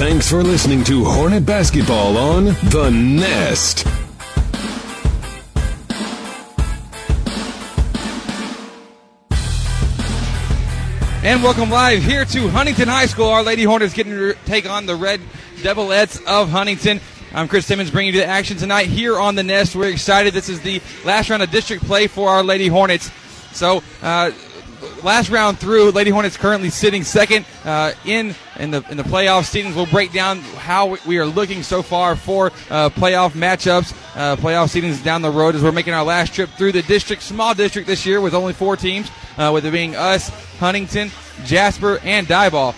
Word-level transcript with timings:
Thanks 0.00 0.30
for 0.30 0.42
listening 0.42 0.82
to 0.84 1.04
Hornet 1.04 1.44
Basketball 1.44 2.16
on 2.16 2.44
The 2.44 2.88
Nest. 2.90 3.86
And 11.22 11.42
welcome 11.42 11.68
live 11.68 12.02
here 12.02 12.24
to 12.24 12.48
Huntington 12.48 12.88
High 12.88 13.04
School. 13.04 13.26
Our 13.26 13.42
Lady 13.42 13.64
Hornets 13.64 13.92
getting 13.92 14.14
to 14.14 14.34
take 14.46 14.66
on 14.66 14.86
the 14.86 14.96
Red 14.96 15.20
Devilettes 15.56 16.24
of 16.24 16.48
Huntington. 16.48 16.98
I'm 17.34 17.46
Chris 17.46 17.66
Simmons 17.66 17.90
bringing 17.90 18.14
you 18.14 18.20
the 18.20 18.26
action 18.26 18.56
tonight 18.56 18.86
here 18.86 19.20
on 19.20 19.34
the 19.34 19.42
Nest. 19.42 19.76
We're 19.76 19.90
excited. 19.90 20.32
This 20.32 20.48
is 20.48 20.62
the 20.62 20.80
last 21.04 21.28
round 21.28 21.42
of 21.42 21.50
district 21.50 21.84
play 21.84 22.06
for 22.06 22.30
our 22.30 22.42
Lady 22.42 22.68
Hornets. 22.68 23.10
So, 23.52 23.82
uh, 24.00 24.30
last 25.04 25.30
round 25.30 25.58
through, 25.58 25.90
Lady 25.90 26.10
Hornets 26.10 26.36
currently 26.36 26.70
sitting 26.70 27.04
second 27.04 27.44
uh, 27.64 27.92
in 28.04 28.34
in 28.58 28.70
the 28.70 28.84
in 28.90 28.96
the 28.96 29.02
playoff 29.02 29.42
seedings. 29.42 29.74
We'll 29.74 29.86
break 29.86 30.12
down 30.12 30.40
how 30.40 30.96
we 31.06 31.18
are 31.18 31.26
looking 31.26 31.62
so 31.62 31.82
far 31.82 32.16
for 32.16 32.48
uh, 32.70 32.90
playoff 32.90 33.32
matchups, 33.32 33.92
uh, 34.16 34.36
playoff 34.36 34.68
seedings 34.68 35.02
down 35.02 35.22
the 35.22 35.30
road 35.30 35.54
as 35.54 35.62
we're 35.62 35.72
making 35.72 35.94
our 35.94 36.04
last 36.04 36.34
trip 36.34 36.50
through 36.50 36.72
the 36.72 36.82
district, 36.82 37.22
small 37.22 37.54
district 37.54 37.86
this 37.86 38.04
year 38.04 38.20
with 38.20 38.34
only 38.34 38.52
four 38.52 38.76
teams, 38.76 39.10
uh, 39.36 39.50
with 39.52 39.64
it 39.64 39.70
being 39.70 39.96
us, 39.96 40.28
Huntington, 40.58 41.10
Jasper, 41.44 41.98
and 42.02 42.26
Diboll. 42.26 42.74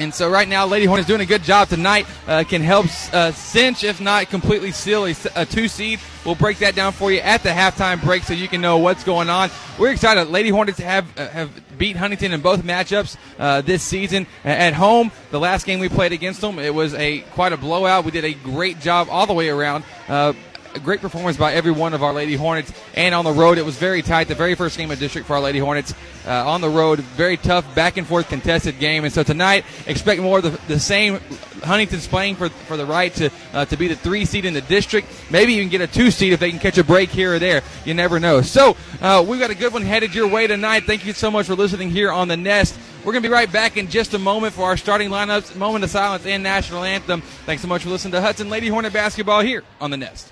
And 0.00 0.14
so 0.14 0.30
right 0.30 0.48
now, 0.48 0.64
Lady 0.64 0.86
Hornets 0.86 1.06
doing 1.06 1.20
a 1.20 1.26
good 1.26 1.42
job 1.42 1.68
tonight. 1.68 2.06
Uh, 2.26 2.42
can 2.42 2.62
help 2.62 2.86
uh, 3.12 3.32
cinch, 3.32 3.84
if 3.84 4.00
not 4.00 4.30
completely 4.30 4.72
seal, 4.72 5.04
a, 5.04 5.14
a, 5.36 5.44
two 5.44 5.68
seed. 5.68 6.00
We'll 6.24 6.36
break 6.36 6.56
that 6.60 6.74
down 6.74 6.92
for 6.92 7.12
you 7.12 7.18
at 7.20 7.42
the 7.42 7.50
halftime 7.50 8.02
break 8.02 8.22
so 8.22 8.32
you 8.32 8.48
can 8.48 8.62
know 8.62 8.78
what's 8.78 9.04
going 9.04 9.28
on. 9.28 9.50
We're 9.78 9.92
excited. 9.92 10.28
Lady 10.28 10.48
Hornets 10.48 10.78
have 10.78 11.06
uh, 11.18 11.28
have 11.28 11.50
beat 11.76 11.96
Huntington 11.96 12.32
in 12.32 12.40
both 12.40 12.62
matchups 12.62 13.18
uh, 13.38 13.60
this 13.60 13.82
season 13.82 14.26
at 14.42 14.72
home. 14.72 15.12
The 15.32 15.40
last 15.40 15.66
game 15.66 15.80
we 15.80 15.90
played 15.90 16.12
against 16.12 16.40
them, 16.40 16.58
it 16.58 16.74
was 16.74 16.94
a 16.94 17.20
quite 17.32 17.52
a 17.52 17.58
blowout. 17.58 18.06
We 18.06 18.10
did 18.10 18.24
a 18.24 18.32
great 18.32 18.80
job 18.80 19.08
all 19.10 19.26
the 19.26 19.34
way 19.34 19.50
around. 19.50 19.84
Uh, 20.08 20.32
great 20.78 21.00
performance 21.00 21.36
by 21.36 21.52
every 21.54 21.72
one 21.72 21.94
of 21.94 22.02
our 22.02 22.12
Lady 22.12 22.34
Hornets. 22.34 22.72
And 22.94 23.14
on 23.14 23.24
the 23.24 23.32
road, 23.32 23.58
it 23.58 23.64
was 23.64 23.76
very 23.76 24.02
tight. 24.02 24.28
The 24.28 24.34
very 24.34 24.54
first 24.54 24.76
game 24.78 24.90
of 24.90 24.98
district 24.98 25.26
for 25.26 25.34
our 25.34 25.40
Lady 25.40 25.58
Hornets 25.58 25.94
uh, 26.26 26.48
on 26.48 26.60
the 26.60 26.68
road, 26.68 27.00
very 27.00 27.36
tough, 27.36 27.74
back 27.74 27.96
and 27.96 28.06
forth 28.06 28.28
contested 28.28 28.78
game. 28.78 29.04
And 29.04 29.12
so 29.12 29.22
tonight, 29.22 29.64
expect 29.86 30.20
more 30.20 30.38
of 30.38 30.44
the, 30.44 30.50
the 30.72 30.80
same. 30.80 31.20
Huntington's 31.62 32.06
playing 32.06 32.36
for 32.36 32.48
for 32.48 32.76
the 32.76 32.86
right 32.86 33.12
to 33.14 33.30
uh, 33.52 33.64
to 33.66 33.76
be 33.76 33.88
the 33.88 33.96
three 33.96 34.24
seed 34.24 34.44
in 34.44 34.54
the 34.54 34.62
district. 34.62 35.08
Maybe 35.30 35.54
even 35.54 35.68
get 35.68 35.80
a 35.80 35.86
two 35.86 36.10
seed 36.10 36.32
if 36.32 36.40
they 36.40 36.50
can 36.50 36.58
catch 36.58 36.78
a 36.78 36.84
break 36.84 37.10
here 37.10 37.34
or 37.34 37.38
there. 37.38 37.62
You 37.84 37.94
never 37.94 38.18
know. 38.18 38.40
So 38.40 38.76
uh, 39.00 39.24
we've 39.26 39.40
got 39.40 39.50
a 39.50 39.54
good 39.54 39.72
one 39.72 39.82
headed 39.82 40.14
your 40.14 40.28
way 40.28 40.46
tonight. 40.46 40.84
Thank 40.84 41.04
you 41.04 41.12
so 41.12 41.30
much 41.30 41.46
for 41.46 41.54
listening 41.54 41.90
here 41.90 42.10
on 42.10 42.28
the 42.28 42.36
Nest. 42.36 42.78
We're 43.04 43.12
going 43.12 43.22
to 43.22 43.28
be 43.28 43.32
right 43.32 43.50
back 43.50 43.76
in 43.78 43.88
just 43.88 44.12
a 44.12 44.18
moment 44.18 44.52
for 44.52 44.64
our 44.64 44.76
starting 44.76 45.08
lineups, 45.08 45.56
moment 45.56 45.84
of 45.84 45.90
silence, 45.90 46.26
and 46.26 46.42
national 46.42 46.84
anthem. 46.84 47.22
Thanks 47.46 47.62
so 47.62 47.68
much 47.68 47.82
for 47.82 47.88
listening 47.88 48.12
to 48.12 48.20
Hudson 48.20 48.50
Lady 48.50 48.68
Hornet 48.68 48.92
basketball 48.92 49.40
here 49.40 49.64
on 49.80 49.90
the 49.90 49.96
Nest. 49.96 50.30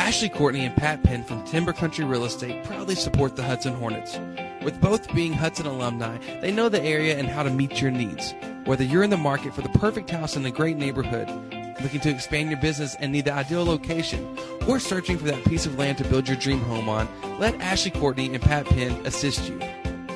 Ashley 0.00 0.30
Courtney 0.30 0.64
and 0.64 0.74
Pat 0.74 1.02
Penn 1.02 1.22
from 1.22 1.44
Timber 1.44 1.74
Country 1.74 2.06
Real 2.06 2.24
Estate 2.24 2.64
proudly 2.64 2.94
support 2.94 3.36
the 3.36 3.42
Hudson 3.42 3.74
Hornets. 3.74 4.18
With 4.64 4.80
both 4.80 5.12
being 5.14 5.34
Hudson 5.34 5.66
alumni, 5.66 6.16
they 6.40 6.50
know 6.50 6.70
the 6.70 6.82
area 6.82 7.18
and 7.18 7.28
how 7.28 7.42
to 7.42 7.50
meet 7.50 7.82
your 7.82 7.90
needs. 7.90 8.34
Whether 8.64 8.82
you're 8.82 9.02
in 9.02 9.10
the 9.10 9.18
market 9.18 9.54
for 9.54 9.60
the 9.60 9.68
perfect 9.78 10.08
house 10.08 10.36
in 10.36 10.46
a 10.46 10.50
great 10.50 10.78
neighborhood, 10.78 11.28
looking 11.82 12.00
to 12.00 12.08
expand 12.08 12.48
your 12.50 12.58
business 12.60 12.96
and 12.98 13.12
need 13.12 13.26
the 13.26 13.34
ideal 13.34 13.62
location, 13.62 14.38
or 14.66 14.80
searching 14.80 15.18
for 15.18 15.26
that 15.26 15.44
piece 15.44 15.66
of 15.66 15.78
land 15.78 15.98
to 15.98 16.04
build 16.04 16.26
your 16.26 16.38
dream 16.38 16.60
home 16.60 16.88
on, 16.88 17.06
let 17.38 17.60
Ashley 17.60 17.90
Courtney 17.90 18.32
and 18.34 18.42
Pat 18.42 18.64
Penn 18.64 19.06
assist 19.06 19.50
you. 19.50 19.60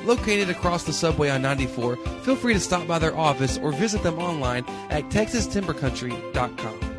Located 0.03 0.49
across 0.49 0.83
the 0.83 0.93
subway 0.93 1.29
on 1.29 1.43
94, 1.43 1.95
feel 2.23 2.35
free 2.35 2.55
to 2.55 2.59
stop 2.59 2.87
by 2.87 2.97
their 2.97 3.15
office 3.15 3.59
or 3.59 3.71
visit 3.71 4.01
them 4.01 4.17
online 4.17 4.65
at 4.89 5.03
texastimbercountry.com. 5.09 6.94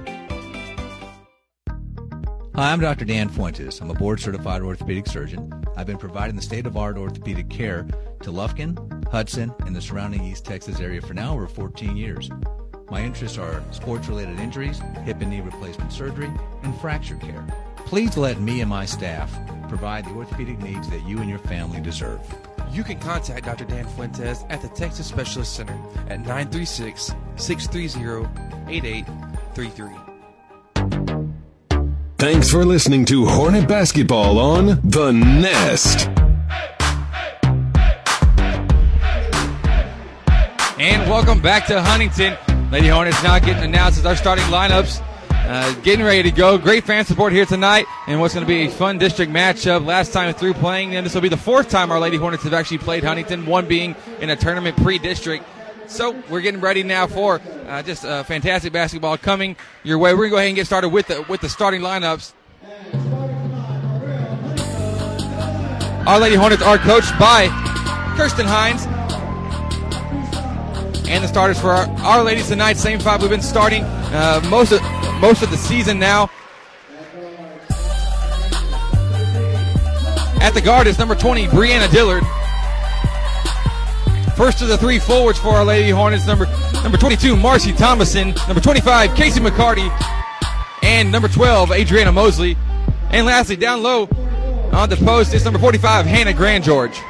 Hi, 2.56 2.72
I'm 2.72 2.80
Dr. 2.80 3.04
Dan 3.04 3.28
Fuentes. 3.28 3.82
I'm 3.82 3.90
a 3.90 3.94
board 3.94 4.18
certified 4.18 4.62
orthopedic 4.62 5.08
surgeon. 5.08 5.52
I've 5.76 5.86
been 5.86 5.98
providing 5.98 6.36
the 6.36 6.42
state 6.42 6.64
of 6.64 6.74
art 6.74 6.96
orthopedic 6.96 7.50
care 7.50 7.86
to 8.22 8.30
Lufkin, 8.30 8.78
Hudson, 9.08 9.52
and 9.66 9.76
the 9.76 9.82
surrounding 9.82 10.24
East 10.24 10.46
Texas 10.46 10.80
area 10.80 11.02
for 11.02 11.12
now 11.12 11.34
over 11.34 11.48
14 11.48 11.98
years. 11.98 12.30
My 12.90 13.02
interests 13.02 13.36
are 13.36 13.62
sports 13.72 14.08
related 14.08 14.40
injuries, 14.40 14.80
hip 15.04 15.20
and 15.20 15.28
knee 15.28 15.42
replacement 15.42 15.92
surgery, 15.92 16.30
and 16.62 16.74
fracture 16.80 17.16
care. 17.16 17.46
Please 17.76 18.16
let 18.16 18.40
me 18.40 18.62
and 18.62 18.70
my 18.70 18.86
staff 18.86 19.30
provide 19.68 20.06
the 20.06 20.12
orthopedic 20.12 20.58
needs 20.60 20.88
that 20.88 21.06
you 21.06 21.18
and 21.18 21.28
your 21.28 21.40
family 21.40 21.82
deserve. 21.82 22.22
You 22.72 22.84
can 22.84 22.98
contact 22.98 23.44
Dr. 23.44 23.66
Dan 23.66 23.84
Fuentes 23.84 24.44
at 24.48 24.62
the 24.62 24.68
Texas 24.68 25.08
Specialist 25.08 25.54
Center 25.54 25.78
at 26.08 26.20
936 26.20 27.12
630 27.36 28.74
8833. 28.74 30.05
Thanks 32.26 32.50
for 32.50 32.64
listening 32.64 33.04
to 33.04 33.24
Hornet 33.24 33.68
Basketball 33.68 34.40
on 34.40 34.80
The 34.82 35.12
Nest. 35.12 36.08
And 40.76 41.08
welcome 41.08 41.40
back 41.40 41.66
to 41.66 41.80
Huntington. 41.80 42.36
Lady 42.72 42.88
Hornets 42.88 43.22
now 43.22 43.38
getting 43.38 43.62
announced 43.62 44.00
as 44.00 44.06
our 44.06 44.16
starting 44.16 44.44
lineups. 44.46 45.00
Uh, 45.30 45.72
getting 45.82 46.04
ready 46.04 46.24
to 46.24 46.32
go. 46.32 46.58
Great 46.58 46.82
fan 46.82 47.04
support 47.04 47.32
here 47.32 47.46
tonight, 47.46 47.86
and 48.08 48.20
what's 48.20 48.34
going 48.34 48.44
to 48.44 48.52
be 48.52 48.62
a 48.62 48.70
fun 48.70 48.98
district 48.98 49.30
matchup. 49.30 49.86
Last 49.86 50.12
time 50.12 50.34
through 50.34 50.54
playing, 50.54 50.96
and 50.96 51.06
this 51.06 51.14
will 51.14 51.20
be 51.20 51.28
the 51.28 51.36
fourth 51.36 51.70
time 51.70 51.92
our 51.92 52.00
Lady 52.00 52.16
Hornets 52.16 52.42
have 52.42 52.54
actually 52.54 52.78
played 52.78 53.04
Huntington, 53.04 53.46
one 53.46 53.68
being 53.68 53.94
in 54.20 54.30
a 54.30 54.36
tournament 54.36 54.76
pre 54.78 54.98
district. 54.98 55.44
So 55.88 56.20
we're 56.28 56.40
getting 56.40 56.60
ready 56.60 56.82
now 56.82 57.06
for 57.06 57.40
uh, 57.68 57.82
just 57.82 58.04
uh, 58.04 58.22
fantastic 58.24 58.72
basketball 58.72 59.16
coming 59.18 59.56
your 59.84 59.98
way. 59.98 60.14
We're 60.14 60.24
gonna 60.24 60.30
go 60.30 60.36
ahead 60.36 60.48
and 60.48 60.56
get 60.56 60.66
started 60.66 60.88
with 60.88 61.06
the 61.06 61.24
with 61.28 61.40
the 61.40 61.48
starting 61.48 61.80
lineups. 61.80 62.32
Our 66.06 66.20
Lady 66.20 66.36
Hornets 66.36 66.62
are 66.62 66.78
coached 66.78 67.16
by 67.18 67.48
Kirsten 68.16 68.46
Hines, 68.46 68.86
and 71.08 71.22
the 71.22 71.28
starters 71.28 71.60
for 71.60 71.70
our, 71.70 71.88
our 72.00 72.22
ladies 72.24 72.48
tonight. 72.48 72.76
Same 72.76 72.98
five 72.98 73.20
we've 73.20 73.30
been 73.30 73.42
starting 73.42 73.82
uh, 73.84 74.40
most 74.48 74.72
of 74.72 74.82
most 75.20 75.42
of 75.42 75.50
the 75.50 75.56
season 75.56 75.98
now. 75.98 76.30
At 80.40 80.50
the 80.50 80.60
guard 80.60 80.86
is 80.86 80.98
number 80.98 81.16
20, 81.16 81.46
Brianna 81.46 81.90
Dillard. 81.90 82.22
First 84.36 84.60
of 84.60 84.68
the 84.68 84.76
three 84.76 84.98
forwards 84.98 85.38
for 85.38 85.48
our 85.48 85.64
Lady 85.64 85.88
Hornets, 85.88 86.26
number 86.26 86.46
number 86.82 86.98
22, 86.98 87.36
Marcy 87.36 87.72
Thomason, 87.72 88.34
number 88.46 88.60
25, 88.60 89.14
Casey 89.14 89.40
McCarty, 89.40 89.88
and 90.82 91.10
number 91.10 91.26
12, 91.26 91.72
Adriana 91.72 92.12
Mosley. 92.12 92.54
And 93.10 93.24
lastly, 93.24 93.56
down 93.56 93.82
low 93.82 94.02
on 94.72 94.90
the 94.90 94.96
post 94.96 95.32
is 95.32 95.42
number 95.42 95.58
45, 95.58 96.04
Hannah 96.04 96.34
Grand 96.34 96.64
George. 96.64 97.00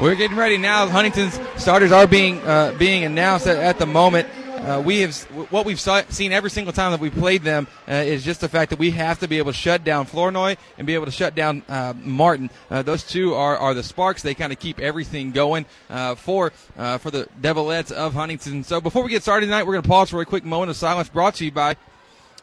We're 0.00 0.16
getting 0.16 0.36
ready 0.36 0.58
now. 0.58 0.88
Huntington's 0.88 1.38
starters 1.56 1.92
are 1.92 2.08
being 2.08 2.40
uh, 2.40 2.74
being 2.76 3.04
announced 3.04 3.46
at, 3.46 3.58
at 3.58 3.78
the 3.78 3.86
moment. 3.86 4.28
Uh, 4.66 4.80
we 4.80 4.98
have 4.98 5.16
what 5.52 5.64
we've 5.64 5.78
saw, 5.78 6.02
seen 6.08 6.32
every 6.32 6.50
single 6.50 6.72
time 6.72 6.90
that 6.90 6.98
we 6.98 7.08
played 7.08 7.42
them 7.42 7.68
uh, 7.88 7.92
is 7.92 8.24
just 8.24 8.40
the 8.40 8.48
fact 8.48 8.70
that 8.70 8.80
we 8.80 8.90
have 8.90 9.20
to 9.20 9.28
be 9.28 9.38
able 9.38 9.52
to 9.52 9.56
shut 9.56 9.84
down 9.84 10.06
Flournoy 10.06 10.56
and 10.76 10.88
be 10.88 10.94
able 10.94 11.04
to 11.04 11.12
shut 11.12 11.36
down 11.36 11.62
uh, 11.68 11.94
Martin. 12.02 12.50
Uh, 12.68 12.82
those 12.82 13.04
two 13.04 13.32
are, 13.34 13.56
are 13.56 13.74
the 13.74 13.84
sparks. 13.84 14.22
They 14.22 14.34
kind 14.34 14.52
of 14.52 14.58
keep 14.58 14.80
everything 14.80 15.30
going 15.30 15.66
uh, 15.88 16.16
for 16.16 16.52
uh, 16.76 16.98
for 16.98 17.12
the 17.12 17.28
Devilettes 17.40 17.92
of 17.92 18.14
Huntington. 18.14 18.64
So 18.64 18.80
before 18.80 19.04
we 19.04 19.10
get 19.10 19.22
started 19.22 19.46
tonight, 19.46 19.68
we're 19.68 19.74
going 19.74 19.84
to 19.84 19.88
pause 19.88 20.10
for 20.10 20.20
a 20.20 20.26
quick 20.26 20.44
moment 20.44 20.70
of 20.70 20.76
silence. 20.76 21.08
Brought 21.08 21.36
to 21.36 21.44
you 21.44 21.52
by 21.52 21.76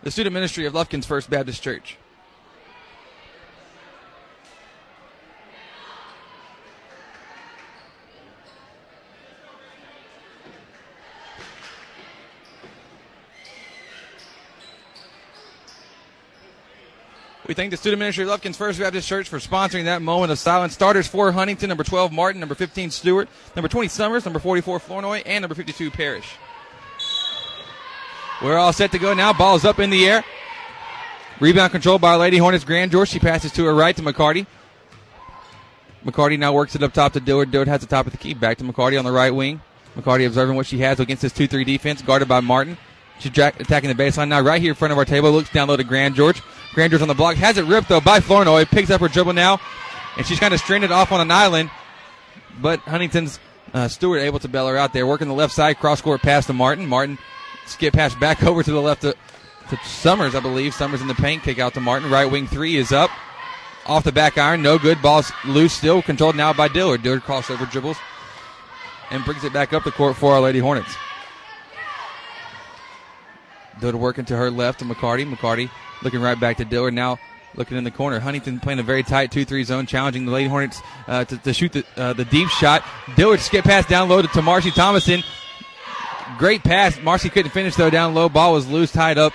the 0.02 0.10
Student 0.10 0.34
Ministry 0.34 0.66
of 0.66 0.74
Lufkin's 0.74 1.06
First 1.06 1.30
Baptist 1.30 1.62
Church. 1.62 1.98
We 17.46 17.54
thank 17.54 17.72
the 17.72 17.78
student 17.78 18.00
ministry 18.00 18.24
of 18.24 18.30
Lufkin's 18.30 18.56
First 18.56 18.80
Baptist 18.80 19.06
Church 19.06 19.28
for 19.28 19.38
sponsoring 19.38 19.84
that 19.84 20.02
moment 20.02 20.32
of 20.32 20.40
silence. 20.40 20.74
Starters 20.74 21.08
for 21.08 21.30
Huntington, 21.34 21.68
number 21.68 21.84
12 21.84 22.14
Martin, 22.14 22.40
number 22.40 22.56
15 22.56 22.90
Stewart, 22.90 23.28
number 23.54 23.68
20 23.68 23.90
Summers, 23.90 24.24
number 24.24 24.40
44 24.40 24.80
Flournoy, 24.80 25.24
and 25.26 25.42
number 25.42 25.56
52 25.56 25.92
Parrish. 25.92 26.36
We're 28.42 28.58
all 28.58 28.72
set 28.72 28.94
to 28.94 29.00
go 29.00 29.14
now. 29.14 29.34
Ball 29.34 29.58
is 29.58 29.66
up 29.66 29.80
in 29.80 29.90
the 29.90 30.08
air. 30.08 30.24
Rebound 31.42 31.74
controlled 31.74 32.00
by 32.00 32.16
Lady 32.16 32.38
Hornets 32.38 32.64
Grand 32.64 32.92
George. 32.92 33.10
She 33.10 33.20
passes 33.20 33.52
to 33.54 33.66
her 33.66 33.76
right 33.76 33.96
to 33.96 34.02
McCarty. 34.02 34.48
McCarty 36.06 36.40
now 36.40 36.54
works 36.54 36.76
it 36.76 36.84
up 36.84 36.94
top 36.94 37.14
to 37.14 37.20
Dillard. 37.20 37.52
Dillard 37.52 37.68
has 37.68 37.82
the 37.82 37.88
top 37.88 38.06
of 38.06 38.14
the 38.14 38.18
key. 38.18 38.34
Back 38.34 38.58
to 38.60 38.64
McCarty 38.64 38.98
on 38.98 39.04
the 39.04 39.12
right 39.12 39.32
wing. 39.32 39.62
McCarty 39.98 40.26
observing 40.26 40.56
what 40.56 40.66
she 40.66 40.80
has 40.80 41.00
against 41.02 41.22
this 41.22 41.34
2 41.34 41.48
3 41.48 41.66
defense, 41.66 42.02
guarded 42.02 42.28
by 42.28 42.40
Martin. 42.40 42.78
She's 43.20 43.32
attacking 43.38 43.90
the 43.90 43.96
baseline 43.96 44.30
now, 44.30 44.42
right 44.42 44.62
here 44.62 44.72
in 44.72 44.76
front 44.76 44.92
of 44.92 44.98
our 44.98 45.06
table. 45.06 45.32
Looks 45.32 45.52
down 45.52 45.68
low 45.68 45.78
to 45.78 45.84
Grand 45.84 46.16
George. 46.16 46.42
Grand 46.74 46.92
George 46.92 47.02
on 47.02 47.08
the 47.08 47.14
block. 47.14 47.36
Has 47.36 47.58
it 47.58 47.66
ripped, 47.66 47.90
though, 47.90 48.02
by 48.02 48.20
Flournoy. 48.20 48.66
Picks 48.66 48.90
up 48.90 49.02
her 49.02 49.08
dribble 49.08 49.34
now. 49.34 49.60
and 50.18 50.26
she's 50.26 50.40
kind 50.40 50.54
of 50.54 50.60
stranded 50.60 50.92
off 50.92 51.12
on 51.12 51.22
an 51.22 51.32
island. 51.32 51.70
But 52.62 52.80
Huntington's 52.82 53.40
uh, 53.74 53.88
Stewart 53.88 54.22
able 54.22 54.40
to 54.40 54.48
bail 54.48 54.68
her 54.68 54.78
out 54.78 54.94
there, 54.94 55.08
working 55.08 55.28
the 55.28 55.34
left 55.34 55.54
side, 55.54 55.80
cross 55.80 56.02
court 56.02 56.22
pass 56.22 56.46
to 56.48 56.54
Martin. 56.54 56.88
Martin 56.88 57.18
skip 57.66 57.94
pass 57.94 58.14
back 58.16 58.44
over 58.46 58.64
to 58.64 58.72
the 58.72 58.82
left 58.82 59.02
to, 59.02 59.16
to 59.70 59.78
Summers, 59.86 60.36
I 60.36 60.40
believe. 60.40 60.74
Summers 60.74 61.02
in 61.02 61.08
the 61.08 61.16
paint, 61.16 61.44
kick 61.44 61.60
out 61.60 61.74
to 61.74 61.82
Martin. 61.82 62.12
Right 62.12 62.30
wing 62.30 62.48
three 62.48 62.76
is 62.78 62.92
up. 62.92 63.10
Off 63.86 64.06
the 64.06 64.12
back 64.14 64.38
iron, 64.38 64.62
no 64.62 64.78
good. 64.78 65.02
Ball's 65.02 65.32
loose 65.46 65.74
still, 65.74 66.02
controlled 66.02 66.38
now 66.38 66.54
by 66.54 66.70
Dillard. 66.70 67.04
Dillard 67.04 67.24
crossover 67.24 67.70
dribbles 67.70 67.98
and 69.12 69.26
brings 69.26 69.44
it 69.44 69.52
back 69.52 69.74
up 69.74 69.84
the 69.84 69.92
court 69.92 70.16
for 70.16 70.34
our 70.34 70.40
Lady 70.40 70.60
Hornets. 70.60 70.96
Dillard 73.80 73.96
working 73.96 74.26
to 74.26 74.38
her 74.38 74.52
left 74.52 74.80
to 74.80 74.86
McCarty. 74.86 75.30
McCarty 75.30 75.70
looking 76.04 76.22
right 76.22 76.40
back 76.40 76.58
to 76.58 76.66
Dillard. 76.66 76.94
Now 76.94 77.18
looking 77.56 77.78
in 77.78 77.84
the 77.84 77.92
corner. 77.92 78.20
Huntington 78.20 78.60
playing 78.60 78.80
a 78.80 78.84
very 78.84 79.04
tight 79.04 79.32
2-3 79.32 79.66
zone, 79.66 79.86
challenging 79.86 80.26
the 80.26 80.32
Lady 80.32 80.50
Hornets 80.50 80.82
uh, 81.08 81.26
to, 81.26 81.38
to, 81.38 81.54
shoot 81.54 81.72
the, 81.74 81.86
uh, 81.98 82.14
the 82.14 82.26
deep 82.26 82.50
shot. 82.50 82.84
Dillard 83.16 83.40
skip 83.40 83.64
pass 83.64 83.86
down 83.88 84.10
low 84.10 84.22
to 84.22 84.42
Marcy 84.42 84.72
Thomason. 84.72 85.24
Great 86.38 86.64
pass. 86.64 87.00
Marcy 87.02 87.30
couldn't 87.30 87.52
finish 87.52 87.76
though 87.76 87.90
down 87.90 88.14
low. 88.14 88.30
Ball 88.30 88.54
was 88.54 88.68
loose, 88.68 88.92
tied 88.92 89.18
up. 89.18 89.34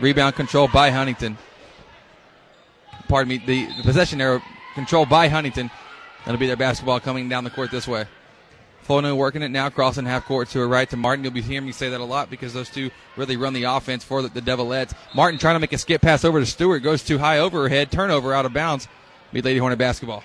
Rebound 0.00 0.34
control 0.34 0.68
by 0.68 0.90
Huntington. 0.90 1.36
Pardon 3.08 3.28
me. 3.28 3.38
The, 3.38 3.66
the 3.76 3.82
possession 3.82 4.20
arrow 4.20 4.42
controlled 4.74 5.08
by 5.08 5.28
Huntington. 5.28 5.70
That'll 6.24 6.38
be 6.38 6.46
their 6.46 6.56
basketball 6.56 7.00
coming 7.00 7.28
down 7.28 7.44
the 7.44 7.50
court 7.50 7.70
this 7.70 7.88
way. 7.88 8.06
Flournoy 8.90 9.14
working 9.14 9.42
it 9.42 9.52
now, 9.52 9.70
crossing 9.70 10.04
half 10.04 10.24
court 10.24 10.48
to 10.48 10.58
her 10.58 10.66
right 10.66 10.90
to 10.90 10.96
Martin. 10.96 11.22
You'll 11.22 11.32
be 11.32 11.42
hearing 11.42 11.64
me 11.64 11.70
say 11.70 11.90
that 11.90 12.00
a 12.00 12.04
lot 12.04 12.28
because 12.28 12.52
those 12.52 12.68
two 12.68 12.90
really 13.16 13.36
run 13.36 13.52
the 13.52 13.62
offense 13.62 14.02
for 14.02 14.20
the, 14.20 14.26
the 14.26 14.42
Devilettes. 14.42 14.94
Martin 15.14 15.38
trying 15.38 15.54
to 15.54 15.60
make 15.60 15.72
a 15.72 15.78
skip 15.78 16.02
pass 16.02 16.24
over 16.24 16.40
to 16.40 16.44
Stewart, 16.46 16.82
goes 16.82 17.04
too 17.04 17.16
high 17.16 17.38
over 17.38 17.62
her 17.62 17.68
head, 17.68 17.92
turnover 17.92 18.34
out 18.34 18.46
of 18.46 18.52
bounds. 18.52 18.88
Be 19.32 19.42
Lady 19.42 19.60
Hornet 19.60 19.78
basketball. 19.78 20.24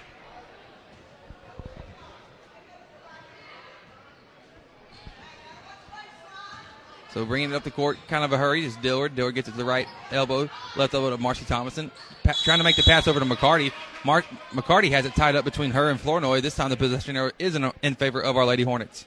So 7.15 7.25
bringing 7.25 7.51
it 7.51 7.55
up 7.55 7.63
the 7.63 7.71
court, 7.71 7.97
kind 8.09 8.25
of 8.25 8.33
a 8.33 8.37
hurry 8.37 8.65
is 8.65 8.75
Dillard. 8.75 9.15
Dillard 9.15 9.35
gets 9.35 9.47
it 9.47 9.51
to 9.51 9.57
the 9.57 9.63
right 9.63 9.87
elbow, 10.11 10.49
left 10.75 10.93
elbow 10.93 11.11
to 11.11 11.17
Marcy 11.17 11.45
Thomason. 11.45 11.89
Pa- 12.25 12.33
trying 12.43 12.57
to 12.57 12.65
make 12.65 12.75
the 12.75 12.83
pass 12.83 13.07
over 13.07 13.21
to 13.21 13.25
McCarty. 13.25 13.71
Mark 14.03 14.25
McCarty 14.51 14.91
has 14.91 15.05
it 15.05 15.15
tied 15.15 15.37
up 15.37 15.45
between 15.45 15.71
her 15.71 15.89
and 15.89 15.97
Flournoy. 15.97 16.41
This 16.41 16.57
time 16.57 16.69
the 16.71 16.75
possession 16.75 17.31
is 17.39 17.55
in, 17.55 17.71
in 17.81 17.95
favor 17.95 18.21
of 18.21 18.35
our 18.35 18.45
Lady 18.45 18.63
Hornets. 18.63 19.05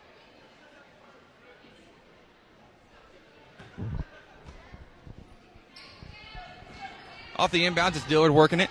Off 7.37 7.51
the 7.51 7.67
inbounds, 7.67 7.97
it's 7.97 8.05
Dillard 8.05 8.33
working 8.33 8.61
it. 8.61 8.71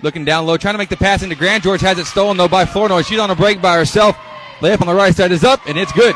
Looking 0.00 0.24
down 0.24 0.46
low, 0.46 0.56
trying 0.56 0.72
to 0.72 0.78
make 0.78 0.88
the 0.88 0.96
pass 0.96 1.22
into 1.22 1.36
Grand 1.36 1.62
George. 1.62 1.82
Has 1.82 1.98
it 1.98 2.06
stolen 2.06 2.38
though 2.38 2.48
by 2.48 2.64
Flournoy. 2.64 3.02
She's 3.02 3.18
on 3.18 3.30
a 3.30 3.36
break 3.36 3.60
by 3.60 3.76
herself. 3.76 4.16
Layup 4.60 4.80
on 4.80 4.86
the 4.86 4.94
right 4.94 5.14
side 5.14 5.32
is 5.32 5.44
up, 5.44 5.60
and 5.66 5.76
it's 5.76 5.92
good. 5.92 6.14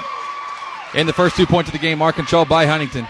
In 0.94 1.06
the 1.06 1.12
first 1.12 1.36
two 1.36 1.46
points 1.46 1.68
of 1.68 1.72
the 1.72 1.78
game, 1.78 1.98
mark 1.98 2.14
control 2.14 2.44
by 2.44 2.66
Huntington. 2.66 3.06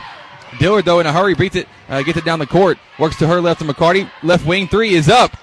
Dillard, 0.58 0.84
though, 0.84 1.00
in 1.00 1.06
a 1.06 1.12
hurry, 1.12 1.34
beats 1.34 1.56
it, 1.56 1.68
uh, 1.88 2.02
gets 2.02 2.18
it 2.18 2.24
down 2.24 2.38
the 2.38 2.46
court, 2.46 2.78
works 2.98 3.16
to 3.16 3.26
her 3.26 3.40
left 3.40 3.60
to 3.60 3.66
McCarty. 3.66 4.10
Left 4.22 4.46
wing 4.46 4.68
three 4.68 4.94
is 4.94 5.08
up. 5.08 5.36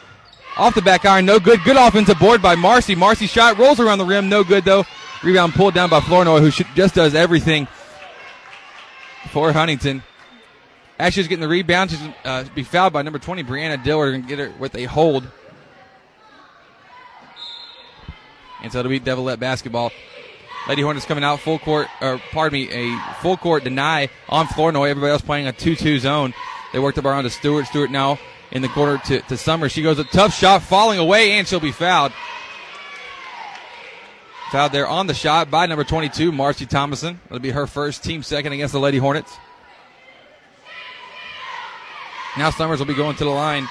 Off 0.58 0.76
the 0.76 0.82
back 0.82 1.06
iron, 1.06 1.26
no 1.26 1.40
good. 1.40 1.64
Good 1.64 1.78
offensive 1.78 2.20
board 2.20 2.42
by 2.42 2.56
Marcy. 2.56 2.96
Marcy 2.96 3.28
shot 3.28 3.58
rolls 3.58 3.80
around 3.80 4.00
the 4.00 4.06
rim, 4.06 4.28
no 4.28 4.44
good 4.44 4.66
though. 4.66 4.86
Rebound 5.24 5.54
pulled 5.54 5.74
down 5.74 5.90
by 5.90 6.00
Flournoy, 6.00 6.40
who 6.40 6.50
should, 6.50 6.68
just 6.76 6.96
does 6.96 7.14
everything 7.14 7.68
for 9.30 9.52
Huntington. 9.52 10.04
As 10.98 11.14
she's 11.14 11.28
getting 11.28 11.42
the 11.42 11.48
rebound, 11.48 11.92
she's 11.92 12.02
uh, 12.26 12.46
be 12.56 12.64
fouled 12.64 12.94
by 12.94 13.02
number 13.02 13.20
20, 13.20 13.44
Brianna 13.44 13.84
Dillard, 13.84 14.14
and 14.14 14.28
get 14.28 14.40
her 14.40 14.52
with 14.60 14.76
a 14.76 14.86
hold. 14.86 15.28
And 18.62 18.72
so 18.72 18.80
it'll 18.80 18.90
be 18.90 19.00
Devilette 19.00 19.40
basketball. 19.40 19.92
Lady 20.68 20.82
Hornets 20.84 21.06
coming 21.06 21.24
out 21.24 21.40
full 21.40 21.60
court, 21.60 21.88
or 22.02 22.20
pardon 22.32 22.60
me, 22.60 22.70
a 22.70 22.98
full 23.22 23.36
court 23.36 23.64
deny 23.64 24.10
on 24.30 24.48
Flournoy. 24.48 24.90
Everybody 24.90 25.12
else 25.12 25.22
playing 25.22 25.48
a 25.48 25.54
2-2 25.54 26.00
zone. 26.00 26.34
They 26.72 26.80
worked 26.80 26.98
up 26.98 27.06
around 27.06 27.24
to 27.24 27.30
Stewart. 27.30 27.66
Stewart 27.66 27.92
now 27.92 28.20
in 28.52 28.62
the 28.62 28.68
corner 28.68 29.00
to, 29.06 29.22
to 29.22 29.38
Summer. 29.38 29.70
She 29.70 29.82
goes 29.82 29.98
a 30.00 30.04
tough 30.04 30.34
shot, 30.34 30.62
falling 30.62 31.00
away, 31.00 31.34
and 31.34 31.48
she'll 31.48 31.60
be 31.60 31.72
fouled. 31.72 32.14
Fouled 34.52 34.72
there 34.72 34.88
on 34.88 35.08
the 35.08 35.14
shot 35.14 35.50
by 35.50 35.66
number 35.66 35.84
22, 35.84 36.32
Marcy 36.32 36.66
Thomason. 36.66 37.20
It'll 37.28 37.40
be 37.40 37.52
her 37.52 37.68
first 37.68 38.04
team 38.04 38.22
second 38.22 38.54
against 38.54 38.74
the 38.74 38.80
Lady 38.80 38.98
Hornets. 38.98 39.36
Now 42.38 42.50
Summers 42.50 42.80
will 42.80 42.86
be 42.86 42.94
going 42.94 43.16
to 43.18 43.24
the 43.24 43.30
line 43.30 43.68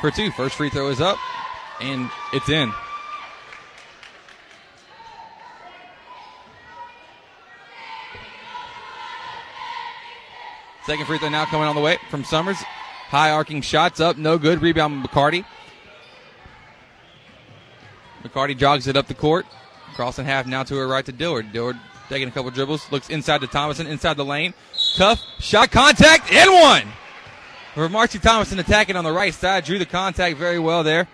for 0.00 0.10
two. 0.10 0.30
First 0.30 0.54
free 0.54 0.70
throw 0.70 0.88
is 0.88 1.00
up, 1.00 1.18
and 1.80 2.10
it's 2.32 2.48
in. 2.48 2.72
Second 10.86 11.06
free 11.06 11.18
throw 11.18 11.28
now 11.28 11.44
coming 11.44 11.68
on 11.68 11.76
the 11.76 11.80
way 11.80 11.98
from 12.10 12.24
Summers. 12.24 12.56
High 13.08 13.30
arcing 13.30 13.60
shots 13.60 14.00
up, 14.00 14.16
no 14.16 14.38
good. 14.38 14.62
Rebound 14.62 15.04
McCarty. 15.04 15.44
McCarty 18.22 18.56
jogs 18.56 18.86
it 18.86 18.96
up 18.96 19.06
the 19.06 19.14
court. 19.14 19.46
Crossing 19.94 20.24
half 20.24 20.46
now 20.46 20.62
to 20.62 20.76
her 20.76 20.88
right 20.88 21.04
to 21.04 21.12
Dillard. 21.12 21.52
Dillard 21.52 21.76
taking 22.08 22.28
a 22.28 22.30
couple 22.30 22.50
dribbles, 22.50 22.90
looks 22.90 23.10
inside 23.10 23.40
to 23.40 23.46
Thomason, 23.46 23.86
inside 23.86 24.16
the 24.16 24.24
lane. 24.24 24.54
Tough 24.96 25.20
shot 25.38 25.70
contact 25.70 26.30
and 26.32 26.50
one. 26.50 26.84
For 27.74 27.88
Marcy 27.88 28.18
Thomason 28.18 28.58
attacking 28.58 28.96
on 28.96 29.04
the 29.04 29.12
right 29.12 29.32
side, 29.32 29.64
drew 29.64 29.78
the 29.78 29.86
contact 29.86 30.36
very 30.36 30.58
well 30.58 30.82
there. 30.82 31.08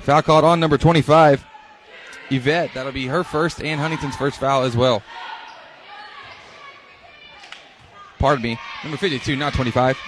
Foul 0.00 0.22
called 0.22 0.44
on 0.44 0.58
number 0.58 0.78
25, 0.78 1.44
Yvette. 2.30 2.70
That'll 2.74 2.92
be 2.92 3.06
her 3.06 3.24
first 3.24 3.62
and 3.62 3.80
Huntington's 3.80 4.16
first 4.16 4.40
foul 4.40 4.62
as 4.62 4.76
well. 4.76 5.02
Pardon 8.24 8.42
me, 8.42 8.58
number 8.82 8.96
52, 8.96 9.36
not 9.36 9.52
25. 9.52 9.98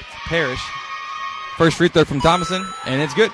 It's 0.00 0.08
Parrish. 0.26 0.60
First 1.56 1.76
free 1.76 1.86
throw 1.86 2.04
from 2.04 2.20
Thomason, 2.20 2.66
and 2.84 3.00
it's 3.00 3.14
good. 3.14 3.30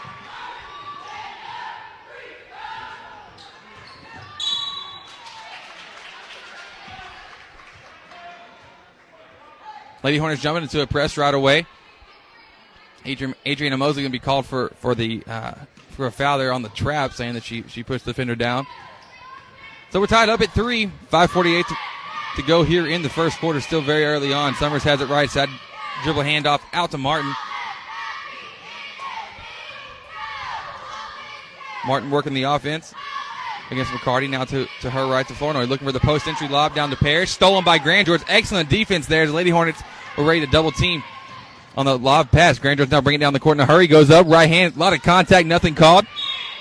Lady 10.03 10.19
Hornets 10.19 10.43
jumping 10.43 10.65
into 10.65 10.83
a 10.83 10.87
press 10.87 11.17
right 11.17 11.33
away. 11.33 11.65
Adrian, 13.07 13.35
Adriana 13.47 13.79
Mosley 13.79 14.03
going 14.03 14.13
to 14.13 14.19
be 14.19 14.23
called 14.23 14.45
for 14.45 14.69
for 14.81 14.95
the 14.95 15.23
uh, 15.27 15.55
for 15.93 16.05
a 16.05 16.13
foul 16.13 16.37
there 16.37 16.53
on 16.53 16.61
the 16.61 16.69
trap, 16.69 17.15
saying 17.15 17.33
that 17.33 17.43
she 17.43 17.65
she 17.69 17.83
pushed 17.83 18.05
the 18.05 18.11
defender 18.11 18.37
down. 18.37 18.67
So 19.93 19.99
we're 19.99 20.09
tied 20.09 20.29
up 20.29 20.43
at 20.43 20.53
three. 20.53 20.93
Five 21.09 21.31
forty 21.31 21.57
eight 21.57 21.65
to, 22.37 22.43
go 22.43 22.63
here 22.63 22.87
in 22.87 23.03
the 23.03 23.09
first 23.09 23.39
quarter. 23.39 23.61
Still 23.61 23.81
very 23.81 24.05
early 24.05 24.33
on. 24.33 24.55
Summers 24.55 24.83
has 24.85 25.01
it 25.01 25.09
right 25.09 25.29
side, 25.29 25.49
dribble 26.03 26.23
handoff 26.23 26.61
out 26.73 26.91
to 26.93 26.99
Martin. 26.99 27.33
Martin 31.87 32.11
working 32.11 32.35
the 32.35 32.43
offense 32.43 32.93
against 33.71 33.91
McCarty. 33.93 34.29
Now 34.29 34.45
to, 34.45 34.67
to 34.83 34.91
her 34.91 35.07
right 35.07 35.27
to 35.27 35.35
Flournoy. 35.35 35.67
Looking 35.67 35.87
for 35.87 35.93
the 35.93 36.01
post 36.01 36.27
entry 36.27 36.49
lob 36.49 36.75
down 36.75 36.91
to 36.91 36.97
Parrish. 36.97 37.31
Stolen 37.31 37.65
by 37.65 37.79
Grand 37.79 38.07
George. 38.07 38.23
Excellent 38.29 38.69
defense 38.69 39.07
there. 39.07 39.27
The 39.27 39.33
Lady 39.33 39.51
Hornets 39.51 39.83
were 40.17 40.25
ready 40.25 40.41
to 40.41 40.47
double 40.47 40.71
team 40.71 41.03
on 41.77 41.87
the 41.87 41.99
lob 41.99 42.31
pass. 42.31 42.59
Grand 42.59 42.79
George 42.79 42.91
now 42.91 43.01
bringing 43.01 43.21
down 43.21 43.33
the 43.33 43.41
court 43.41 43.57
in 43.57 43.61
a 43.61 43.67
hurry. 43.67 43.87
Goes 43.87 44.11
up. 44.11 44.27
Right 44.27 44.49
hand. 44.49 44.77
A 44.77 44.79
lot 44.79 44.93
of 44.93 45.03
contact. 45.03 45.47
Nothing 45.47 45.75
called. 45.75 46.07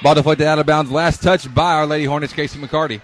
Ball 0.03 0.15
deflected 0.15 0.47
out 0.47 0.59
of 0.59 0.65
bounds. 0.65 0.91
Last 0.91 1.23
touch 1.23 1.53
by 1.53 1.73
Our 1.73 1.87
Lady 1.87 2.05
Hornets, 2.05 2.33
Casey 2.33 2.59
McCarty. 2.59 3.01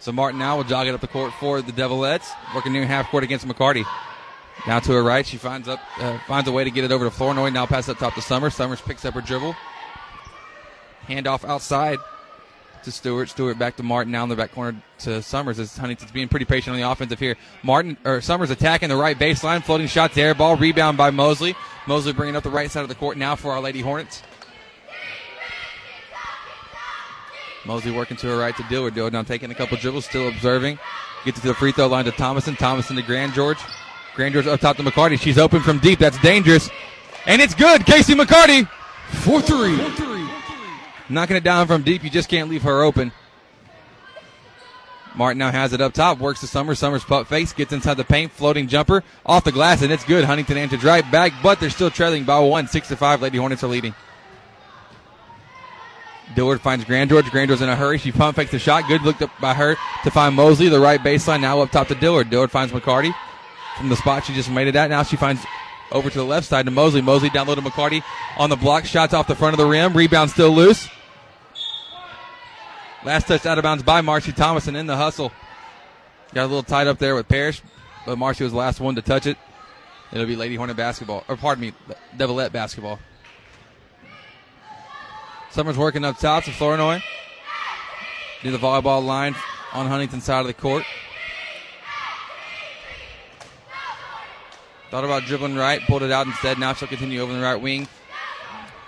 So 0.00 0.12
Martin 0.12 0.38
now 0.38 0.56
will 0.56 0.64
jog 0.64 0.86
it 0.86 0.94
up 0.94 1.00
the 1.00 1.06
court 1.06 1.32
for 1.34 1.60
the 1.60 1.72
Devilettes, 1.72 2.28
working 2.54 2.72
near 2.72 2.86
half 2.86 3.10
court 3.10 3.22
against 3.22 3.46
McCarty. 3.46 3.84
Now 4.66 4.80
to 4.80 4.92
her 4.92 5.02
right, 5.02 5.26
she 5.26 5.36
finds 5.36 5.68
up 5.68 5.80
uh, 5.98 6.18
finds 6.26 6.48
a 6.48 6.52
way 6.52 6.64
to 6.64 6.70
get 6.70 6.84
it 6.84 6.92
over 6.92 7.04
to 7.04 7.10
Flournoy. 7.10 7.50
Now 7.50 7.66
pass 7.66 7.88
up 7.88 7.98
top 7.98 8.14
to 8.14 8.22
Summers. 8.22 8.54
Summers 8.54 8.80
picks 8.80 9.04
up 9.04 9.14
her 9.14 9.20
dribble. 9.20 9.54
Handoff 11.06 11.44
outside 11.44 11.98
to 12.84 12.90
Stewart. 12.90 13.28
Stewart 13.28 13.58
back 13.58 13.76
to 13.76 13.82
Martin. 13.82 14.12
Now 14.12 14.22
in 14.22 14.28
the 14.28 14.36
back 14.36 14.52
corner 14.52 14.80
to 15.00 15.22
Summers. 15.22 15.58
As 15.58 15.76
Huntington's 15.76 16.12
being 16.12 16.28
pretty 16.28 16.44
patient 16.46 16.74
on 16.74 16.80
the 16.80 16.90
offensive 16.90 17.18
here. 17.18 17.36
Martin 17.62 17.96
or 18.04 18.20
Summers 18.20 18.50
attacking 18.50 18.88
the 18.88 18.96
right 18.96 19.18
baseline, 19.18 19.62
floating 19.62 19.86
shot 19.86 20.12
to 20.12 20.20
air 20.20 20.34
ball, 20.34 20.56
rebound 20.56 20.96
by 20.96 21.10
Mosley. 21.10 21.54
Mosley 21.86 22.12
bringing 22.12 22.36
up 22.36 22.42
the 22.42 22.50
right 22.50 22.70
side 22.70 22.82
of 22.82 22.88
the 22.88 22.94
court 22.94 23.16
now 23.16 23.36
for 23.36 23.52
our 23.52 23.60
Lady 23.60 23.80
Hornets. 23.80 24.22
Mosley 27.64 27.92
working 27.92 28.16
to 28.18 28.26
her 28.28 28.36
right 28.36 28.56
to 28.56 28.62
Dillard. 28.64 28.94
Dillard 28.94 29.12
now 29.12 29.22
taking 29.22 29.50
a 29.50 29.54
couple 29.54 29.76
dribbles, 29.76 30.06
still 30.06 30.28
observing. 30.28 30.78
Gets 31.24 31.40
to 31.40 31.48
the 31.48 31.54
free 31.54 31.72
throw 31.72 31.86
line 31.86 32.06
to 32.06 32.12
Thomason. 32.12 32.56
Thomason 32.56 32.96
to 32.96 33.02
Grand 33.02 33.34
George. 33.34 33.58
Grand 34.14 34.32
George 34.32 34.46
up 34.46 34.60
top 34.60 34.76
to 34.76 34.82
McCarty. 34.82 35.20
She's 35.20 35.38
open 35.38 35.60
from 35.60 35.78
deep. 35.78 35.98
That's 35.98 36.18
dangerous. 36.20 36.70
And 37.26 37.42
it's 37.42 37.54
good. 37.54 37.84
Casey 37.84 38.14
McCarty 38.14 38.68
4 39.10 39.42
3. 39.42 40.30
Knocking 41.10 41.36
it 41.36 41.44
down 41.44 41.66
from 41.66 41.82
deep. 41.82 42.02
You 42.02 42.10
just 42.10 42.28
can't 42.28 42.48
leave 42.48 42.62
her 42.62 42.82
open. 42.82 43.12
Martin 45.14 45.38
now 45.38 45.50
has 45.50 45.72
it 45.72 45.80
up 45.80 45.92
top, 45.92 46.18
works 46.18 46.40
to 46.40 46.46
Summers. 46.46 46.78
Summers 46.78 47.04
putt 47.04 47.26
face, 47.26 47.52
gets 47.52 47.72
inside 47.72 47.94
the 47.94 48.04
paint, 48.04 48.30
floating 48.30 48.68
jumper 48.68 49.02
off 49.26 49.44
the 49.44 49.52
glass, 49.52 49.82
and 49.82 49.92
it's 49.92 50.04
good. 50.04 50.24
Huntington 50.24 50.56
and 50.56 50.70
to 50.70 50.76
drive 50.76 51.10
back, 51.10 51.32
but 51.42 51.58
they're 51.58 51.68
still 51.68 51.90
trailing 51.90 52.24
by 52.24 52.38
one, 52.38 52.68
six 52.68 52.88
to 52.88 52.96
five. 52.96 53.20
Lady 53.20 53.38
Hornets 53.38 53.64
are 53.64 53.68
leading. 53.68 53.94
Dillard 56.34 56.60
finds 56.60 56.84
Grand 56.84 57.10
George. 57.10 57.30
Grand 57.30 57.48
George's 57.48 57.62
in 57.62 57.68
a 57.68 57.76
hurry. 57.76 57.98
She 57.98 58.12
pump 58.12 58.36
fakes 58.36 58.50
the 58.50 58.58
shot. 58.58 58.86
Good 58.88 59.02
looked 59.02 59.22
up 59.22 59.30
by 59.40 59.54
her 59.54 59.76
to 60.04 60.10
find 60.10 60.34
Mosley, 60.34 60.68
the 60.68 60.80
right 60.80 61.00
baseline. 61.00 61.40
Now 61.40 61.60
up 61.60 61.70
top 61.70 61.88
to 61.88 61.94
Dillard. 61.94 62.30
Dillard 62.30 62.50
finds 62.50 62.72
McCarty 62.72 63.14
from 63.76 63.88
the 63.88 63.96
spot 63.96 64.24
she 64.24 64.34
just 64.34 64.50
made 64.50 64.68
it 64.68 64.76
at. 64.76 64.90
Now 64.90 65.02
she 65.02 65.16
finds 65.16 65.44
over 65.92 66.08
to 66.08 66.18
the 66.18 66.24
left 66.24 66.46
side 66.46 66.66
to 66.66 66.70
Mosley. 66.70 67.00
Mosley 67.00 67.30
down 67.30 67.46
low 67.48 67.54
to 67.54 67.60
McCarty 67.60 68.02
on 68.36 68.50
the 68.50 68.56
block. 68.56 68.84
Shots 68.84 69.14
off 69.14 69.26
the 69.26 69.34
front 69.34 69.54
of 69.54 69.58
the 69.58 69.66
rim. 69.66 69.92
Rebound 69.94 70.30
still 70.30 70.50
loose. 70.50 70.88
Last 73.04 73.28
touch 73.28 73.46
out 73.46 73.58
of 73.58 73.62
bounds 73.62 73.82
by 73.82 74.02
Marcy 74.02 74.32
Thomason 74.32 74.76
in 74.76 74.86
the 74.86 74.96
hustle. 74.96 75.32
Got 76.34 76.44
a 76.44 76.46
little 76.46 76.62
tied 76.62 76.86
up 76.86 76.98
there 76.98 77.14
with 77.14 77.28
Parrish, 77.28 77.62
but 78.06 78.18
Marcy 78.18 78.44
was 78.44 78.52
the 78.52 78.58
last 78.58 78.78
one 78.78 78.94
to 78.94 79.02
touch 79.02 79.26
it. 79.26 79.38
It'll 80.12 80.26
be 80.26 80.36
Lady 80.36 80.54
Hornet 80.56 80.76
basketball, 80.76 81.24
or 81.26 81.36
pardon 81.36 81.62
me, 81.62 81.72
Devilette 82.16 82.52
basketball. 82.52 82.98
Summers 85.50 85.76
working 85.76 86.04
up 86.04 86.18
top 86.18 86.44
to 86.44 86.50
Flournoy. 86.50 87.02
Near 88.42 88.52
the 88.52 88.58
volleyball 88.58 89.04
line 89.04 89.34
on 89.72 89.86
Huntington's 89.86 90.24
side 90.24 90.40
of 90.40 90.46
the 90.46 90.54
court. 90.54 90.84
Thought 94.90 95.04
about 95.04 95.24
dribbling 95.24 95.56
right, 95.56 95.80
pulled 95.82 96.02
it 96.02 96.10
out 96.10 96.26
instead. 96.26 96.58
Now 96.58 96.74
she'll 96.74 96.88
continue 96.88 97.20
over 97.20 97.32
the 97.32 97.40
right 97.40 97.60
wing. 97.60 97.86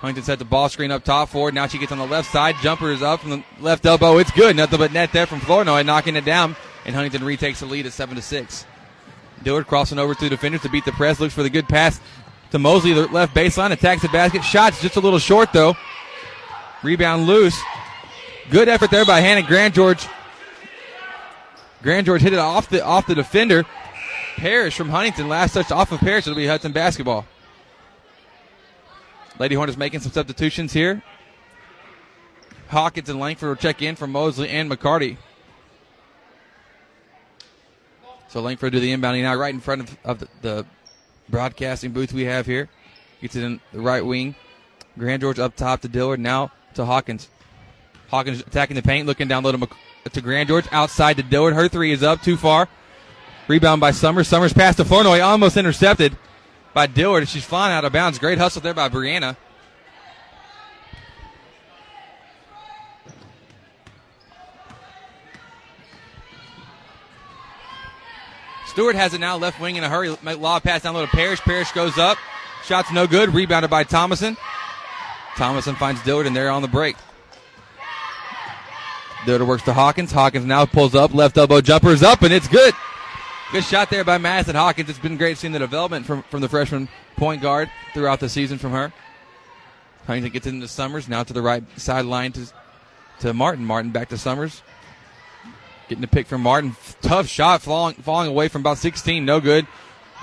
Huntington 0.00 0.24
set 0.24 0.38
the 0.40 0.44
ball 0.44 0.68
screen 0.68 0.90
up 0.90 1.04
top 1.04 1.28
forward. 1.28 1.54
Now 1.54 1.68
she 1.68 1.78
gets 1.78 1.92
on 1.92 1.98
the 1.98 2.06
left 2.06 2.32
side. 2.32 2.56
Jumper 2.60 2.90
is 2.90 3.02
up 3.02 3.20
from 3.20 3.30
the 3.30 3.44
left 3.60 3.86
elbow. 3.86 4.18
It's 4.18 4.32
good. 4.32 4.56
Nothing 4.56 4.78
but 4.78 4.92
net 4.92 5.12
there 5.12 5.26
from 5.26 5.40
Flournoy, 5.40 5.82
knocking 5.82 6.16
it 6.16 6.24
down. 6.24 6.56
And 6.84 6.94
Huntington 6.94 7.24
retakes 7.24 7.60
the 7.60 7.66
lead 7.66 7.86
at 7.86 7.92
seven 7.92 8.16
to 8.16 8.22
six. 8.22 8.66
Dillard 9.44 9.68
crossing 9.68 9.98
over 9.98 10.14
through 10.14 10.30
defenders 10.30 10.62
to 10.62 10.68
beat 10.68 10.84
the 10.84 10.92
press. 10.92 11.20
Looks 11.20 11.34
for 11.34 11.44
the 11.44 11.50
good 11.50 11.68
pass 11.68 12.00
to 12.50 12.58
Mosley, 12.58 12.92
the 12.92 13.06
left 13.08 13.34
baseline. 13.34 13.70
Attacks 13.70 14.02
the 14.02 14.08
basket. 14.08 14.42
Shots 14.42 14.80
just 14.80 14.96
a 14.96 15.00
little 15.00 15.20
short 15.20 15.52
though. 15.52 15.76
Rebound 16.82 17.26
loose. 17.26 17.60
Good 18.50 18.68
effort 18.68 18.90
there 18.90 19.04
by 19.04 19.20
Hannah 19.20 19.46
Grand 19.46 19.74
George. 19.74 20.06
Grand 21.82 22.06
George 22.06 22.22
hit 22.22 22.32
it 22.32 22.38
off 22.38 22.68
the 22.68 22.84
off 22.84 23.06
the 23.06 23.14
defender. 23.14 23.64
Parrish 24.36 24.76
from 24.76 24.88
Huntington. 24.88 25.28
Last 25.28 25.54
touch 25.54 25.70
off 25.70 25.92
of 25.92 26.00
Parrish. 26.00 26.26
It'll 26.26 26.36
be 26.36 26.46
Hudson 26.46 26.72
basketball. 26.72 27.26
Lady 29.38 29.54
Hornets 29.54 29.78
making 29.78 30.00
some 30.00 30.12
substitutions 30.12 30.72
here. 30.72 31.02
Hawkins 32.68 33.08
and 33.08 33.20
Langford 33.20 33.48
will 33.48 33.56
check 33.56 33.82
in 33.82 33.96
for 33.96 34.06
Mosley 34.06 34.48
and 34.48 34.70
McCarty. 34.70 35.18
So 38.28 38.40
Langford 38.40 38.72
do 38.72 38.80
the 38.80 38.92
inbounding 38.92 39.22
now 39.22 39.34
right 39.34 39.52
in 39.52 39.60
front 39.60 39.82
of, 39.82 39.98
of 40.04 40.18
the, 40.20 40.28
the, 40.40 40.66
broadcasting 41.28 41.92
booth 41.92 42.12
we 42.12 42.24
have 42.24 42.46
here. 42.46 42.68
Gets 43.20 43.36
it 43.36 43.44
in 43.44 43.60
the 43.72 43.80
right 43.80 44.04
wing. 44.04 44.34
Grand 44.98 45.20
George 45.20 45.38
up 45.38 45.54
top 45.54 45.80
to 45.82 45.88
Dillard. 45.88 46.18
Now 46.20 46.50
to 46.74 46.84
Hawkins. 46.84 47.28
Hawkins 48.08 48.40
attacking 48.40 48.76
the 48.76 48.82
paint, 48.82 49.06
looking 49.06 49.28
down 49.28 49.42
low 49.42 49.52
to, 49.52 49.58
Mc, 49.58 49.70
to 50.12 50.20
Grand 50.20 50.48
George. 50.48 50.66
Outside 50.70 51.16
to 51.16 51.22
Dillard. 51.22 51.54
Her 51.54 51.68
three 51.68 51.92
is 51.92 52.02
up 52.02 52.22
too 52.22 52.36
far. 52.36 52.68
Rebound 53.48 53.80
by 53.80 53.90
Summers. 53.90 54.28
Summers 54.28 54.52
pass 54.52 54.76
to 54.76 54.84
Flournoy. 54.84 55.20
Almost 55.20 55.56
intercepted 55.56 56.16
by 56.74 56.86
Dillard. 56.86 57.28
She's 57.28 57.44
flying 57.44 57.74
out 57.74 57.84
of 57.84 57.92
bounds. 57.92 58.18
Great 58.18 58.38
hustle 58.38 58.62
there 58.62 58.74
by 58.74 58.88
Brianna. 58.88 59.36
Stewart 68.66 68.96
has 68.96 69.12
it 69.12 69.18
now, 69.18 69.36
left 69.36 69.60
wing 69.60 69.76
in 69.76 69.84
a 69.84 69.88
hurry. 69.88 70.08
Lob 70.08 70.62
pass 70.62 70.82
down 70.82 70.94
low 70.94 71.04
to 71.04 71.10
Parrish. 71.10 71.40
Parrish 71.40 71.70
goes 71.72 71.98
up. 71.98 72.16
Shot's 72.64 72.90
no 72.90 73.06
good. 73.06 73.34
Rebounded 73.34 73.70
by 73.70 73.84
Thomason. 73.84 74.34
Thomason 75.36 75.74
finds 75.74 76.02
Dillard, 76.02 76.26
and 76.26 76.36
they're 76.36 76.50
on 76.50 76.62
the 76.62 76.68
break. 76.68 76.96
Dillard 79.24 79.46
works 79.46 79.62
to 79.64 79.72
Hawkins. 79.72 80.12
Hawkins 80.12 80.44
now 80.44 80.66
pulls 80.66 80.94
up. 80.94 81.14
Left 81.14 81.36
elbow 81.38 81.60
jumper 81.60 81.90
is 81.90 82.02
up, 82.02 82.22
and 82.22 82.32
it's 82.32 82.48
good. 82.48 82.74
Good 83.52 83.64
shot 83.64 83.90
there 83.90 84.04
by 84.04 84.18
Madison 84.18 84.56
Hawkins. 84.56 84.88
It's 84.88 84.98
been 84.98 85.16
great 85.16 85.38
seeing 85.38 85.52
the 85.52 85.58
development 85.58 86.06
from, 86.06 86.22
from 86.24 86.40
the 86.40 86.48
freshman 86.48 86.88
point 87.16 87.42
guard 87.42 87.70
throughout 87.92 88.18
the 88.18 88.28
season 88.28 88.58
from 88.58 88.72
her. 88.72 88.92
Huntington 90.06 90.32
gets 90.32 90.46
into 90.46 90.66
Summers. 90.66 91.08
Now 91.08 91.22
to 91.22 91.32
the 91.32 91.42
right 91.42 91.62
sideline 91.76 92.32
to, 92.32 92.46
to 93.20 93.34
Martin. 93.34 93.64
Martin 93.64 93.90
back 93.90 94.08
to 94.08 94.18
Summers. 94.18 94.62
Getting 95.88 96.04
a 96.04 96.08
pick 96.08 96.26
from 96.26 96.40
Martin. 96.40 96.74
Tough 97.02 97.26
shot, 97.26 97.62
falling, 97.62 97.94
falling 97.96 98.28
away 98.28 98.48
from 98.48 98.62
about 98.62 98.78
16. 98.78 99.24
No 99.24 99.40
good. 99.40 99.66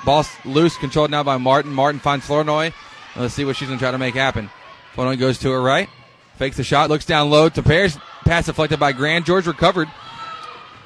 Ball 0.06 0.26
loose, 0.44 0.76
controlled 0.78 1.12
now 1.12 1.24
by 1.24 1.38
Martin. 1.38 1.72
Martin 1.72 2.00
finds 2.00 2.26
Flournoy. 2.26 2.72
Let's 3.16 3.34
see 3.34 3.46
what 3.46 3.56
she's 3.56 3.68
going 3.68 3.80
to 3.80 3.84
try 3.84 3.92
to 3.92 3.98
make 3.98 4.16
happen. 4.16 4.50
Flournoy 4.94 5.18
goes 5.18 5.38
to 5.40 5.52
her 5.52 5.62
right. 5.62 5.90
Fakes 6.38 6.58
the 6.58 6.64
shot, 6.64 6.90
looks 6.90 7.06
down 7.06 7.30
low 7.30 7.50
to 7.50 7.62
Parrish. 7.62 7.96
Pass 8.26 8.46
deflected 8.46 8.80
by 8.80 8.92
Grand. 8.92 9.26
George 9.26 9.48
recovered 9.48 9.90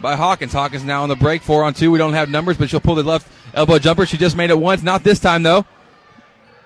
by 0.02 0.16
Hawkins. 0.16 0.54
Hawkins 0.54 0.84
now 0.84 1.04
on 1.04 1.10
the 1.10 1.16
break, 1.16 1.42
four 1.42 1.64
on 1.64 1.74
two. 1.74 1.92
We 1.92 1.98
don't 1.98 2.14
have 2.14 2.30
numbers, 2.30 2.58
but 2.58 2.70
she'll 2.70 2.80
pull 2.80 2.96
the 2.96 3.04
left 3.04 3.28
elbow 3.54 3.80
jumper. 3.80 4.06
She 4.06 4.18
just 4.18 4.36
made 4.36 4.50
it 4.50 4.58
once, 4.58 4.84
not 4.84 5.04
this 5.04 5.20
time 5.20 5.44
though. 5.44 5.66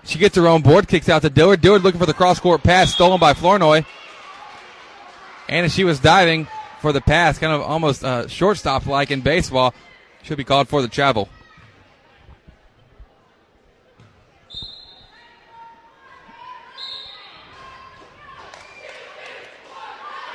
She 0.03 0.19
gets 0.19 0.35
her 0.37 0.47
own 0.47 0.61
board, 0.61 0.87
kicks 0.87 1.09
out 1.09 1.21
to 1.23 1.29
Dillard. 1.29 1.61
Dillard 1.61 1.83
looking 1.83 1.99
for 1.99 2.05
the 2.05 2.13
cross 2.13 2.39
court 2.39 2.63
pass, 2.63 2.93
stolen 2.93 3.19
by 3.19 3.33
Flournoy. 3.33 3.83
And 5.49 5.65
as 5.65 5.73
she 5.73 5.83
was 5.83 5.99
diving 5.99 6.47
for 6.81 6.93
the 6.93 7.01
pass, 7.01 7.37
kind 7.37 7.53
of 7.53 7.61
almost 7.61 8.03
uh, 8.03 8.27
shortstop 8.27 8.85
like 8.85 9.11
in 9.11 9.21
baseball, 9.21 9.73
should 10.23 10.37
be 10.37 10.43
called 10.43 10.69
for 10.69 10.81
the 10.81 10.87
travel. 10.87 11.29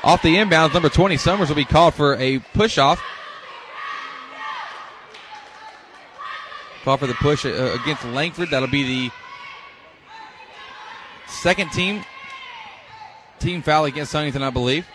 Off 0.05 0.23
the 0.23 0.35
inbounds, 0.35 0.75
number 0.75 0.89
20, 0.89 1.17
Summers 1.17 1.49
will 1.49 1.57
be 1.57 1.65
called 1.65 1.95
for 1.95 2.17
a 2.17 2.41
push 2.55 2.77
off. 2.77 3.01
Call 6.83 6.97
for 6.97 7.07
the 7.07 7.15
push 7.15 7.47
uh, 7.47 7.79
against 7.81 8.05
Langford. 8.07 8.51
That'll 8.51 8.69
be 8.69 8.83
the 8.83 9.15
second 11.29 11.71
team 11.71 12.05
team 13.39 13.63
foul 13.63 13.85
against 13.85 14.13
Huntington, 14.13 14.43
I 14.43 14.51
believe. 14.51 14.87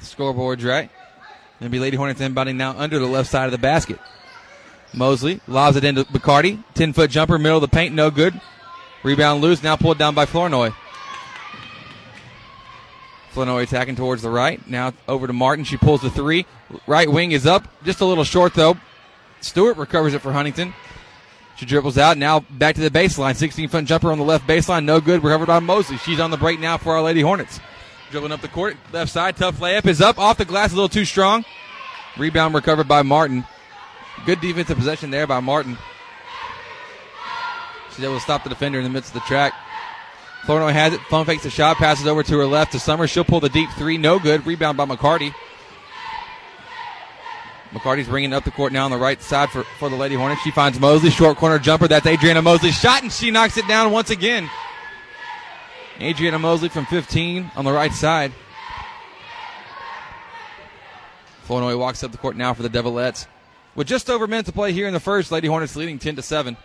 Scoreboard's 0.00 0.64
right. 0.64 0.90
Gonna 1.60 1.70
be 1.70 1.78
Lady 1.78 1.96
Hornets 1.96 2.20
inbounding 2.20 2.56
now 2.56 2.74
under 2.76 2.98
the 2.98 3.06
left 3.06 3.30
side 3.30 3.46
of 3.46 3.52
the 3.52 3.58
basket. 3.58 3.98
Mosley 4.94 5.40
lobs 5.46 5.76
it 5.76 5.84
into 5.84 6.04
McCarty. 6.04 6.62
10 6.74 6.94
foot 6.94 7.10
jumper, 7.10 7.38
middle 7.38 7.58
of 7.58 7.62
the 7.62 7.68
paint, 7.68 7.94
no 7.94 8.10
good. 8.10 8.38
Rebound 9.02 9.42
loose, 9.42 9.62
now 9.62 9.76
pulled 9.76 9.98
down 9.98 10.14
by 10.14 10.24
Flournoy. 10.24 10.72
Flournoy 13.36 13.64
attacking 13.64 13.96
towards 13.96 14.22
the 14.22 14.30
right. 14.30 14.66
Now 14.66 14.94
over 15.06 15.26
to 15.26 15.32
Martin. 15.34 15.66
She 15.66 15.76
pulls 15.76 16.00
the 16.00 16.08
three. 16.08 16.46
Right 16.86 17.10
wing 17.10 17.32
is 17.32 17.46
up. 17.46 17.68
Just 17.84 18.00
a 18.00 18.06
little 18.06 18.24
short 18.24 18.54
though. 18.54 18.78
Stewart 19.42 19.76
recovers 19.76 20.14
it 20.14 20.22
for 20.22 20.32
Huntington. 20.32 20.72
She 21.56 21.66
dribbles 21.66 21.98
out. 21.98 22.16
Now 22.16 22.40
back 22.40 22.76
to 22.76 22.80
the 22.80 22.88
baseline. 22.88 23.36
16 23.36 23.68
foot 23.68 23.84
jumper 23.84 24.10
on 24.10 24.16
the 24.16 24.24
left 24.24 24.46
baseline. 24.46 24.86
No 24.86 25.02
good. 25.02 25.22
Recovered 25.22 25.48
by 25.48 25.58
Mosley. 25.58 25.98
She's 25.98 26.18
on 26.18 26.30
the 26.30 26.38
break 26.38 26.60
now 26.60 26.78
for 26.78 26.94
our 26.94 27.02
Lady 27.02 27.20
Hornets. 27.20 27.60
Dribbling 28.10 28.32
up 28.32 28.40
the 28.40 28.48
court. 28.48 28.78
Left 28.90 29.12
side. 29.12 29.36
Tough 29.36 29.58
layup 29.58 29.84
is 29.84 30.00
up. 30.00 30.18
Off 30.18 30.38
the 30.38 30.46
glass. 30.46 30.72
A 30.72 30.74
little 30.74 30.88
too 30.88 31.04
strong. 31.04 31.44
Rebound 32.16 32.54
recovered 32.54 32.88
by 32.88 33.02
Martin. 33.02 33.44
Good 34.24 34.40
defensive 34.40 34.78
possession 34.78 35.10
there 35.10 35.26
by 35.26 35.40
Martin. 35.40 35.76
She's 37.94 38.02
able 38.02 38.14
to 38.14 38.20
stop 38.20 38.44
the 38.44 38.48
defender 38.48 38.78
in 38.78 38.84
the 38.84 38.90
midst 38.90 39.14
of 39.14 39.20
the 39.20 39.26
track. 39.26 39.52
Flournoy 40.46 40.70
has 40.70 40.92
it. 40.92 41.00
Phone 41.10 41.26
fakes 41.26 41.42
the 41.42 41.50
shot, 41.50 41.76
passes 41.76 42.06
over 42.06 42.22
to 42.22 42.38
her 42.38 42.46
left 42.46 42.72
to 42.72 42.78
Summers. 42.78 43.10
She'll 43.10 43.24
pull 43.24 43.40
the 43.40 43.48
deep 43.48 43.68
three. 43.76 43.98
No 43.98 44.20
good. 44.20 44.46
Rebound 44.46 44.78
by 44.78 44.86
McCarty. 44.86 45.34
McCarty's 47.72 48.06
bringing 48.06 48.32
up 48.32 48.44
the 48.44 48.52
court 48.52 48.72
now 48.72 48.84
on 48.84 48.92
the 48.92 48.96
right 48.96 49.20
side 49.20 49.50
for, 49.50 49.64
for 49.80 49.90
the 49.90 49.96
Lady 49.96 50.14
Hornets. 50.14 50.40
She 50.42 50.52
finds 50.52 50.78
Mosley. 50.78 51.10
Short 51.10 51.36
corner 51.36 51.58
jumper. 51.58 51.88
That's 51.88 52.06
Adriana 52.06 52.42
Mosley. 52.42 52.70
Shot, 52.70 53.02
and 53.02 53.12
she 53.12 53.32
knocks 53.32 53.56
it 53.56 53.66
down 53.66 53.90
once 53.90 54.10
again. 54.10 54.48
Adriana 56.00 56.38
Mosley 56.38 56.68
from 56.68 56.86
15 56.86 57.50
on 57.56 57.64
the 57.64 57.72
right 57.72 57.92
side. 57.92 58.32
Flournoy 61.42 61.76
walks 61.76 62.04
up 62.04 62.12
the 62.12 62.18
court 62.18 62.36
now 62.36 62.54
for 62.54 62.62
the 62.62 62.70
Devilettes. 62.70 63.26
With 63.74 63.88
just 63.88 64.08
over 64.08 64.24
a 64.24 64.28
minute 64.28 64.46
to 64.46 64.52
play 64.52 64.72
here 64.72 64.86
in 64.86 64.94
the 64.94 65.00
first, 65.00 65.32
Lady 65.32 65.48
Hornets 65.48 65.74
leading 65.74 65.98
10 65.98 66.16
to 66.16 66.22
7. 66.22 66.56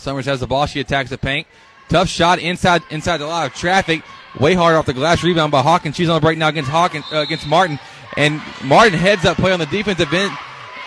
Summers 0.00 0.26
has 0.26 0.40
the 0.40 0.46
ball. 0.46 0.66
She 0.66 0.80
attacks 0.80 1.10
the 1.10 1.18
paint. 1.18 1.46
Tough 1.88 2.08
shot 2.08 2.38
inside 2.38 2.82
inside 2.90 3.20
a 3.20 3.26
lot 3.26 3.46
of 3.46 3.54
traffic. 3.54 4.02
Way 4.38 4.54
hard 4.54 4.76
off 4.76 4.86
the 4.86 4.94
glass. 4.94 5.22
Rebound 5.22 5.52
by 5.52 5.62
Hawkins. 5.62 5.96
She's 5.96 6.08
on 6.08 6.14
the 6.14 6.20
break 6.20 6.38
now 6.38 6.48
against 6.48 6.70
Hawkins 6.70 7.04
uh, 7.12 7.18
against 7.18 7.46
Martin. 7.46 7.78
And 8.16 8.40
Martin 8.64 8.98
heads 8.98 9.24
up 9.24 9.36
play 9.36 9.52
on 9.52 9.58
the 9.58 9.66
defensive 9.66 10.12
end. 10.12 10.32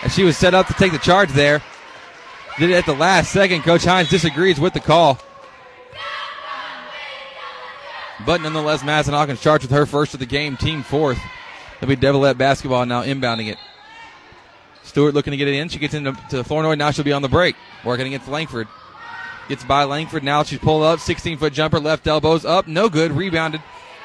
And 0.02 0.12
she 0.12 0.24
was 0.24 0.36
set 0.36 0.54
up 0.54 0.66
to 0.66 0.74
take 0.74 0.92
the 0.92 0.98
charge 0.98 1.30
there. 1.30 1.62
Did 2.58 2.70
it 2.70 2.74
at 2.74 2.86
the 2.86 2.94
last 2.94 3.32
second. 3.32 3.62
Coach 3.62 3.84
Hines 3.84 4.08
disagrees 4.08 4.58
with 4.58 4.74
the 4.74 4.80
call. 4.80 5.18
But 8.24 8.40
nonetheless, 8.40 8.82
Madison 8.84 9.14
Hawkins 9.14 9.40
charged 9.40 9.64
with 9.64 9.72
her 9.72 9.86
first 9.86 10.14
of 10.14 10.20
the 10.20 10.26
game, 10.26 10.56
team 10.56 10.82
fourth. 10.82 11.18
It'll 11.76 11.88
be 11.88 11.96
Devilette 11.96 12.38
basketball 12.38 12.86
now 12.86 13.02
inbounding 13.02 13.48
it. 13.48 13.58
Stewart 14.84 15.14
looking 15.14 15.32
to 15.32 15.36
get 15.36 15.48
it 15.48 15.54
in. 15.54 15.68
She 15.68 15.78
gets 15.78 15.94
into 15.94 16.12
to 16.30 16.44
Flournoy. 16.44 16.76
Now 16.76 16.90
she'll 16.90 17.04
be 17.04 17.12
on 17.12 17.22
the 17.22 17.28
break. 17.28 17.56
Working 17.84 18.06
against 18.06 18.28
Langford. 18.28 18.68
Gets 19.48 19.64
by 19.64 19.84
Langford. 19.84 20.24
Now 20.24 20.42
she's 20.42 20.58
pulled 20.58 20.82
up. 20.82 21.00
16 21.00 21.38
foot 21.38 21.52
jumper. 21.52 21.78
Left 21.78 22.06
elbows 22.06 22.44
up. 22.44 22.66
No 22.66 22.88
good. 22.88 23.12
Rebounded 23.12 23.62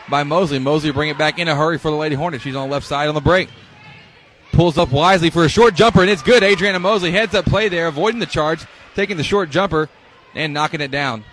by 0.10 0.24
Mosley. 0.24 0.60
Mosley 0.60 0.92
bring 0.92 1.10
it 1.10 1.18
back 1.18 1.40
in 1.40 1.48
a 1.48 1.56
hurry 1.56 1.78
for 1.78 1.92
the 1.92 1.98
Lady 1.98 2.16
Hornets. 2.16 2.44
She's 2.44 2.56
on 2.56 2.68
the 2.68 2.74
left 2.74 2.86
side 2.86 3.08
on 3.08 3.16
the 3.16 3.22
break. 3.22 3.50
Pulls 4.52 4.78
up 4.78 4.92
wisely 4.92 5.30
for 5.30 5.46
a 5.46 5.50
short 5.50 5.76
jumper, 5.76 6.02
and 6.02 6.10
it's 6.10 6.24
good. 6.24 6.44
Adriana 6.44 6.80
Mosley 6.80 7.12
heads 7.12 7.36
up 7.36 7.46
play 7.46 7.70
there, 7.70 7.88
avoiding 7.88 8.20
the 8.20 8.26
charge, 8.26 8.66
taking 8.96 9.16
the 9.16 9.24
short 9.24 9.50
jumper, 9.50 9.88
and 10.36 10.54
knocking 10.54 10.82
it 10.82 10.92
down. 10.92 11.24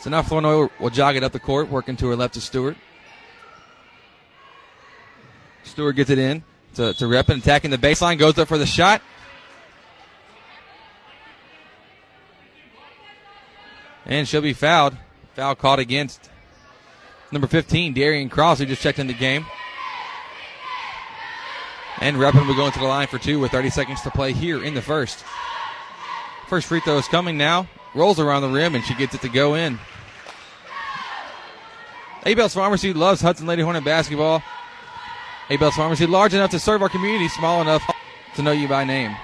So 0.00 0.10
now 0.10 0.22
Flournoy 0.22 0.68
will 0.78 0.90
jog 0.90 1.16
it 1.16 1.24
up 1.24 1.32
the 1.32 1.40
court, 1.40 1.68
working 1.68 1.96
to 1.96 2.08
her 2.08 2.16
left 2.16 2.34
to 2.34 2.40
Stewart. 2.40 2.76
Stewart 5.64 5.96
gets 5.96 6.10
it 6.10 6.18
in 6.18 6.44
to, 6.74 6.94
to 6.94 7.04
Reppin, 7.06 7.38
attacking 7.38 7.72
the 7.72 7.78
baseline, 7.78 8.16
goes 8.16 8.38
up 8.38 8.46
for 8.46 8.56
the 8.56 8.66
shot. 8.66 9.02
And 14.06 14.26
she'll 14.26 14.40
be 14.40 14.52
fouled. 14.52 14.96
Foul 15.34 15.54
caught 15.54 15.78
against 15.78 16.30
number 17.32 17.46
15, 17.46 17.92
Darian 17.92 18.28
Cross, 18.28 18.60
who 18.60 18.66
just 18.66 18.82
checked 18.82 18.98
in 18.98 19.06
the 19.06 19.14
game. 19.14 19.44
And 22.00 22.16
Reppin 22.16 22.46
will 22.46 22.54
go 22.54 22.66
into 22.66 22.78
the 22.78 22.86
line 22.86 23.06
for 23.08 23.18
two 23.18 23.40
with 23.40 23.50
30 23.52 23.70
seconds 23.70 24.00
to 24.02 24.10
play 24.10 24.32
here 24.32 24.62
in 24.62 24.74
the 24.74 24.82
first. 24.82 25.24
First 26.48 26.68
free 26.68 26.80
throw 26.80 26.98
is 26.98 27.08
coming 27.08 27.36
now. 27.36 27.68
Rolls 27.94 28.20
around 28.20 28.42
the 28.42 28.48
rim 28.48 28.74
and 28.74 28.84
she 28.84 28.94
gets 28.94 29.14
it 29.14 29.22
to 29.22 29.28
go 29.28 29.54
in. 29.54 29.78
Abel's 32.24 32.54
Pharmacy 32.54 32.92
loves 32.92 33.20
Hudson 33.20 33.46
Lady 33.46 33.62
Hornet 33.62 33.84
basketball. 33.84 34.42
Abel's 35.48 35.74
Pharmacy, 35.74 36.06
large 36.06 36.34
enough 36.34 36.50
to 36.50 36.58
serve 36.58 36.82
our 36.82 36.88
community, 36.88 37.28
small 37.28 37.62
enough 37.62 37.82
to 38.34 38.42
know 38.42 38.52
you 38.52 38.68
by 38.68 38.84
name. 38.84 39.16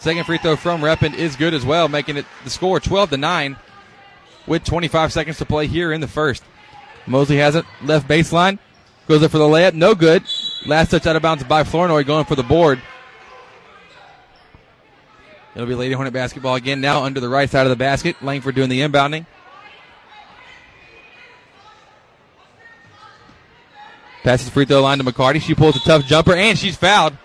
Second 0.00 0.24
free 0.24 0.38
throw 0.38 0.56
from 0.56 0.80
Reppin 0.80 1.14
is 1.14 1.36
good 1.36 1.52
as 1.52 1.64
well, 1.64 1.86
making 1.86 2.16
it 2.16 2.24
the 2.42 2.50
score 2.50 2.80
12 2.80 3.10
to 3.10 3.16
9 3.18 3.56
with 4.46 4.64
25 4.64 5.12
seconds 5.12 5.36
to 5.38 5.44
play 5.44 5.66
here 5.66 5.92
in 5.92 6.00
the 6.00 6.08
first. 6.08 6.42
Mosley 7.06 7.36
has 7.36 7.54
it 7.54 7.66
left 7.82 8.08
baseline, 8.08 8.58
goes 9.06 9.22
up 9.22 9.30
for 9.30 9.36
the 9.36 9.44
layup, 9.44 9.74
no 9.74 9.94
good. 9.94 10.22
Last 10.66 10.90
touch 10.90 11.06
out 11.06 11.16
of 11.16 11.22
bounds 11.22 11.44
by 11.44 11.64
Flournoy 11.64 12.04
going 12.04 12.24
for 12.24 12.34
the 12.34 12.42
board. 12.42 12.80
It'll 15.54 15.66
be 15.66 15.74
Lady 15.74 15.92
Hornet 15.92 16.14
basketball 16.14 16.54
again 16.54 16.80
now 16.80 17.04
under 17.04 17.20
the 17.20 17.28
right 17.28 17.50
side 17.50 17.66
of 17.66 17.70
the 17.70 17.76
basket. 17.76 18.22
Langford 18.22 18.54
doing 18.54 18.70
the 18.70 18.80
inbounding. 18.80 19.26
Passes 24.22 24.48
free 24.48 24.64
throw 24.64 24.80
line 24.80 24.98
to 24.98 25.04
McCarty. 25.04 25.42
She 25.42 25.54
pulls 25.54 25.76
a 25.76 25.80
tough 25.80 26.06
jumper 26.06 26.34
and 26.34 26.58
she's 26.58 26.76
fouled. 26.76 27.16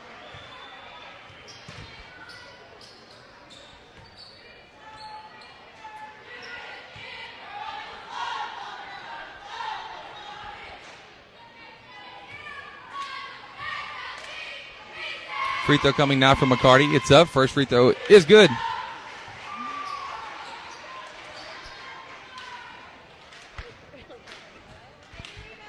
Free 15.65 15.79
throw 15.79 15.93
coming 15.93 16.19
now 16.19 16.35
from 16.35 16.51
McCarty. 16.51 16.95
It's 16.95 17.09
up. 17.09 17.27
First 17.27 17.53
free 17.55 17.65
throw 17.65 17.93
is 18.07 18.23
good. 18.23 18.51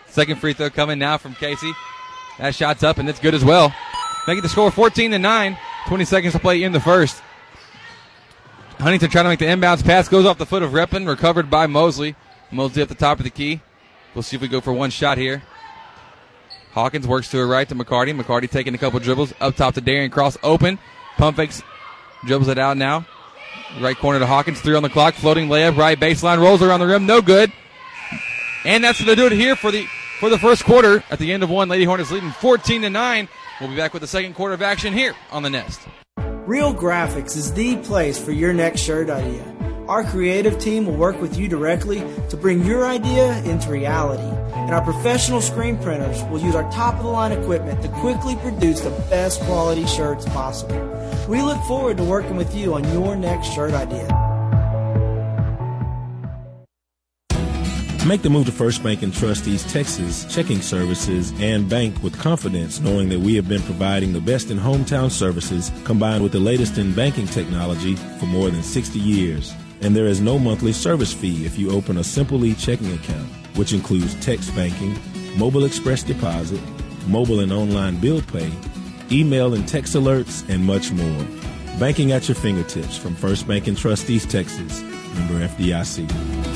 Second 0.09 0.38
free 0.38 0.52
throw 0.52 0.68
coming 0.68 0.98
now 0.98 1.16
from 1.16 1.35
Casey. 1.35 1.72
That 2.38 2.54
shot's 2.54 2.82
up 2.82 2.98
and 2.98 3.09
it's 3.09 3.20
good 3.20 3.35
as 3.35 3.42
well. 3.42 3.74
Making 4.26 4.42
the 4.42 4.50
score 4.50 4.70
14 4.70 5.12
to 5.12 5.18
9. 5.18 5.59
20 5.88 6.04
seconds 6.04 6.35
to 6.35 6.40
play 6.40 6.62
in 6.62 6.72
the 6.72 6.80
first. 6.80 7.22
Huntington 8.78 9.09
trying 9.09 9.24
to 9.24 9.30
make 9.30 9.38
the 9.38 9.46
inbounds 9.46 9.82
pass. 9.82 10.09
Goes 10.09 10.26
off 10.26 10.37
the 10.37 10.44
foot 10.44 10.62
of 10.62 10.72
Reppin. 10.72 11.09
Recovered 11.09 11.48
by 11.50 11.66
Mosley. 11.66 12.16
Mosley 12.50 12.82
at 12.82 12.90
the 12.90 12.94
top 12.94 13.16
of 13.18 13.24
the 13.24 13.30
key. 13.30 13.62
We'll 14.14 14.22
see 14.22 14.37
if 14.37 14.42
we 14.42 14.48
go 14.48 14.61
for 14.61 14.74
one 14.74 14.90
shot 14.90 15.16
here. 15.16 15.42
Hawkins 16.76 17.06
works 17.08 17.30
to 17.30 17.38
her 17.38 17.46
right 17.46 17.66
to 17.70 17.74
McCarty. 17.74 18.14
McCarty 18.14 18.50
taking 18.50 18.74
a 18.74 18.78
couple 18.78 19.00
dribbles 19.00 19.32
up 19.40 19.56
top 19.56 19.72
to 19.74 19.80
Darian 19.80 20.10
Cross. 20.10 20.36
Open. 20.42 20.78
Pump 21.16 21.38
fakes. 21.38 21.62
Dribbles 22.26 22.48
it 22.48 22.58
out 22.58 22.76
now. 22.76 23.06
Right 23.80 23.96
corner 23.96 24.18
to 24.18 24.26
Hawkins. 24.26 24.60
Three 24.60 24.74
on 24.74 24.82
the 24.82 24.90
clock. 24.90 25.14
Floating 25.14 25.48
layup. 25.48 25.78
Right 25.78 25.98
baseline. 25.98 26.38
Rolls 26.38 26.62
around 26.62 26.80
the 26.80 26.86
rim. 26.86 27.06
No 27.06 27.22
good. 27.22 27.50
And 28.66 28.84
that's 28.84 29.02
going 29.02 29.08
to 29.08 29.16
do 29.16 29.24
it 29.24 29.32
here 29.32 29.56
for 29.56 29.70
the 29.70 29.86
for 30.20 30.28
the 30.28 30.38
first 30.38 30.66
quarter. 30.66 31.02
At 31.10 31.18
the 31.18 31.32
end 31.32 31.42
of 31.42 31.48
one, 31.48 31.70
Lady 31.70 31.84
Hornets 31.84 32.10
leading 32.10 32.30
14 32.30 32.82
to 32.82 32.90
9. 32.90 33.28
We'll 33.58 33.70
be 33.70 33.76
back 33.76 33.94
with 33.94 34.02
the 34.02 34.06
second 34.06 34.34
quarter 34.34 34.52
of 34.52 34.60
action 34.60 34.92
here 34.92 35.14
on 35.32 35.42
the 35.42 35.48
Nest. 35.48 35.80
Real 36.44 36.74
Graphics 36.74 37.38
is 37.38 37.54
the 37.54 37.76
place 37.78 38.22
for 38.22 38.32
your 38.32 38.52
next 38.52 38.82
shirt 38.82 39.08
idea. 39.08 39.56
Our 39.88 40.03
creative 40.03 40.59
team 40.59 40.85
will 40.85 40.96
work 40.96 41.20
with 41.20 41.38
you 41.38 41.46
directly 41.46 42.01
to 42.31 42.37
bring 42.37 42.64
your 42.64 42.85
idea 42.85 43.40
into 43.44 43.70
reality. 43.70 44.25
And 44.55 44.75
our 44.75 44.83
professional 44.83 45.40
screen 45.40 45.79
printers 45.79 46.25
will 46.25 46.40
use 46.40 46.57
our 46.57 46.68
top 46.72 46.96
of 46.96 47.05
the 47.05 47.09
line 47.09 47.31
equipment 47.31 47.83
to 47.83 47.88
quickly 47.88 48.35
produce 48.37 48.81
the 48.81 48.90
best 49.09 49.40
quality 49.42 49.87
shirts 49.87 50.25
possible. 50.25 50.77
We 51.29 51.40
look 51.40 51.62
forward 51.64 51.99
to 51.99 52.05
working 52.05 52.35
with 52.35 52.53
you 52.53 52.75
on 52.75 52.83
your 52.92 53.14
next 53.14 53.53
shirt 53.53 53.75
idea. 53.75 54.09
Make 58.05 58.22
the 58.22 58.31
move 58.31 58.46
to 58.46 58.53
First 58.53 58.83
Bank 58.83 59.03
and 59.03 59.14
Trust 59.14 59.44
Texas 59.70 60.25
checking 60.33 60.62
services 60.62 61.33
and 61.38 61.68
bank 61.68 62.03
with 62.03 62.18
confidence 62.18 62.81
knowing 62.81 63.09
that 63.11 63.20
we 63.20 63.37
have 63.37 63.49
been 63.49 63.62
providing 63.62 64.12
the 64.12 64.20
best 64.20 64.51
in 64.51 64.59
hometown 64.59 65.12
services 65.12 65.70
combined 65.85 66.25
with 66.25 66.33
the 66.33 66.40
latest 66.40 66.77
in 66.77 66.92
banking 66.92 67.27
technology 67.27 67.94
for 67.94 68.27
more 68.27 68.51
than 68.51 68.64
60 68.64 68.99
years. 68.99 69.55
And 69.82 69.94
there 69.94 70.06
is 70.06 70.20
no 70.20 70.38
monthly 70.38 70.72
service 70.72 71.12
fee 71.12 71.44
if 71.44 71.58
you 71.58 71.70
open 71.70 71.98
a 71.98 72.04
Simple 72.04 72.40
checking 72.54 72.92
account, 72.92 73.28
which 73.56 73.72
includes 73.72 74.14
text 74.24 74.54
banking, 74.54 74.96
mobile 75.38 75.64
express 75.64 76.02
deposit, 76.02 76.60
mobile 77.06 77.40
and 77.40 77.52
online 77.52 78.00
bill 78.00 78.22
pay, 78.22 78.50
email 79.12 79.54
and 79.54 79.66
text 79.68 79.94
alerts, 79.94 80.48
and 80.48 80.64
much 80.64 80.92
more. 80.92 81.26
Banking 81.78 82.12
at 82.12 82.28
your 82.28 82.34
fingertips 82.34 82.96
from 82.96 83.14
First 83.14 83.46
Bank 83.46 83.66
and 83.66 83.76
Trust 83.76 84.08
East 84.08 84.30
Texas. 84.30 84.82
Member 84.82 85.46
FDIC. 85.46 86.56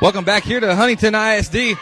Welcome 0.00 0.24
back 0.24 0.44
here 0.44 0.60
to 0.60 0.76
Huntington 0.76 1.16
ISD. 1.16 1.76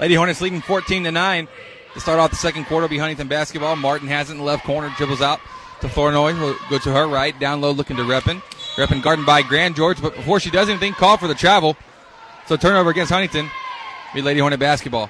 Lady 0.00 0.14
Hornets 0.14 0.40
leading 0.40 0.60
14 0.60 1.04
to 1.04 1.12
9. 1.12 1.48
To 1.94 2.00
start 2.00 2.18
off 2.18 2.30
the 2.30 2.36
second 2.36 2.64
quarter, 2.64 2.82
will 2.82 2.88
be 2.88 2.98
Huntington 2.98 3.28
basketball. 3.28 3.76
Martin 3.76 4.08
has 4.08 4.28
it 4.28 4.32
in 4.32 4.38
the 4.38 4.44
left 4.44 4.64
corner, 4.64 4.92
dribbles 4.96 5.22
out 5.22 5.38
to 5.80 5.88
Flournoy. 5.88 6.34
Will 6.34 6.56
go 6.68 6.78
to 6.78 6.90
her 6.90 7.06
right, 7.06 7.38
down 7.38 7.60
low, 7.60 7.70
looking 7.70 7.96
to 7.98 8.02
Reppin. 8.02 8.42
Reppin 8.74 9.00
guarded 9.00 9.24
by 9.24 9.42
Grand 9.42 9.76
George, 9.76 10.02
but 10.02 10.16
before 10.16 10.40
she 10.40 10.50
does 10.50 10.68
anything, 10.68 10.94
call 10.94 11.16
for 11.16 11.28
the 11.28 11.34
travel. 11.34 11.76
So 12.46 12.56
turnover 12.56 12.90
against 12.90 13.12
Huntington. 13.12 13.48
Be 14.14 14.20
Lady 14.20 14.40
Hornet 14.40 14.58
basketball. 14.58 15.08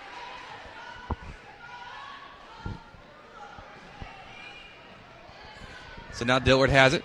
So 6.13 6.27
now 6.27 6.39
Dillard 6.39 6.69
has 6.69 6.93
it. 6.93 7.05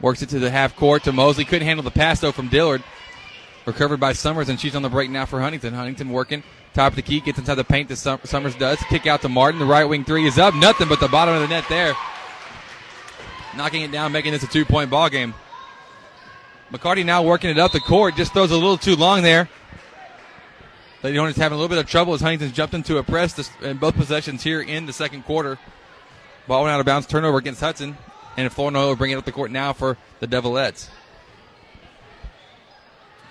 Works 0.00 0.22
it 0.22 0.30
to 0.30 0.40
the 0.40 0.50
half 0.50 0.74
court 0.74 1.04
to 1.04 1.12
Mosley. 1.12 1.44
Couldn't 1.44 1.68
handle 1.68 1.84
the 1.84 1.92
pass 1.92 2.18
though 2.18 2.32
from 2.32 2.48
Dillard. 2.48 2.82
Recovered 3.66 3.98
by 3.98 4.12
Summers, 4.12 4.50
and 4.50 4.60
she's 4.60 4.76
on 4.76 4.82
the 4.82 4.90
break 4.90 5.10
now 5.10 5.24
for 5.24 5.40
Huntington. 5.40 5.72
Huntington 5.72 6.10
working. 6.10 6.42
Top 6.74 6.92
of 6.92 6.96
the 6.96 7.02
key, 7.02 7.20
gets 7.20 7.38
inside 7.38 7.54
the 7.54 7.64
paint 7.64 7.88
that 7.88 7.96
Summers 7.96 8.54
does. 8.56 8.78
Kick 8.88 9.06
out 9.06 9.22
to 9.22 9.28
Martin. 9.28 9.60
The 9.60 9.66
right 9.66 9.84
wing 9.84 10.04
three 10.04 10.26
is 10.26 10.38
up. 10.38 10.54
Nothing 10.54 10.88
but 10.88 11.00
the 11.00 11.08
bottom 11.08 11.34
of 11.34 11.40
the 11.40 11.48
net 11.48 11.64
there. 11.68 11.94
Knocking 13.56 13.82
it 13.82 13.92
down, 13.92 14.12
making 14.12 14.32
this 14.32 14.42
a 14.42 14.48
two 14.48 14.64
point 14.64 14.90
ball 14.90 15.08
game. 15.08 15.32
McCarty 16.72 17.04
now 17.04 17.22
working 17.22 17.50
it 17.50 17.58
up 17.58 17.72
the 17.72 17.80
court. 17.80 18.16
Just 18.16 18.32
throws 18.32 18.50
a 18.50 18.54
little 18.54 18.76
too 18.76 18.96
long 18.96 19.22
there. 19.22 19.48
Lady 21.02 21.16
Hornets 21.16 21.38
having 21.38 21.54
a 21.54 21.60
little 21.60 21.68
bit 21.68 21.78
of 21.78 21.86
trouble 21.86 22.14
as 22.14 22.20
Huntington's 22.20 22.52
jumped 22.52 22.74
into 22.74 22.98
a 22.98 23.02
press 23.02 23.50
in 23.62 23.76
both 23.76 23.94
possessions 23.94 24.42
here 24.42 24.60
in 24.60 24.86
the 24.86 24.92
second 24.92 25.22
quarter. 25.24 25.58
Ball 26.48 26.64
went 26.64 26.72
out 26.72 26.80
of 26.80 26.86
bounds. 26.86 27.06
Turnover 27.06 27.38
against 27.38 27.60
Hudson. 27.60 27.96
And 28.36 28.52
Flournoy 28.52 28.86
will 28.86 28.96
bring 28.96 29.12
it 29.12 29.16
up 29.16 29.24
the 29.24 29.32
court 29.32 29.52
now 29.52 29.72
for 29.72 29.96
the 30.18 30.26
Devilettes. 30.26 30.88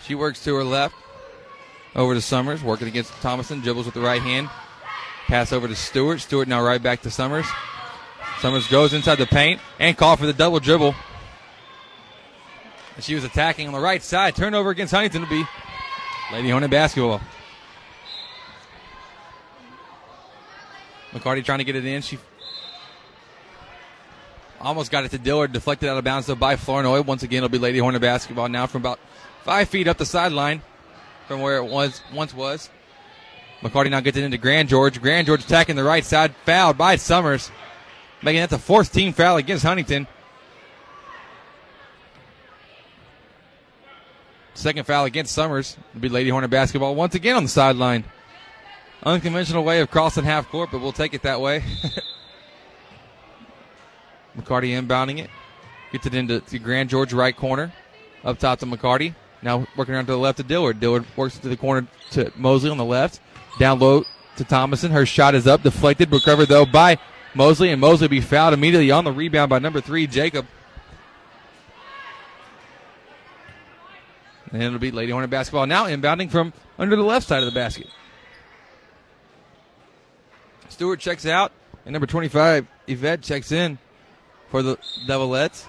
She 0.05 0.15
works 0.15 0.43
to 0.43 0.55
her 0.55 0.63
left. 0.63 0.95
Over 1.95 2.15
to 2.15 2.21
Summers, 2.21 2.63
working 2.63 2.87
against 2.87 3.11
Thomason. 3.21 3.61
Dribbles 3.61 3.85
with 3.85 3.93
the 3.93 4.01
right 4.01 4.21
hand. 4.21 4.49
Pass 5.27 5.53
over 5.53 5.67
to 5.67 5.75
Stewart. 5.75 6.19
Stewart 6.19 6.47
now 6.47 6.61
right 6.61 6.81
back 6.81 7.01
to 7.03 7.11
Summers. 7.11 7.45
Summers 8.39 8.67
goes 8.67 8.93
inside 8.93 9.15
the 9.15 9.25
paint 9.25 9.61
and 9.79 9.95
call 9.95 10.17
for 10.17 10.25
the 10.25 10.33
double 10.33 10.59
dribble. 10.59 10.95
And 12.95 13.03
she 13.03 13.15
was 13.15 13.23
attacking 13.23 13.67
on 13.67 13.73
the 13.73 13.79
right 13.79 14.01
side. 14.03 14.35
Turnover 14.35 14.71
against 14.71 14.93
Huntington 14.93 15.21
to 15.21 15.29
be 15.29 15.45
Lady 16.31 16.49
Hornet 16.49 16.69
basketball. 16.69 17.21
McCarty 21.11 21.45
trying 21.45 21.59
to 21.59 21.63
get 21.63 21.75
it 21.75 21.85
in. 21.85 22.01
She 22.01 22.17
almost 24.59 24.91
got 24.91 25.05
it 25.05 25.11
to 25.11 25.19
Dillard, 25.19 25.53
deflected 25.53 25.89
out 25.89 25.97
of 25.97 26.03
bounds 26.03 26.27
though 26.27 26.35
by 26.35 26.55
Flournoy. 26.55 27.01
Once 27.01 27.21
again, 27.21 27.37
it'll 27.37 27.49
be 27.49 27.59
Lady 27.59 27.77
Hornet 27.77 28.01
basketball 28.01 28.49
now 28.49 28.65
from 28.65 28.81
about 28.81 28.99
five 29.43 29.69
feet 29.69 29.88
up 29.88 29.97
the 29.97 30.06
sideline 30.06 30.62
from 31.27 31.41
where 31.41 31.58
it 31.58 31.65
was 31.65 32.01
once 32.13 32.34
was. 32.34 32.69
McCarty 33.62 33.89
now 33.89 34.01
gets 34.01 34.17
it 34.17 34.23
into 34.23 34.38
Grand 34.38 34.69
George. 34.69 35.01
Grand 35.01 35.27
George 35.27 35.43
attacking 35.43 35.75
the 35.75 35.84
right 35.84 36.03
side, 36.03 36.36
fouled 36.45 36.77
by 36.77 36.97
Summers, 36.97 37.49
making 38.21 38.41
that 38.41 38.49
the 38.49 38.60
fourth 38.60 38.91
team 38.91 39.13
foul 39.13 39.38
against 39.38 39.63
Huntington. 39.63 40.08
Second 44.53 44.86
foul 44.86 45.06
against 45.06 45.34
Summers 45.34 45.77
will 45.93 46.01
be 46.01 46.10
Lady 46.10 46.29
Hornet 46.29 46.49
basketball 46.49 46.95
once 46.95 47.15
again 47.15 47.36
on 47.36 47.43
the 47.43 47.49
sideline. 47.49 48.03
Unconventional 49.03 49.63
way 49.63 49.82
of 49.82 49.89
crossing 49.89 50.23
half 50.23 50.49
court, 50.49 50.69
but 50.71 50.79
we'll 50.79 50.91
take 50.91 51.13
it 51.13 51.23
that 51.23 51.41
way. 51.41 51.60
McCarty 54.38 54.79
inbounding 54.79 55.19
it. 55.19 55.29
Gets 55.91 56.08
it 56.08 56.15
into 56.15 56.41
Grand 56.60 56.89
George 56.89 57.13
right 57.13 57.36
corner. 57.36 57.71
Up 58.23 58.39
top 58.39 58.60
to 58.60 58.65
McCarty. 58.65 59.13
Now 59.43 59.67
working 59.75 59.93
around 59.93 60.06
to 60.06 60.13
the 60.13 60.17
left 60.17 60.38
to 60.38 60.43
Dillard. 60.43 60.79
Dillard 60.79 61.06
works 61.15 61.38
to 61.39 61.49
the 61.49 61.58
corner 61.58 61.88
to 62.12 62.32
Mosley 62.36 62.69
on 62.69 62.77
the 62.77 62.86
left. 62.86 63.19
Down 63.60 63.79
low 63.79 64.06
to 64.38 64.43
Thomason. 64.43 64.91
Her 64.91 65.06
shot 65.06 65.36
is 65.36 65.45
up, 65.45 65.63
deflected, 65.63 66.12
recovered 66.12 66.47
though 66.47 66.65
by 66.65 66.97
Mosley, 67.36 67.69
and 67.69 67.82
Mosley 67.82 68.08
be 68.08 68.21
fouled 68.21 68.53
immediately 68.53 68.91
on 68.91 69.03
the 69.03 69.12
rebound 69.12 69.49
by 69.49 69.60
number 69.60 69.82
three, 69.82 70.08
Jacob. 70.08 70.47
And 74.51 74.62
it'll 74.62 74.79
be 74.79 74.91
Lady 74.91 75.12
Hornet 75.12 75.32
basketball 75.32 75.65
now 75.65 75.86
inbounding 75.86 76.29
from 76.29 76.53
under 76.77 76.95
the 76.95 77.03
left 77.03 77.27
side 77.27 77.39
of 77.39 77.45
the 77.45 77.60
basket. 77.60 77.88
Stewart 80.69 80.99
checks 80.99 81.25
out, 81.25 81.51
and 81.86 81.93
number 81.93 82.08
25, 82.08 82.67
Yvette 82.88 83.21
checks 83.21 83.51
in 83.51 83.77
for 84.49 84.62
the 84.62 84.77
Devilettes. 85.08 85.67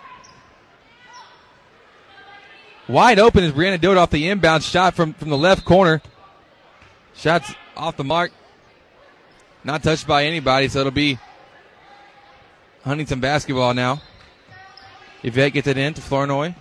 Wide 2.86 3.18
open 3.18 3.44
is 3.44 3.52
Brianna 3.52 3.80
Dillard 3.80 3.96
off 3.96 4.10
the 4.10 4.28
inbound 4.28 4.62
shot 4.62 4.94
from, 4.94 5.14
from 5.14 5.30
the 5.30 5.38
left 5.38 5.64
corner. 5.64 6.02
Shots 7.14 7.54
off 7.76 7.96
the 7.96 8.04
mark. 8.04 8.32
Not 9.62 9.82
touched 9.82 10.06
by 10.06 10.24
anybody, 10.24 10.68
so 10.68 10.80
it'll 10.80 10.92
be 10.92 11.18
Huntington 12.84 13.20
basketball 13.20 13.72
now. 13.72 14.02
Yvette 15.22 15.54
gets 15.54 15.66
it 15.66 15.78
in 15.78 15.94
to 15.94 16.02
Flournoy. 16.02 16.54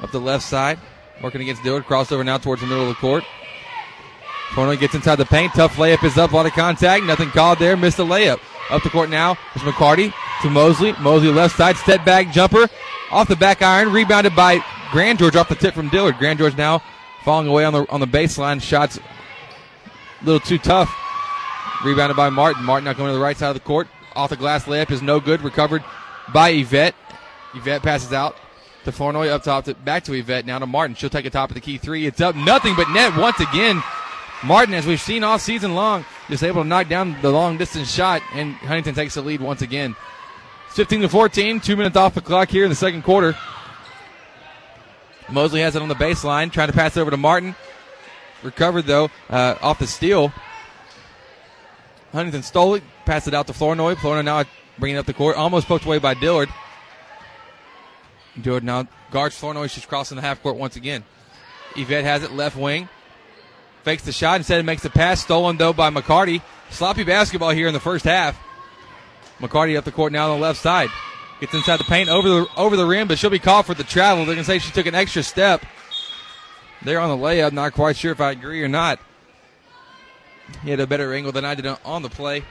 Up 0.00 0.10
the 0.10 0.20
left 0.20 0.44
side. 0.44 0.78
Working 1.22 1.40
against 1.40 1.62
Dillard. 1.62 1.84
Crossover 1.84 2.24
now 2.24 2.36
towards 2.36 2.60
the 2.60 2.68
middle 2.68 2.82
of 2.82 2.88
the 2.90 2.94
court. 2.96 3.24
Flournoy 4.50 4.76
gets 4.76 4.94
inside 4.94 5.16
the 5.16 5.24
paint. 5.24 5.54
Tough 5.54 5.76
layup 5.76 6.04
is 6.04 6.18
up. 6.18 6.32
A 6.32 6.36
lot 6.36 6.44
of 6.44 6.52
contact. 6.52 7.04
Nothing 7.04 7.30
called 7.30 7.58
there. 7.58 7.76
Missed 7.78 7.96
the 7.96 8.04
layup. 8.04 8.40
Up 8.68 8.82
the 8.82 8.90
court 8.90 9.08
now 9.08 9.38
is 9.54 9.62
McCarty 9.62 10.12
to 10.42 10.50
Mosley. 10.50 10.92
Mosley 11.00 11.32
left 11.32 11.56
side. 11.56 11.76
Step 11.78 12.04
back 12.04 12.30
jumper. 12.30 12.68
Off 13.10 13.28
the 13.28 13.36
back 13.36 13.62
iron. 13.62 13.90
Rebounded 13.90 14.36
by 14.36 14.62
Grand 14.90 15.18
George 15.18 15.36
off 15.36 15.48
the 15.48 15.54
tip 15.54 15.74
from 15.74 15.88
Dillard. 15.88 16.18
Grand 16.18 16.38
George 16.38 16.56
now 16.56 16.82
falling 17.24 17.46
away 17.46 17.64
on 17.64 17.72
the 17.72 17.90
on 17.90 18.00
the 18.00 18.06
baseline. 18.06 18.60
Shots 18.60 18.98
a 18.98 20.24
little 20.24 20.40
too 20.40 20.58
tough. 20.58 20.94
Rebounded 21.84 22.16
by 22.16 22.30
Martin. 22.30 22.64
Martin 22.64 22.84
now 22.84 22.92
going 22.92 23.10
to 23.10 23.14
the 23.14 23.22
right 23.22 23.36
side 23.36 23.48
of 23.48 23.54
the 23.54 23.60
court. 23.60 23.88
Off 24.16 24.30
the 24.30 24.36
glass 24.36 24.64
layup 24.64 24.90
is 24.90 25.02
no 25.02 25.20
good. 25.20 25.42
Recovered 25.42 25.84
by 26.32 26.50
Yvette. 26.50 26.94
Yvette 27.54 27.82
passes 27.82 28.12
out 28.12 28.36
to 28.84 28.92
Flournoy 28.92 29.28
up 29.28 29.42
top 29.42 29.64
to 29.66 29.74
back 29.74 30.04
to 30.04 30.14
Yvette. 30.14 30.46
Now 30.46 30.58
to 30.58 30.66
Martin. 30.66 30.96
She'll 30.96 31.10
take 31.10 31.26
a 31.26 31.30
top 31.30 31.50
of 31.50 31.54
the 31.54 31.60
key 31.60 31.78
three. 31.78 32.06
It's 32.06 32.20
up 32.20 32.34
nothing 32.34 32.74
but 32.74 32.90
net 32.90 33.16
once 33.16 33.38
again. 33.40 33.82
Martin, 34.44 34.74
as 34.74 34.86
we've 34.86 35.00
seen 35.00 35.24
all 35.24 35.38
season 35.38 35.74
long, 35.74 36.04
just 36.28 36.44
able 36.44 36.62
to 36.62 36.68
knock 36.68 36.88
down 36.88 37.20
the 37.22 37.30
long 37.30 37.58
distance 37.58 37.92
shot, 37.92 38.22
and 38.34 38.54
Huntington 38.54 38.94
takes 38.94 39.14
the 39.14 39.22
lead 39.22 39.40
once 39.40 39.62
again. 39.62 39.96
15 40.70 41.02
to 41.02 41.08
14, 41.08 41.60
two 41.60 41.76
minutes 41.76 41.96
off 41.96 42.14
the 42.14 42.20
clock 42.20 42.48
here 42.48 42.62
in 42.62 42.70
the 42.70 42.76
second 42.76 43.02
quarter. 43.02 43.36
Mosley 45.30 45.60
has 45.60 45.76
it 45.76 45.82
on 45.82 45.88
the 45.88 45.94
baseline, 45.94 46.50
trying 46.50 46.68
to 46.68 46.74
pass 46.74 46.96
it 46.96 47.00
over 47.00 47.10
to 47.10 47.16
Martin. 47.16 47.54
Recovered 48.42 48.86
though 48.86 49.10
uh, 49.28 49.56
off 49.60 49.78
the 49.78 49.86
steal. 49.86 50.32
Huntington 52.12 52.42
stole 52.42 52.74
it, 52.74 52.82
passed 53.04 53.28
it 53.28 53.34
out 53.34 53.46
to 53.48 53.52
Flournoy. 53.52 53.96
Flournoy 53.96 54.22
now 54.22 54.44
bringing 54.78 54.96
up 54.96 55.06
the 55.06 55.12
court, 55.12 55.36
almost 55.36 55.66
poked 55.66 55.84
away 55.84 55.98
by 55.98 56.14
Dillard. 56.14 56.48
Dillard 58.40 58.64
now 58.64 58.86
guards 59.10 59.36
Flournoy. 59.38 59.66
She's 59.66 59.84
crossing 59.84 60.16
the 60.16 60.22
half 60.22 60.42
court 60.42 60.56
once 60.56 60.76
again. 60.76 61.04
Yvette 61.76 62.04
has 62.04 62.22
it 62.22 62.32
left 62.32 62.56
wing. 62.56 62.88
Fakes 63.82 64.04
the 64.04 64.12
shot 64.12 64.36
instead 64.36 64.64
makes 64.64 64.82
the 64.82 64.90
pass. 64.90 65.20
Stolen 65.20 65.56
though 65.56 65.72
by 65.72 65.90
McCarty. 65.90 66.42
Sloppy 66.70 67.04
basketball 67.04 67.50
here 67.50 67.66
in 67.66 67.74
the 67.74 67.80
first 67.80 68.04
half. 68.04 68.38
McCarty 69.40 69.76
up 69.76 69.84
the 69.84 69.92
court 69.92 70.12
now 70.12 70.30
on 70.30 70.38
the 70.38 70.46
left 70.46 70.60
side. 70.60 70.90
Gets 71.40 71.54
inside 71.54 71.78
the 71.78 71.84
paint 71.84 72.08
over 72.08 72.28
the 72.28 72.46
over 72.56 72.76
the 72.76 72.86
rim, 72.86 73.06
but 73.06 73.18
she'll 73.18 73.30
be 73.30 73.38
called 73.38 73.66
for 73.66 73.74
the 73.74 73.84
travel. 73.84 74.24
They're 74.24 74.34
gonna 74.34 74.44
say 74.44 74.58
she 74.58 74.72
took 74.72 74.86
an 74.86 74.94
extra 74.94 75.22
step. 75.22 75.64
There 76.82 77.00
on 77.00 77.16
the 77.16 77.24
layup, 77.24 77.52
not 77.52 77.74
quite 77.74 77.96
sure 77.96 78.12
if 78.12 78.20
I 78.20 78.32
agree 78.32 78.62
or 78.62 78.68
not. 78.68 78.98
He 80.62 80.70
had 80.70 80.80
a 80.80 80.86
better 80.86 81.12
angle 81.12 81.32
than 81.32 81.44
I 81.44 81.54
did 81.54 81.66
on 81.84 82.02
the 82.02 82.08
play. 82.08 82.42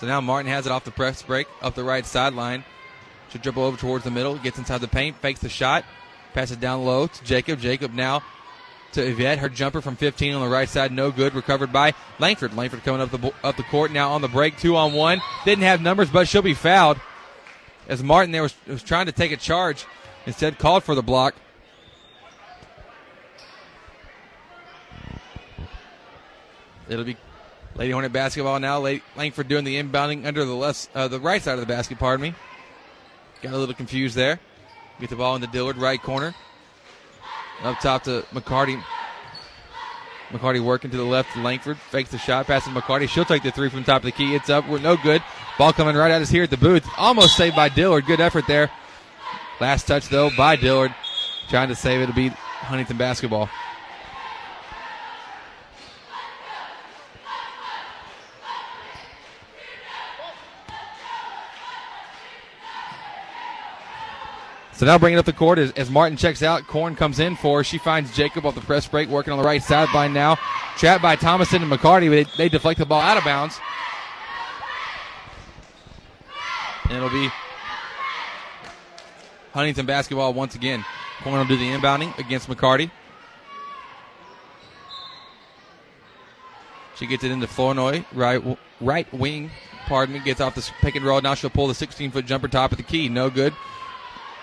So 0.00 0.06
now 0.06 0.20
Martin 0.20 0.50
has 0.50 0.64
it 0.66 0.70
off 0.70 0.84
the 0.84 0.92
press 0.92 1.22
break, 1.22 1.48
up 1.60 1.74
the 1.74 1.82
right 1.82 2.06
sideline. 2.06 2.64
Should 3.30 3.42
dribble 3.42 3.64
over 3.64 3.76
towards 3.76 4.04
the 4.04 4.10
middle, 4.10 4.36
gets 4.36 4.58
inside 4.58 4.80
the 4.80 4.88
paint, 4.88 5.16
fakes 5.16 5.40
the 5.40 5.48
shot, 5.48 5.84
passes 6.34 6.56
down 6.56 6.84
low 6.84 7.08
to 7.08 7.24
Jacob. 7.24 7.60
Jacob 7.60 7.92
now 7.92 8.22
to 8.92 9.06
Yvette. 9.06 9.38
Her 9.38 9.48
jumper 9.48 9.80
from 9.80 9.96
15 9.96 10.34
on 10.34 10.42
the 10.42 10.48
right 10.48 10.68
side, 10.68 10.92
no 10.92 11.10
good. 11.10 11.34
Recovered 11.34 11.72
by 11.72 11.94
Langford. 12.18 12.54
Langford 12.54 12.84
coming 12.84 13.00
up 13.00 13.10
the 13.10 13.32
up 13.42 13.56
the 13.56 13.62
court 13.64 13.92
now 13.92 14.12
on 14.12 14.22
the 14.22 14.28
break, 14.28 14.58
two 14.58 14.76
on 14.76 14.92
one. 14.92 15.20
Didn't 15.44 15.64
have 15.64 15.80
numbers, 15.80 16.10
but 16.10 16.28
she'll 16.28 16.42
be 16.42 16.54
fouled. 16.54 16.98
As 17.88 18.02
Martin 18.02 18.32
there 18.32 18.42
was, 18.42 18.54
was 18.66 18.82
trying 18.82 19.06
to 19.06 19.12
take 19.12 19.32
a 19.32 19.36
charge, 19.36 19.86
instead 20.26 20.58
called 20.58 20.84
for 20.84 20.94
the 20.94 21.02
block. 21.02 21.34
It'll 26.88 27.04
be 27.04 27.16
Lady 27.74 27.92
Hornet 27.92 28.12
basketball 28.12 28.58
now. 28.60 28.78
Langford 29.16 29.48
doing 29.48 29.64
the 29.64 29.80
inbounding 29.80 30.26
under 30.26 30.44
the 30.44 30.54
left, 30.54 30.88
uh, 30.94 31.08
the 31.08 31.20
right 31.20 31.42
side 31.42 31.54
of 31.54 31.60
the 31.60 31.66
basket. 31.66 31.98
Pardon 31.98 32.22
me. 32.22 32.34
Got 33.42 33.52
a 33.52 33.58
little 33.58 33.74
confused 33.74 34.16
there. 34.16 34.40
Get 35.00 35.10
the 35.10 35.16
ball 35.16 35.36
in 35.36 35.40
the 35.40 35.46
Dillard 35.46 35.76
right 35.76 36.02
corner. 36.02 36.34
Up 37.62 37.80
top 37.80 38.04
to 38.04 38.24
McCarty. 38.32 38.82
McCarty 40.30 40.60
working 40.60 40.90
to 40.90 40.96
the 40.96 41.04
left 41.04 41.36
Langford. 41.36 41.78
Fakes 41.78 42.10
the 42.10 42.18
shot, 42.18 42.46
passing 42.46 42.72
McCarty. 42.74 43.08
She'll 43.08 43.24
take 43.24 43.42
the 43.42 43.50
three 43.50 43.68
from 43.68 43.80
the 43.80 43.86
top 43.86 44.02
of 44.02 44.06
the 44.06 44.12
key. 44.12 44.34
It's 44.34 44.50
up. 44.50 44.68
We're 44.68 44.78
no 44.78 44.96
good. 44.96 45.22
Ball 45.58 45.72
coming 45.72 45.96
right 45.96 46.10
at 46.10 46.22
us 46.22 46.30
here 46.30 46.44
at 46.44 46.50
the 46.50 46.56
booth. 46.56 46.86
Almost 46.96 47.36
saved 47.36 47.56
by 47.56 47.68
Dillard. 47.68 48.06
Good 48.06 48.20
effort 48.20 48.46
there. 48.46 48.70
Last 49.60 49.86
touch 49.86 50.08
though 50.08 50.30
by 50.36 50.56
Dillard. 50.56 50.94
Trying 51.48 51.68
to 51.68 51.74
save 51.74 52.02
it 52.02 52.06
to 52.06 52.12
beat 52.12 52.32
Huntington 52.32 52.98
basketball. 52.98 53.48
So 64.78 64.86
now 64.86 64.96
bringing 64.96 65.18
up 65.18 65.24
the 65.24 65.32
court 65.32 65.58
as, 65.58 65.72
as 65.72 65.90
Martin 65.90 66.16
checks 66.16 66.40
out. 66.40 66.68
Corn 66.68 66.94
comes 66.94 67.18
in 67.18 67.34
for 67.34 67.58
her. 67.58 67.64
She 67.64 67.78
finds 67.78 68.14
Jacob 68.14 68.46
off 68.46 68.54
the 68.54 68.60
press 68.60 68.86
break, 68.86 69.08
working 69.08 69.32
on 69.32 69.38
the 69.40 69.44
right 69.44 69.60
sideline 69.60 70.12
now. 70.12 70.38
Trapped 70.76 71.02
by 71.02 71.16
Thomason 71.16 71.64
and 71.64 71.72
McCarty, 71.72 72.08
they, 72.08 72.26
they 72.36 72.48
deflect 72.48 72.78
the 72.78 72.86
ball 72.86 73.00
out 73.00 73.16
of 73.16 73.24
bounds. 73.24 73.58
And 76.84 76.96
it'll 76.96 77.10
be 77.10 77.28
Huntington 79.52 79.84
basketball 79.84 80.32
once 80.32 80.54
again. 80.54 80.84
Corn 81.24 81.38
will 81.38 81.44
do 81.44 81.56
the 81.56 81.70
inbounding 81.72 82.16
against 82.16 82.48
McCarty. 82.48 82.92
She 86.94 87.06
gets 87.08 87.24
it 87.24 87.32
into 87.32 87.48
Flournoy, 87.48 88.04
right, 88.12 88.40
right 88.80 89.12
wing, 89.12 89.50
pardon 89.86 90.14
me, 90.14 90.20
gets 90.20 90.40
off 90.40 90.54
the 90.54 90.70
pick 90.80 90.94
and 90.94 91.04
roll. 91.04 91.20
Now 91.20 91.34
she'll 91.34 91.50
pull 91.50 91.66
the 91.66 91.74
16 91.74 92.12
foot 92.12 92.26
jumper 92.26 92.46
top 92.46 92.70
of 92.70 92.76
the 92.76 92.84
key. 92.84 93.08
No 93.08 93.28
good. 93.28 93.52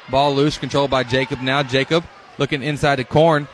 Ball 0.09 0.35
loose, 0.35 0.57
controlled 0.57 0.91
by 0.91 1.03
Jacob 1.03 1.41
now. 1.41 1.63
Jacob 1.63 2.03
looking 2.37 2.61
inside 2.61 2.97
to 2.97 3.03
Corn. 3.03 3.47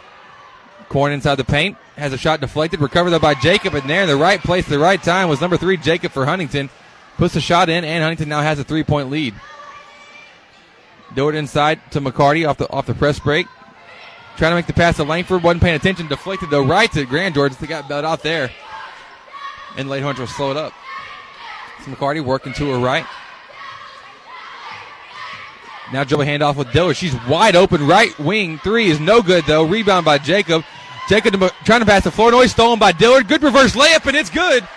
Corn 0.90 1.14
inside 1.14 1.36
the 1.36 1.46
paint. 1.46 1.78
Has 1.96 2.14
a 2.14 2.18
shot 2.18 2.42
deflected. 2.42 2.82
Recovered 2.82 3.12
though 3.12 3.20
by 3.20 3.36
Jacob. 3.36 3.74
And 3.76 3.90
there 3.90 4.02
in 4.02 4.10
the 4.10 4.18
right 4.18 4.42
place, 4.42 4.68
the 4.68 4.80
right 4.80 5.02
time 5.02 5.30
was 5.30 5.40
number 5.40 5.58
three, 5.58 5.78
Jacob 5.78 6.12
for 6.12 6.26
Huntington. 6.26 6.70
Puts 7.18 7.34
the 7.34 7.42
shot 7.42 7.70
in, 7.70 7.84
and 7.84 8.02
Huntington 8.02 8.30
now 8.30 8.42
has 8.42 8.60
a 8.60 8.64
three 8.64 8.84
point 8.84 9.10
lead. 9.10 9.34
Dillard 11.14 11.36
inside 11.36 11.80
to 11.92 12.02
McCarty 12.02 12.48
off 12.48 12.58
the 12.58 12.70
off 12.70 12.86
the 12.86 12.94
press 12.94 13.20
break. 13.20 13.48
Trying 14.38 14.52
to 14.52 14.56
make 14.56 14.68
the 14.68 14.74
pass 14.74 14.96
to 14.96 15.04
Langford. 15.04 15.44
Wasn't 15.44 15.62
paying 15.62 15.76
attention. 15.76 16.08
Deflected 16.08 16.50
though 16.50 16.66
right 16.66 16.92
to 16.94 17.06
Grand 17.06 17.36
George. 17.36 17.56
They 17.56 17.68
got 17.68 17.88
bailed 17.88 18.06
out 18.06 18.24
there. 18.24 18.50
And 19.78 19.90
Late 19.90 20.04
Hunter 20.04 20.22
will 20.22 20.28
slow 20.28 20.52
it 20.52 20.58
up. 20.58 20.74
McCarty 21.86 22.24
working 22.24 22.54
to 22.54 22.72
her 22.72 22.80
right. 22.80 23.06
Now 25.92 26.04
dribble 26.04 26.26
handoff 26.26 26.56
with 26.56 26.72
Dillard. 26.72 26.96
She's 26.96 27.16
wide 27.28 27.56
open. 27.56 27.86
Right 27.86 28.18
wing 28.20 28.58
three 28.60 28.90
is 28.90 29.00
no 29.00 29.22
good 29.22 29.46
though. 29.46 29.64
Rebound 29.64 30.06
by 30.06 30.18
Jacob. 30.18 30.64
Jacob 31.10 31.34
trying 31.66 31.82
to 31.82 31.86
pass 31.86 32.04
to 32.04 32.12
Flournoy. 32.12 32.46
Stolen 32.48 32.80
by 32.80 32.92
Dillard. 32.92 33.28
Good 33.28 33.44
reverse 33.44 33.76
layup 33.76 34.06
and 34.06 34.16
it's 34.16 34.30
good. 34.30 34.68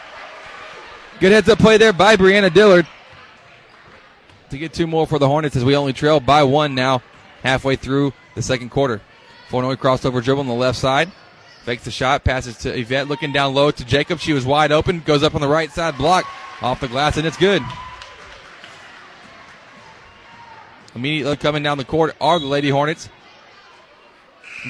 Good 1.21 1.33
heads 1.33 1.49
up 1.49 1.59
play 1.59 1.77
there 1.77 1.93
by 1.93 2.17
Brianna 2.17 2.53
Dillard. 2.53 2.87
To 4.51 4.59
get 4.59 4.73
two 4.73 4.87
more 4.87 5.07
for 5.07 5.19
the 5.19 5.29
Hornets 5.29 5.57
as 5.57 5.65
we 5.65 5.77
only 5.77 5.93
trail 5.93 6.21
by 6.21 6.43
one 6.43 6.75
now 6.75 7.03
halfway 7.43 7.77
through 7.77 8.13
the 8.35 8.43
second 8.43 8.71
quarter. 8.71 9.01
Flournoy 9.49 9.75
crossover 9.75 10.23
dribble 10.23 10.41
on 10.41 10.49
the 10.49 10.55
left 10.55 10.79
side. 10.79 11.13
Fakes 11.65 11.85
the 11.85 11.91
shot, 11.91 12.25
passes 12.25 12.59
to 12.59 12.79
Yvette, 12.79 13.09
looking 13.09 13.33
down 13.33 13.55
low 13.55 13.71
to 13.71 13.85
Jacob. 13.85 14.19
She 14.19 14.35
was 14.35 14.45
wide 14.45 14.71
open, 14.71 15.01
goes 15.01 15.23
up 15.23 15.35
on 15.35 15.41
the 15.41 15.49
right 15.49 15.71
side 15.71 15.97
block, 15.97 16.27
off 16.61 16.81
the 16.81 16.89
glass, 16.89 17.17
and 17.17 17.27
it's 17.27 17.39
good. 17.39 17.63
Immediately 20.95 21.37
coming 21.39 21.63
down 21.63 21.79
the 21.79 21.85
court 21.85 22.15
are 22.21 22.39
the 22.39 22.47
Lady 22.47 22.71
Hornets. 22.71 23.09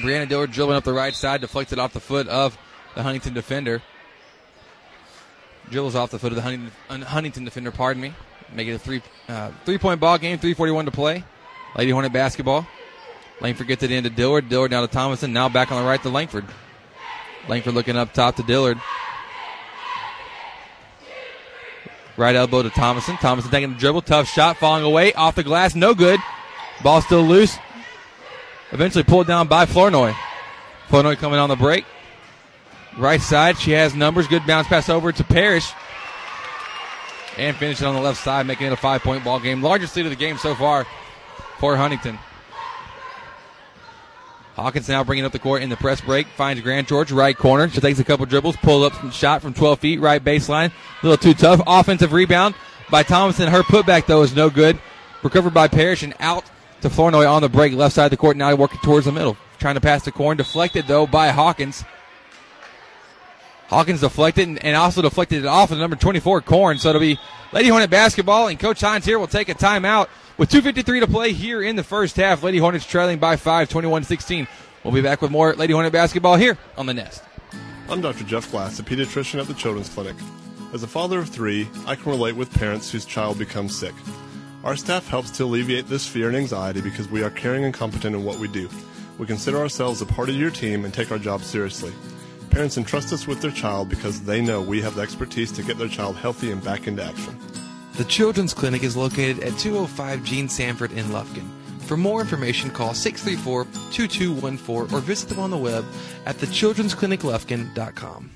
Brianna 0.01 0.27
Dillard 0.27 0.51
dribbling 0.51 0.77
up 0.77 0.83
the 0.83 0.93
right 0.93 1.13
side, 1.13 1.41
deflected 1.41 1.79
off 1.79 1.93
the 1.93 1.99
foot 1.99 2.27
of 2.27 2.57
the 2.95 3.03
Huntington 3.03 3.33
defender. 3.33 3.81
Dribbles 5.69 5.95
off 5.95 6.11
the 6.11 6.19
foot 6.19 6.31
of 6.31 6.35
the 6.35 6.41
Huntington, 6.41 7.01
Huntington 7.01 7.45
defender, 7.45 7.71
pardon 7.71 8.01
me. 8.01 8.13
Make 8.53 8.67
it 8.67 8.73
a 8.73 8.79
three 8.79 9.01
uh, 9.27 9.51
three 9.65 9.77
point 9.77 9.99
ball 9.99 10.17
game, 10.17 10.37
341 10.37 10.85
to 10.85 10.91
play. 10.91 11.23
Lady 11.75 11.91
Hornet 11.91 12.13
basketball. 12.13 12.67
Langford 13.41 13.67
gets 13.67 13.83
it 13.83 13.91
into 13.91 14.09
Dillard. 14.09 14.49
Dillard 14.49 14.71
now 14.71 14.81
to 14.81 14.87
Thomason. 14.87 15.33
Now 15.33 15.49
back 15.49 15.71
on 15.71 15.81
the 15.81 15.87
right 15.87 16.01
to 16.03 16.09
Langford. 16.09 16.45
Langford 17.47 17.73
looking 17.73 17.97
up 17.97 18.13
top 18.13 18.35
to 18.37 18.43
Dillard. 18.43 18.79
Right 22.17 22.35
elbow 22.35 22.63
to 22.63 22.69
Thomason. 22.69 23.17
Thomason 23.17 23.51
taking 23.51 23.73
the 23.73 23.79
dribble. 23.79 24.03
Tough 24.03 24.27
shot. 24.27 24.57
Falling 24.57 24.83
away. 24.83 25.13
Off 25.13 25.35
the 25.35 25.43
glass. 25.43 25.75
No 25.75 25.93
good. 25.93 26.19
Ball 26.83 27.01
still 27.01 27.23
loose. 27.23 27.57
Eventually 28.71 29.03
pulled 29.03 29.27
down 29.27 29.47
by 29.47 29.65
Flournoy. 29.65 30.13
Flournoy 30.87 31.15
coming 31.15 31.39
on 31.39 31.49
the 31.49 31.55
break. 31.55 31.85
Right 32.97 33.21
side. 33.21 33.57
She 33.57 33.71
has 33.71 33.95
numbers. 33.95 34.27
Good 34.27 34.45
bounce 34.47 34.67
pass 34.67 34.89
over 34.89 35.11
to 35.11 35.23
Parrish. 35.23 35.71
And 37.37 37.55
finishing 37.57 37.85
on 37.85 37.95
the 37.95 38.01
left 38.01 38.23
side, 38.23 38.47
making 38.47 38.67
it 38.67 38.73
a 38.73 38.77
five 38.77 39.01
point 39.01 39.23
ball 39.23 39.39
game. 39.41 39.61
Largest 39.61 39.95
lead 39.97 40.05
of 40.05 40.09
the 40.09 40.15
game 40.15 40.37
so 40.37 40.55
far 40.55 40.85
for 41.59 41.75
Huntington. 41.75 42.17
Hawkins 44.55 44.87
now 44.87 45.03
bringing 45.03 45.25
up 45.25 45.33
the 45.33 45.39
court 45.39 45.61
in 45.61 45.69
the 45.69 45.75
press 45.75 45.99
break. 45.99 46.27
Finds 46.27 46.61
Grand 46.61 46.87
George, 46.87 47.11
right 47.11 47.37
corner. 47.37 47.69
She 47.69 47.81
takes 47.81 47.99
a 47.99 48.05
couple 48.05 48.25
dribbles, 48.25 48.55
pulls 48.57 48.85
up 48.85 48.99
some 48.99 49.11
shot 49.11 49.41
from 49.41 49.53
12 49.53 49.79
feet, 49.79 49.99
right 49.99 50.23
baseline. 50.23 50.71
A 51.03 51.05
little 51.05 51.17
too 51.17 51.33
tough. 51.33 51.61
Offensive 51.67 52.13
rebound 52.13 52.55
by 52.89 53.03
Thomason. 53.03 53.49
Her 53.49 53.63
putback, 53.63 54.05
though, 54.05 54.21
is 54.21 54.33
no 54.33 54.49
good. 54.49 54.79
Recovered 55.23 55.53
by 55.53 55.67
Parrish 55.67 56.03
and 56.03 56.13
out 56.21 56.45
to 56.81 56.89
Flournoy 56.89 57.25
on 57.25 57.41
the 57.41 57.49
break. 57.49 57.73
Left 57.73 57.95
side 57.95 58.05
of 58.05 58.11
the 58.11 58.17
court, 58.17 58.37
now 58.37 58.55
working 58.55 58.79
towards 58.81 59.05
the 59.05 59.11
middle. 59.11 59.35
Trying 59.59 59.75
to 59.75 59.81
pass 59.81 60.03
to 60.03 60.11
Corn. 60.11 60.37
Deflected, 60.37 60.87
though, 60.87 61.05
by 61.05 61.29
Hawkins. 61.29 61.83
Hawkins 63.67 64.01
deflected 64.01 64.47
and, 64.47 64.63
and 64.63 64.75
also 64.77 65.01
deflected 65.01 65.43
it 65.43 65.47
off 65.47 65.71
of 65.71 65.79
number 65.79 65.95
24, 65.97 66.41
Corn. 66.41 66.77
So 66.77 66.89
it'll 66.89 67.01
be 67.01 67.19
Lady 67.55 67.69
Hornet 67.69 67.89
basketball, 67.89 68.49
and 68.49 68.59
Coach 68.59 68.81
Hines 68.81 69.05
here 69.05 69.17
will 69.17 69.27
take 69.27 69.47
a 69.47 69.53
timeout 69.53 70.09
with 70.37 70.51
2.53 70.51 70.99
to 70.99 71.07
play 71.07 71.31
here 71.31 71.61
in 71.61 71.77
the 71.77 71.85
first 71.85 72.17
half. 72.17 72.43
Lady 72.43 72.57
Hornets 72.57 72.85
trailing 72.85 73.17
by 73.17 73.37
5, 73.37 73.69
21 73.69 74.03
16. 74.03 74.45
We'll 74.83 74.93
be 74.93 74.99
back 74.99 75.21
with 75.21 75.31
more 75.31 75.53
Lady 75.53 75.71
Hornet 75.71 75.93
basketball 75.93 76.35
here 76.35 76.57
on 76.77 76.85
the 76.85 76.93
Nest. 76.93 77.23
I'm 77.87 78.01
Dr. 78.01 78.25
Jeff 78.25 78.51
Glass, 78.51 78.77
a 78.79 78.83
pediatrician 78.83 79.39
at 79.39 79.47
the 79.47 79.53
Children's 79.53 79.87
Clinic. 79.87 80.17
As 80.73 80.83
a 80.83 80.87
father 80.87 81.17
of 81.17 81.29
three, 81.29 81.69
I 81.87 81.95
can 81.95 82.11
relate 82.11 82.35
with 82.35 82.53
parents 82.53 82.91
whose 82.91 83.05
child 83.05 83.39
becomes 83.39 83.73
sick. 83.73 83.95
Our 84.65 84.75
staff 84.75 85.07
helps 85.07 85.31
to 85.37 85.45
alleviate 85.45 85.87
this 85.87 86.05
fear 86.05 86.27
and 86.27 86.35
anxiety 86.35 86.81
because 86.81 87.07
we 87.07 87.23
are 87.23 87.29
caring 87.29 87.63
and 87.63 87.73
competent 87.73 88.17
in 88.17 88.25
what 88.25 88.37
we 88.37 88.49
do. 88.49 88.69
We 89.17 89.27
consider 89.27 89.59
ourselves 89.59 90.01
a 90.01 90.05
part 90.05 90.27
of 90.27 90.35
your 90.35 90.51
team 90.51 90.83
and 90.83 90.93
take 90.93 91.09
our 91.09 91.19
job 91.19 91.41
seriously. 91.41 91.93
Parents 92.55 92.77
entrust 92.77 93.11
us 93.11 93.27
with 93.27 93.41
their 93.41 93.51
child 93.51 93.89
because 93.89 94.21
they 94.21 94.39
know 94.39 94.61
we 94.61 94.81
have 94.81 94.95
the 94.95 95.01
expertise 95.01 95.51
to 95.51 95.61
get 95.61 95.77
their 95.77 95.89
child 95.89 96.15
healthy 96.15 96.51
and 96.51 96.63
back 96.63 96.87
into 96.87 97.03
action. 97.03 97.37
The 97.97 98.05
Children's 98.05 98.53
Clinic 98.53 98.81
is 98.81 98.95
located 98.95 99.43
at 99.43 99.59
205 99.59 100.23
Gene 100.23 100.47
Sanford 100.47 100.93
in 100.93 101.03
Lufkin. 101.07 101.49
For 101.81 101.97
more 101.97 102.21
information, 102.21 102.69
call 102.69 102.93
634 102.93 103.65
2214 103.91 104.95
or 104.95 105.01
visit 105.01 105.27
them 105.27 105.39
on 105.39 105.51
the 105.51 105.57
web 105.57 105.83
at 106.25 106.37
thechildren'scliniclufkin.com. 106.37 108.31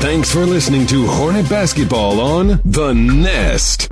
Thanks 0.00 0.32
for 0.32 0.44
listening 0.46 0.84
to 0.88 1.06
Hornet 1.06 1.48
Basketball 1.48 2.18
on 2.18 2.60
The 2.64 2.92
Nest. 2.92 3.88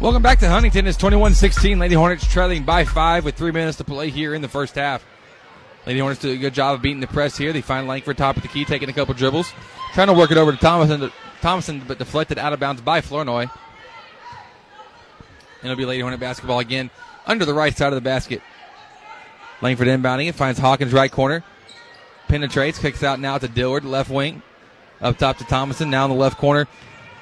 Welcome 0.00 0.22
back 0.22 0.38
to 0.38 0.48
Huntington. 0.48 0.86
It's 0.86 0.96
21 0.96 1.34
16. 1.34 1.78
Lady 1.78 1.94
Hornets 1.94 2.26
trailing 2.26 2.64
by 2.64 2.86
five 2.86 3.22
with 3.22 3.34
three 3.34 3.50
minutes 3.50 3.76
to 3.76 3.84
play 3.84 4.08
here 4.08 4.34
in 4.34 4.40
the 4.40 4.48
first 4.48 4.74
half. 4.74 5.04
Lady 5.86 5.98
Hornets 5.98 6.22
do 6.22 6.30
a 6.30 6.38
good 6.38 6.54
job 6.54 6.74
of 6.74 6.80
beating 6.80 7.00
the 7.00 7.06
press 7.06 7.36
here. 7.36 7.52
They 7.52 7.60
find 7.60 7.86
Langford 7.86 8.16
top 8.16 8.38
of 8.38 8.42
the 8.42 8.48
key, 8.48 8.64
taking 8.64 8.88
a 8.88 8.94
couple 8.94 9.12
dribbles. 9.12 9.52
Trying 9.92 10.06
to 10.06 10.14
work 10.14 10.30
it 10.30 10.38
over 10.38 10.52
to 10.52 11.12
Thomason, 11.42 11.82
but 11.86 11.98
deflected 11.98 12.38
out 12.38 12.54
of 12.54 12.60
bounds 12.60 12.80
by 12.80 13.02
Flournoy. 13.02 13.42
And 13.42 13.50
it'll 15.64 15.76
be 15.76 15.84
Lady 15.84 16.00
Hornet 16.00 16.18
basketball 16.18 16.60
again 16.60 16.88
under 17.26 17.44
the 17.44 17.52
right 17.52 17.76
side 17.76 17.88
of 17.88 17.94
the 17.94 18.00
basket. 18.00 18.40
Langford 19.60 19.86
inbounding 19.86 20.30
it, 20.30 20.34
finds 20.34 20.58
Hawkins 20.58 20.94
right 20.94 21.12
corner. 21.12 21.44
Penetrates, 22.26 22.78
kicks 22.78 23.02
out 23.02 23.20
now 23.20 23.36
to 23.36 23.48
Dillard, 23.48 23.84
left 23.84 24.08
wing. 24.08 24.40
Up 25.02 25.18
top 25.18 25.36
to 25.36 25.44
Thomason, 25.44 25.90
now 25.90 26.06
in 26.06 26.10
the 26.10 26.16
left 26.16 26.38
corner 26.38 26.66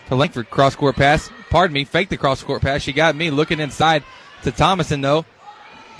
to 0.07 0.15
Langford. 0.15 0.49
Cross 0.49 0.77
court 0.77 0.95
pass. 0.95 1.29
Pardon 1.51 1.75
me, 1.75 1.85
fake 1.85 2.09
the 2.09 2.17
cross 2.17 2.43
court 2.43 2.63
pass. 2.63 2.83
She 2.83 2.93
got 2.93 3.17
me 3.17 3.31
looking 3.31 3.61
inside 3.61 4.05
to 4.43 4.53
Thomason 4.53 5.01
though. 5.01 5.25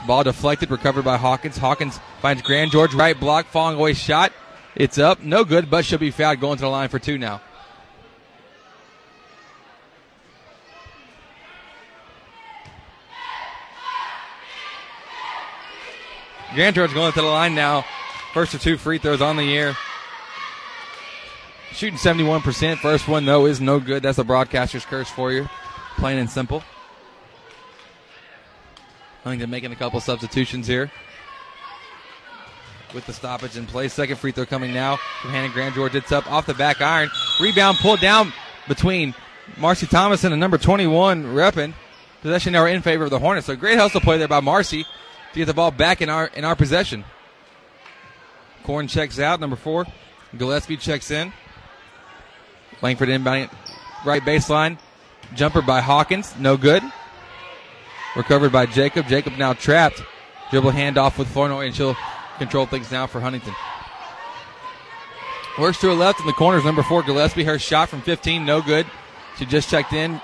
Ball 0.07 0.25
deflected, 0.25 0.71
recovered 0.71 1.05
by 1.05 1.17
Hawkins. 1.17 1.57
Hawkins 1.57 1.99
finds 2.21 2.43
Grand 2.43 2.71
George 2.71 2.95
right 2.95 3.19
block, 3.19 3.47
falling 3.47 3.77
away 3.77 3.95
shot. 3.95 4.33
It's 4.77 4.99
up, 4.99 5.23
no 5.23 5.45
good, 5.45 5.71
but 5.71 5.85
she'll 5.85 5.99
be 5.99 6.11
fouled 6.11 6.41
going 6.41 6.57
to 6.59 6.63
the 6.63 6.69
line 6.69 6.89
for 6.89 6.99
two 6.99 7.19
now. 7.19 7.41
Grand 16.55 16.75
George 16.75 16.95
going 16.95 17.13
to 17.13 17.21
the 17.21 17.27
line 17.27 17.55
now. 17.55 17.85
First 18.33 18.55
of 18.55 18.63
two 18.63 18.79
free 18.79 18.99
throws 18.99 19.21
on 19.21 19.37
the 19.37 19.45
year. 19.45 19.77
Shooting 21.79 21.97
71%. 21.97 22.79
First 22.79 23.07
one, 23.07 23.25
though, 23.25 23.47
is 23.47 23.61
no 23.61 23.79
good. 23.79 24.03
That's 24.03 24.17
the 24.17 24.25
broadcaster's 24.25 24.85
curse 24.85 25.09
for 25.09 25.31
you. 25.31 25.49
Plain 25.97 26.19
and 26.19 26.29
simple. 26.29 26.65
Huntington 29.23 29.49
making 29.49 29.71
a 29.71 29.77
couple 29.77 30.01
substitutions 30.01 30.67
here. 30.67 30.91
With 32.93 33.07
the 33.07 33.13
stoppage 33.13 33.57
in 33.57 33.65
place. 33.65 33.95
Second 33.95 34.17
free 34.17 34.33
throw 34.33 34.45
coming 34.45 34.75
now 34.75 34.99
from 35.23 35.31
Hannah 35.31 35.53
Grand 35.53 35.77
George. 35.77 35.95
It's 35.95 36.11
up 36.11 36.29
off 36.29 36.47
the 36.47 36.55
back 36.55 36.83
iron. 36.83 37.11
Rebound 37.41 37.79
pulled 37.79 38.01
down 38.01 38.33
between 38.67 39.15
Marcy 39.57 39.87
Thomason 39.87 40.33
and 40.33 40.43
the 40.43 40.45
number 40.45 40.59
21, 40.59 41.27
Reppin. 41.27 41.75
Possession 42.23 42.55
now 42.55 42.67
in 42.67 42.83
favor 42.83 43.05
of 43.05 43.11
the 43.11 43.21
Hornets. 43.21 43.47
So 43.47 43.55
great 43.55 43.79
hustle 43.79 44.01
play 44.01 44.19
there 44.19 44.27
by 44.27 44.41
Marcy 44.41 44.83
to 44.83 44.89
get 45.39 45.45
the 45.45 45.55
ball 45.55 45.71
back 45.71 46.03
in 46.03 46.09
our 46.09 46.27
in 46.27 46.45
our 46.45 46.57
possession. 46.57 47.05
Corn 48.65 48.89
checks 48.89 49.21
out, 49.21 49.39
number 49.39 49.55
four. 49.55 49.87
Gillespie 50.37 50.77
checks 50.77 51.13
in. 51.13 51.33
Langford 52.83 53.09
inbounding 53.09 53.51
right 54.05 54.23
baseline. 54.23 54.79
Jumper 55.35 55.63
by 55.63 55.81
Hawkins, 55.81 56.35
no 56.39 56.57
good. 56.57 56.83
Recovered 58.17 58.51
by 58.51 58.67
Jacob. 58.67 59.07
Jacob 59.07 59.37
now 59.37 59.53
trapped. 59.53 60.03
Dribble 60.51 60.73
handoff 60.73 61.19
with 61.19 61.29
Flournoy, 61.29 61.67
and 61.67 61.75
she'll 61.75 61.97
control 62.39 62.67
things 62.67 62.91
now 62.91 63.07
for 63.07 63.21
Huntington. 63.21 63.55
Works 65.59 65.81
to 65.81 65.89
her 65.89 65.95
left 65.95 66.21
in 66.21 66.27
the 66.27 66.33
corners. 66.33 66.65
Number 66.65 66.83
four, 66.83 67.03
Gillespie. 67.03 67.45
Her 67.45 67.59
shot 67.59 67.89
from 67.89 68.01
15, 68.01 68.47
no 68.47 68.63
good. 68.63 68.87
She 69.39 69.45
just 69.45 69.69
checked 69.69 69.93
in. 69.93 70.21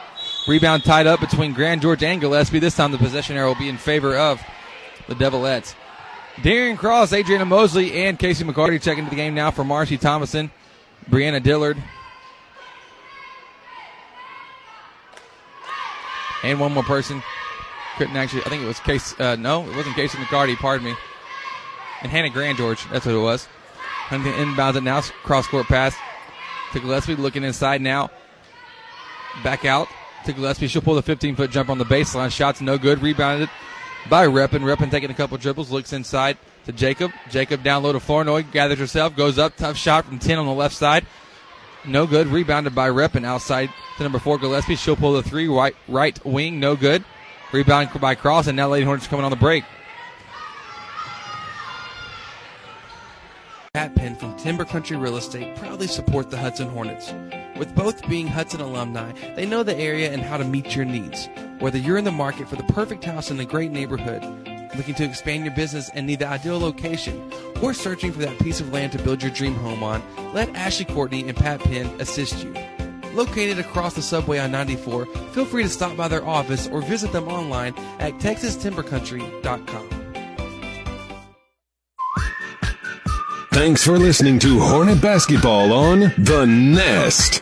Rebound 0.47 0.85
tied 0.85 1.07
up 1.07 1.21
between 1.21 1.53
Grand 1.53 1.83
George 1.83 2.03
and 2.03 2.21
Gillespie. 2.21 2.59
This 2.59 2.77
time 2.77 2.93
the 2.93 2.99
possession 2.99 3.37
arrow 3.37 3.49
will 3.49 3.55
be 3.55 3.69
in 3.69 3.77
favor 3.77 4.17
of 4.17 4.43
the 5.09 5.15
Devilettes. 5.15 5.75
Darian 6.43 6.77
Cross, 6.77 7.13
Adriana 7.13 7.45
Mosley, 7.45 7.93
and 8.05 8.19
Casey 8.19 8.45
McCarty 8.45 8.81
checking 8.81 9.05
into 9.05 9.11
the 9.11 9.17
game 9.17 9.35
now 9.35 9.51
for 9.51 9.65
Marcy 9.65 9.97
Thomason, 9.97 10.51
Brianna 11.09 11.43
Dillard. 11.43 11.77
And 16.45 16.61
one 16.61 16.73
more 16.73 16.85
person. 16.85 17.23
Couldn't 17.97 18.17
actually. 18.17 18.43
I 18.43 18.49
think 18.49 18.63
it 18.63 18.67
was 18.67 18.81
Case. 18.81 19.19
Uh, 19.19 19.37
no, 19.37 19.67
it 19.69 19.75
wasn't 19.75 19.97
Casey 19.97 20.19
McCarty. 20.19 20.57
Pardon 20.57 20.87
me. 20.87 20.95
And 22.03 22.11
Hannah 22.11 22.31
Grand 22.31 22.59
George. 22.59 22.85
That's 22.91 23.07
what 23.07 23.15
it 23.15 23.19
was. 23.19 23.49
Huntington 24.09 24.47
inbounds 24.47 24.77
it 24.77 24.83
now. 24.83 25.01
Cross 25.23 25.47
court 25.47 25.67
pass 25.67 25.97
to 26.73 26.81
Gillespie. 26.81 27.17
Looking 27.17 27.45
inside 27.45 27.81
now. 27.81 28.11
Back 29.43 29.65
out 29.65 29.89
to 30.27 30.33
Gillespie. 30.33 30.69
She'll 30.69 30.83
pull 30.83 30.95
the 30.95 31.03
15 31.03 31.37
foot 31.37 31.51
jump 31.51 31.71
on 31.71 31.79
the 31.79 31.85
baseline. 31.85 32.31
Shots 32.31 32.61
no 32.61 32.77
good. 32.77 33.01
Rebounded 33.01 33.49
by 34.11 34.27
Reppin. 34.27 34.61
Reppin 34.61 34.91
taking 34.91 35.11
a 35.11 35.15
couple 35.15 35.39
dribbles. 35.39 35.71
Looks 35.71 35.93
inside 35.93 36.37
to 36.67 36.73
Jacob. 36.73 37.13
Jacob 37.31 37.63
down 37.63 37.83
low 37.83 37.93
to 37.93 38.01
Flournoy. 38.01 38.45
Gathers 38.51 38.79
herself. 38.79 39.17
Goes 39.17 39.39
up. 39.39 39.57
Tough 39.57 39.77
shot 39.77 40.05
from 40.05 40.19
10 40.19 40.39
on 40.39 40.47
the 40.47 40.53
left 40.53 40.75
side. 40.75 41.07
No 41.87 42.07
good. 42.07 42.29
Rebounded 42.29 42.75
by 42.75 42.89
Reppin 42.89 43.25
outside 43.25 43.71
to 43.97 44.03
number 44.03 44.19
four 44.19 44.39
Gillespie. 44.39 44.77
She'll 44.77 44.97
pull 44.97 45.13
the 45.13 45.23
three. 45.23 45.49
Right, 45.49 45.77
right 45.89 46.25
wing. 46.25 46.61
No 46.61 46.77
good. 46.77 47.05
Rebound 47.53 47.91
by 48.01 48.15
Cross. 48.15 48.47
And 48.47 48.57
now 48.57 48.69
Lady 48.69 48.85
Hornets 48.85 49.07
coming 49.07 49.25
on 49.25 49.31
the 49.31 49.37
break. 49.37 49.65
Pat 53.75 53.95
Penn 53.97 54.15
from 54.15 54.37
Timber 54.37 54.65
Country 54.65 54.97
Real 54.97 55.17
Estate 55.17 55.57
proudly 55.57 55.89
support 55.89 56.31
the 56.31 56.37
Hudson 56.37 56.69
Hornets. 56.69 57.13
With 57.59 57.75
both 57.75 58.09
being 58.09 58.29
Hudson 58.29 58.61
alumni, 58.61 59.13
they 59.35 59.47
know 59.47 59.63
the 59.63 59.77
area 59.77 60.13
and 60.13 60.23
how 60.23 60.37
to 60.37 60.45
meet 60.45 60.77
your 60.77 60.85
needs. 60.85 61.29
Whether 61.59 61.79
you're 61.79 61.97
in 61.97 62.05
the 62.05 62.13
market 62.13 62.49
for 62.49 62.57
the 62.57 62.63
perfect 62.73 63.05
house 63.05 63.31
in 63.31 63.41
a 63.41 63.45
great 63.45 63.73
neighborhood, 63.73 64.23
looking 64.77 64.95
to 64.97 65.05
expand 65.05 65.45
your 65.45 65.55
business 65.55 65.91
and 65.95 66.07
need 66.07 66.19
the 66.19 66.29
ideal 66.29 66.59
location, 66.59 67.31
or 67.63 67.75
searching 67.75 68.13
for 68.13 68.21
that 68.21 68.39
piece 68.39 68.61
of 68.61 68.73
land 68.73 68.93
to 68.93 68.99
build 68.99 69.23
your 69.23 69.33
dream 69.33 69.55
home 69.55 69.83
on, 69.83 70.03
let 70.33 70.55
Ashley 70.55 70.85
Courtney 70.85 71.29
and 71.29 71.37
Pat 71.37 71.61
Penn 71.61 71.87
assist 72.01 72.45
you. 72.45 72.55
Located 73.15 73.59
across 73.59 73.95
the 73.95 74.03
subway 74.03 74.39
on 74.39 74.51
94, 74.51 75.07
feel 75.07 75.45
free 75.45 75.63
to 75.63 75.69
stop 75.69 75.97
by 75.97 76.09
their 76.09 76.27
office 76.27 76.67
or 76.69 76.83
visit 76.83 77.13
them 77.13 77.29
online 77.29 77.75
at 77.99 78.15
texastimbercountry.com. 78.15 79.89
Thanks 83.53 83.85
for 83.85 83.99
listening 83.99 84.41
to 84.41 84.59
Hornet 84.59 85.01
Basketball 85.01 85.73
on 85.73 86.01
The 86.19 86.45
Nest. 86.45 87.41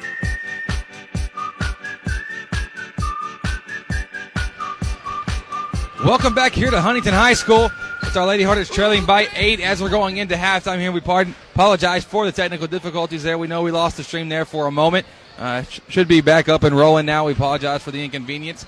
Welcome 6.04 6.34
back 6.34 6.52
here 6.52 6.68
to 6.68 6.80
Huntington 6.80 7.14
High 7.14 7.34
School. 7.34 7.70
It's 8.02 8.16
our 8.16 8.26
Lady 8.26 8.42
Hornets 8.42 8.68
trailing 8.68 9.04
by 9.06 9.28
eight 9.36 9.60
as 9.60 9.80
we're 9.80 9.88
going 9.88 10.16
into 10.16 10.34
halftime 10.34 10.80
here. 10.80 10.90
We 10.90 11.00
pardon, 11.00 11.32
apologize 11.54 12.02
for 12.04 12.26
the 12.26 12.32
technical 12.32 12.66
difficulties 12.66 13.22
there. 13.22 13.38
We 13.38 13.46
know 13.46 13.62
we 13.62 13.70
lost 13.70 13.98
the 13.98 14.02
stream 14.02 14.28
there 14.28 14.44
for 14.44 14.66
a 14.66 14.72
moment. 14.72 15.06
Uh, 15.38 15.62
sh- 15.62 15.78
should 15.88 16.08
be 16.08 16.20
back 16.20 16.48
up 16.48 16.64
and 16.64 16.76
rolling 16.76 17.06
now. 17.06 17.26
We 17.26 17.32
apologize 17.34 17.84
for 17.84 17.92
the 17.92 18.02
inconvenience. 18.02 18.66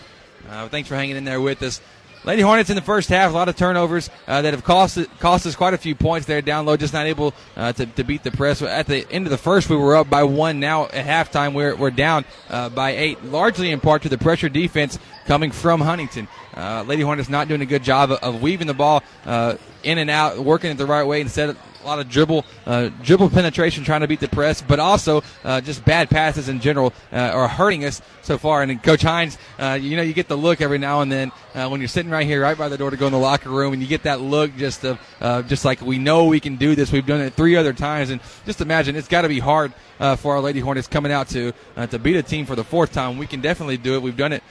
Uh, 0.48 0.68
thanks 0.68 0.88
for 0.88 0.94
hanging 0.94 1.16
in 1.16 1.24
there 1.24 1.40
with 1.40 1.60
us. 1.64 1.80
Lady 2.24 2.40
Hornets 2.40 2.70
in 2.70 2.76
the 2.76 2.82
first 2.82 3.10
half, 3.10 3.30
a 3.30 3.34
lot 3.34 3.50
of 3.50 3.56
turnovers 3.56 4.08
uh, 4.26 4.40
that 4.40 4.54
have 4.54 4.64
cost 4.64 4.98
cost 5.20 5.46
us 5.46 5.54
quite 5.54 5.74
a 5.74 5.78
few 5.78 5.94
points 5.94 6.26
there 6.26 6.40
down 6.40 6.64
low, 6.64 6.74
just 6.76 6.94
not 6.94 7.06
able 7.06 7.34
uh, 7.54 7.72
to, 7.74 7.84
to 7.84 8.02
beat 8.02 8.22
the 8.22 8.30
press. 8.30 8.62
At 8.62 8.86
the 8.86 9.06
end 9.12 9.26
of 9.26 9.30
the 9.30 9.36
first, 9.36 9.68
we 9.68 9.76
were 9.76 9.94
up 9.94 10.08
by 10.08 10.22
one. 10.22 10.58
Now 10.58 10.86
at 10.86 11.04
halftime, 11.04 11.52
we're, 11.52 11.76
we're 11.76 11.90
down 11.90 12.24
uh, 12.48 12.70
by 12.70 12.92
eight, 12.92 13.22
largely 13.24 13.70
in 13.70 13.80
part 13.80 14.02
to 14.02 14.08
the 14.08 14.16
pressure 14.16 14.48
defense 14.48 14.98
coming 15.26 15.50
from 15.50 15.82
Huntington. 15.82 16.26
Uh, 16.56 16.84
Lady 16.86 17.02
Hornets 17.02 17.28
not 17.28 17.46
doing 17.46 17.60
a 17.60 17.66
good 17.66 17.82
job 17.82 18.10
of, 18.10 18.18
of 18.22 18.40
weaving 18.40 18.68
the 18.68 18.74
ball 18.74 19.02
uh, 19.26 19.56
in 19.82 19.98
and 19.98 20.08
out, 20.08 20.38
working 20.38 20.70
it 20.70 20.78
the 20.78 20.86
right 20.86 21.06
way 21.06 21.20
instead 21.20 21.50
of 21.50 21.58
a 21.84 21.86
lot 21.86 21.98
of 21.98 22.08
dribble, 22.08 22.44
uh, 22.66 22.88
dribble 23.02 23.30
penetration, 23.30 23.84
trying 23.84 24.00
to 24.00 24.08
beat 24.08 24.20
the 24.20 24.28
press, 24.28 24.62
but 24.62 24.80
also 24.80 25.22
uh, 25.44 25.60
just 25.60 25.84
bad 25.84 26.08
passes 26.08 26.48
in 26.48 26.60
general 26.60 26.94
uh, 27.12 27.16
are 27.16 27.48
hurting 27.48 27.84
us 27.84 28.00
so 28.22 28.38
far. 28.38 28.62
And 28.62 28.82
Coach 28.82 29.02
Hines, 29.02 29.36
uh, 29.58 29.78
you 29.80 29.96
know, 29.96 30.02
you 30.02 30.14
get 30.14 30.28
the 30.28 30.36
look 30.36 30.60
every 30.62 30.78
now 30.78 31.02
and 31.02 31.12
then 31.12 31.30
uh, 31.54 31.68
when 31.68 31.80
you're 31.80 31.88
sitting 31.88 32.10
right 32.10 32.26
here, 32.26 32.42
right 32.42 32.56
by 32.56 32.68
the 32.68 32.78
door 32.78 32.90
to 32.90 32.96
go 32.96 33.06
in 33.06 33.12
the 33.12 33.18
locker 33.18 33.50
room, 33.50 33.74
and 33.74 33.82
you 33.82 33.88
get 33.88 34.04
that 34.04 34.20
look 34.20 34.56
just 34.56 34.84
of 34.84 34.98
uh, 35.20 35.42
just 35.42 35.64
like 35.64 35.82
we 35.82 35.98
know 35.98 36.24
we 36.24 36.40
can 36.40 36.56
do 36.56 36.74
this. 36.74 36.90
We've 36.90 37.06
done 37.06 37.20
it 37.20 37.34
three 37.34 37.56
other 37.56 37.74
times, 37.74 38.10
and 38.10 38.20
just 38.46 38.60
imagine 38.60 38.96
it's 38.96 39.08
got 39.08 39.22
to 39.22 39.28
be 39.28 39.38
hard 39.38 39.72
for 40.18 40.34
our 40.34 40.40
Lady 40.40 40.60
Hornets 40.60 40.88
coming 40.88 41.12
out 41.12 41.28
to 41.28 41.52
to 41.90 41.98
beat 41.98 42.16
a 42.16 42.22
team 42.22 42.46
for 42.46 42.56
the 42.56 42.64
fourth 42.64 42.92
time. 42.92 43.18
We 43.18 43.26
can 43.26 43.40
definitely 43.40 43.76
do 43.76 43.94
it. 43.94 44.02
We've 44.02 44.16
done 44.16 44.32
it 44.32 44.42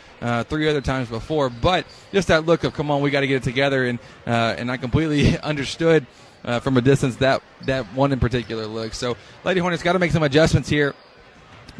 three 0.47 0.69
other 0.69 0.81
times 0.81 1.09
before, 1.09 1.49
but 1.49 1.85
just 2.11 2.27
that 2.27 2.45
look 2.45 2.63
of 2.63 2.73
come 2.73 2.91
on, 2.91 3.01
we 3.01 3.09
got 3.09 3.21
to 3.21 3.27
get 3.27 3.37
it 3.37 3.43
together, 3.43 3.85
and 3.85 3.99
and 4.25 4.71
I 4.71 4.77
completely 4.77 5.37
understood 5.43 6.05
uh, 6.45 6.59
from 6.59 6.77
a 6.77 6.81
distance 6.81 7.17
that 7.17 7.41
that 7.65 7.85
one 7.93 8.11
in 8.11 8.19
particular 8.19 8.65
looks. 8.65 8.97
So 8.97 9.17
Lady 9.43 9.59
Hornets 9.59 9.83
got 9.83 9.93
to 9.93 9.99
make 9.99 10.11
some 10.11 10.23
adjustments 10.23 10.69
here 10.69 10.93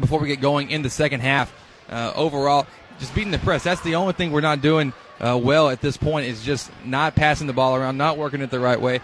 before 0.00 0.18
we 0.18 0.28
get 0.28 0.40
going 0.40 0.70
in 0.70 0.82
the 0.82 0.90
second 0.90 1.20
half. 1.20 1.52
Uh, 1.88 2.12
overall, 2.16 2.66
just 2.98 3.14
beating 3.14 3.30
the 3.30 3.38
press. 3.38 3.62
That's 3.62 3.82
the 3.82 3.96
only 3.96 4.14
thing 4.14 4.32
we're 4.32 4.40
not 4.40 4.62
doing 4.62 4.92
uh, 5.20 5.38
well 5.42 5.68
at 5.68 5.80
this 5.80 5.96
point 5.96 6.26
is 6.26 6.42
just 6.42 6.70
not 6.84 7.14
passing 7.14 7.46
the 7.46 7.52
ball 7.52 7.76
around, 7.76 7.96
not 7.96 8.16
working 8.16 8.40
it 8.40 8.50
the 8.50 8.60
right 8.60 8.80
way. 8.80 9.00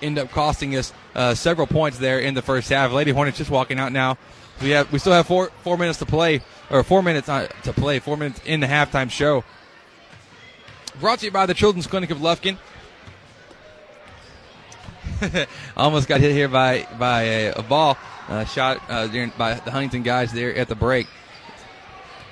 End 0.00 0.18
up 0.18 0.30
costing 0.30 0.76
us 0.76 0.92
uh, 1.14 1.34
several 1.34 1.66
points 1.66 1.98
there 1.98 2.20
in 2.20 2.34
the 2.34 2.42
first 2.42 2.68
half. 2.68 2.92
Lady 2.92 3.10
Hornets 3.10 3.38
just 3.38 3.50
walking 3.50 3.78
out 3.78 3.92
now. 3.92 4.16
We 4.62 4.70
have 4.70 4.90
we 4.92 4.98
still 4.98 5.12
have 5.12 5.26
four 5.26 5.50
four 5.62 5.76
minutes 5.76 5.98
to 6.00 6.06
play, 6.06 6.40
or 6.70 6.82
four 6.82 7.02
minutes 7.02 7.28
uh, 7.28 7.48
to 7.64 7.72
play, 7.72 7.98
four 7.98 8.16
minutes 8.16 8.40
in 8.44 8.60
the 8.60 8.66
halftime 8.66 9.10
show. 9.10 9.44
Brought 11.00 11.20
to 11.20 11.26
you 11.26 11.32
by 11.32 11.46
the 11.46 11.54
Children's 11.54 11.86
Clinic 11.86 12.10
of 12.10 12.18
Lufkin. 12.18 12.58
Almost 15.76 16.08
got 16.08 16.20
hit 16.20 16.32
here 16.32 16.48
by 16.48 16.86
by 16.98 17.22
a, 17.22 17.52
a 17.52 17.62
ball 17.62 17.96
uh, 18.28 18.44
shot 18.44 18.82
uh, 18.88 19.06
during, 19.06 19.32
by 19.36 19.54
the 19.54 19.70
Huntington 19.70 20.02
guys 20.02 20.32
there 20.32 20.54
at 20.54 20.68
the 20.68 20.74
break. 20.74 21.06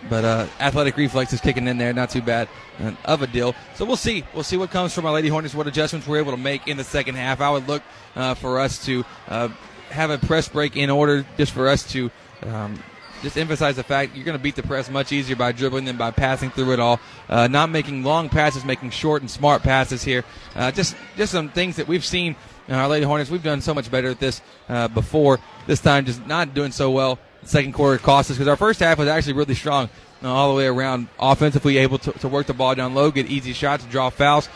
But 0.09 0.25
uh, 0.25 0.47
athletic 0.61 0.97
reflexes 0.97 1.41
kicking 1.41 1.67
in 1.67 1.79
there, 1.79 1.93
not 1.93 2.11
too 2.11 2.23
bad 2.23 2.49
uh, 2.81 2.93
of 3.05 3.23
a 3.23 3.27
deal. 3.27 3.55
So 3.75 3.85
we'll 3.85 3.97
see. 3.97 4.25
We'll 4.35 4.45
see 4.45 4.57
what 4.57 4.71
comes 4.71 4.95
from 4.95 5.07
our 5.07 5.13
Lady 5.13 5.29
Hornets, 5.29 5.55
what 5.55 5.67
adjustments 5.67 6.07
we're 6.07 6.19
able 6.19 6.33
to 6.33 6.39
make 6.39 6.69
in 6.69 6.77
the 6.77 6.85
second 6.85 7.17
half. 7.17 7.41
I 7.41 7.51
would 7.51 7.67
look 7.67 7.83
uh, 8.15 8.35
for 8.35 8.61
us 8.61 8.85
to 8.87 9.05
uh, 9.29 9.49
have 9.91 10.11
a 10.11 10.19
press 10.19 10.49
break 10.49 10.77
in 10.77 10.91
order, 10.91 11.27
just 11.37 11.53
for 11.53 11.69
us 11.69 11.91
to 11.93 12.11
um, 12.43 12.79
just 13.23 13.39
emphasize 13.39 13.77
the 13.77 13.83
fact 13.83 14.15
you're 14.15 14.25
going 14.25 14.37
to 14.37 14.43
beat 14.43 14.55
the 14.55 14.63
press 14.63 14.91
much 14.91 15.11
easier 15.11 15.35
by 15.35 15.51
dribbling 15.51 15.87
than 15.87 15.97
by 15.97 16.11
passing 16.11 16.51
through 16.51 16.73
it 16.73 16.81
all. 16.81 17.01
Uh, 17.29 17.49
not 17.49 17.71
making 17.71 18.05
long 18.05 18.29
passes, 18.29 18.65
making 18.65 18.91
short 18.91 19.23
and 19.23 19.31
smart 19.31 19.63
passes 19.63 20.05
here. 20.05 20.25
Uh, 20.55 20.71
just 20.71 20.95
just 21.17 21.33
some 21.33 21.49
things 21.49 21.77
that 21.77 21.89
we've 21.89 22.05
seen 22.05 22.37
in 22.69 22.75
our 22.75 22.89
Lady 22.89 23.05
Hornets. 23.05 23.31
We've 23.31 23.43
done 23.43 23.61
so 23.61 23.75
much 23.75 23.91
better 23.91 24.09
at 24.09 24.21
this 24.21 24.41
uh, 24.69 24.89
before. 24.89 25.39
This 25.67 25.81
time, 25.81 26.05
just 26.05 26.27
not 26.27 26.55
doing 26.55 26.73
so 26.73 26.91
well. 26.91 27.19
The 27.43 27.49
second 27.49 27.73
quarter 27.73 27.99
cost 27.99 28.31
us 28.31 28.37
because 28.37 28.49
our 28.49 28.57
first 28.57 28.81
half 28.81 28.99
was 28.99 29.09
actually 29.09 29.35
really 29.35 29.55
strong 29.55 29.89
uh, 30.23 30.33
all 30.33 30.51
the 30.51 30.57
way 30.57 30.67
around. 30.67 31.09
Offensively, 31.19 31.79
able 31.79 31.99
to, 31.99 32.13
to 32.13 32.29
work 32.29 32.47
the 32.47 32.55
ball 32.55 32.75
down 32.75 32.95
low, 32.95 33.11
get 33.11 33.27
easy 33.27 33.53
shots, 33.53 33.85
draw 33.87 34.11
fouls. 34.11 34.49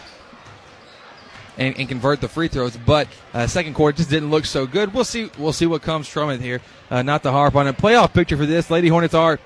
And, 1.58 1.76
and, 1.78 1.88
convert 1.88 2.22
the 2.22 2.28
free 2.28 2.48
throws. 2.48 2.74
But 2.74 3.06
uh, 3.34 3.46
second 3.46 3.74
quarter 3.74 3.98
just 3.98 4.08
didn't 4.08 4.30
look 4.30 4.46
so 4.46 4.66
good. 4.66 4.94
We'll 4.94 5.04
see. 5.04 5.30
We'll 5.36 5.52
see 5.52 5.66
what 5.66 5.82
comes 5.82 6.08
from 6.08 6.30
it 6.30 6.40
here. 6.40 6.62
Uh, 6.90 7.02
not 7.02 7.22
to 7.24 7.32
harp 7.32 7.54
on 7.54 7.66
it. 7.66 7.76
Playoff 7.76 8.14
picture 8.14 8.38
for 8.38 8.46
this. 8.46 8.70
Lady 8.70 8.88
Hornets 8.88 9.12
are 9.12 9.38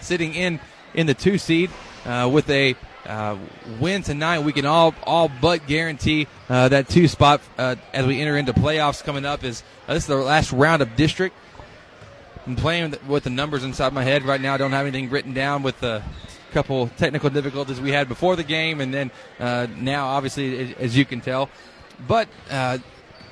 sitting 0.00 0.32
in 0.32 0.58
in 0.94 1.06
the 1.06 1.12
two 1.12 1.36
seed 1.36 1.70
uh, 2.06 2.30
with 2.32 2.48
a 2.48 2.74
uh, 3.06 3.36
win 3.80 4.02
tonight. 4.02 4.40
We 4.40 4.52
can 4.52 4.66
all 4.66 4.94
all 5.04 5.28
but 5.28 5.66
guarantee 5.66 6.26
uh, 6.48 6.68
that 6.68 6.88
two 6.88 7.08
spot 7.08 7.40
uh, 7.58 7.76
as 7.92 8.06
we 8.06 8.20
enter 8.20 8.36
into 8.36 8.52
playoffs 8.52 9.02
coming 9.02 9.24
up. 9.24 9.44
Is 9.44 9.62
this 9.86 10.04
is 10.04 10.06
the 10.06 10.16
last 10.16 10.52
round 10.52 10.82
of 10.82 10.96
district. 10.96 11.36
I'm 12.46 12.56
playing 12.56 12.94
with 13.08 13.24
the 13.24 13.30
numbers 13.30 13.64
inside 13.64 13.92
my 13.92 14.04
head 14.04 14.24
right 14.24 14.40
now. 14.40 14.54
I 14.54 14.56
don't 14.58 14.72
have 14.72 14.86
anything 14.86 15.08
written 15.08 15.32
down 15.32 15.62
with 15.62 15.80
the 15.80 16.02
couple 16.52 16.88
technical 16.88 17.30
difficulties 17.30 17.80
we 17.80 17.90
had 17.90 18.08
before 18.08 18.36
the 18.36 18.44
game, 18.44 18.80
and 18.80 18.94
then 18.94 19.10
uh, 19.40 19.66
now, 19.76 20.06
obviously, 20.08 20.74
as 20.76 20.96
you 20.96 21.04
can 21.04 21.20
tell. 21.20 21.50
But 22.06 22.28
uh, 22.50 22.78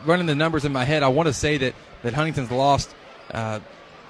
running 0.05 0.27
the 0.27 0.35
numbers 0.35 0.65
in 0.65 0.73
my 0.73 0.85
head, 0.85 1.03
I 1.03 1.09
want 1.09 1.29
to 1.29 1.33
say 1.33 1.57
that 1.59 1.75
that 2.03 2.15
Huntington's 2.15 2.51
lost 2.51 2.95
uh, 3.31 3.61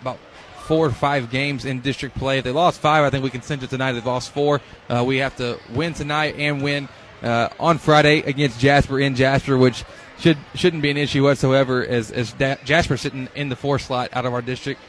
about 0.00 0.18
four 0.62 0.86
or 0.86 0.90
five 0.90 1.30
games 1.30 1.64
in 1.64 1.80
district 1.80 2.16
play. 2.16 2.38
If 2.38 2.44
they 2.44 2.50
lost 2.50 2.80
five, 2.80 3.04
I 3.04 3.10
think 3.10 3.24
we 3.24 3.30
can 3.30 3.42
cinch 3.42 3.62
it 3.62 3.70
tonight. 3.70 3.92
They've 3.92 4.06
lost 4.06 4.32
four. 4.32 4.60
Uh, 4.88 5.04
we 5.06 5.18
have 5.18 5.36
to 5.36 5.58
win 5.70 5.94
tonight 5.94 6.36
and 6.38 6.62
win 6.62 6.88
uh, 7.22 7.48
on 7.60 7.78
Friday 7.78 8.20
against 8.20 8.58
Jasper 8.58 8.98
in 9.00 9.14
Jasper, 9.14 9.56
which 9.56 9.84
should 10.18 10.38
shouldn't 10.54 10.82
be 10.82 10.90
an 10.90 10.96
issue 10.96 11.24
whatsoever. 11.24 11.84
As 11.84 12.10
as 12.10 12.32
da- 12.32 12.56
Jasper 12.64 12.96
sitting 12.96 13.28
in 13.34 13.48
the 13.48 13.56
four 13.56 13.78
slot 13.78 14.10
out 14.12 14.26
of 14.26 14.32
our 14.32 14.42
district. 14.42 14.80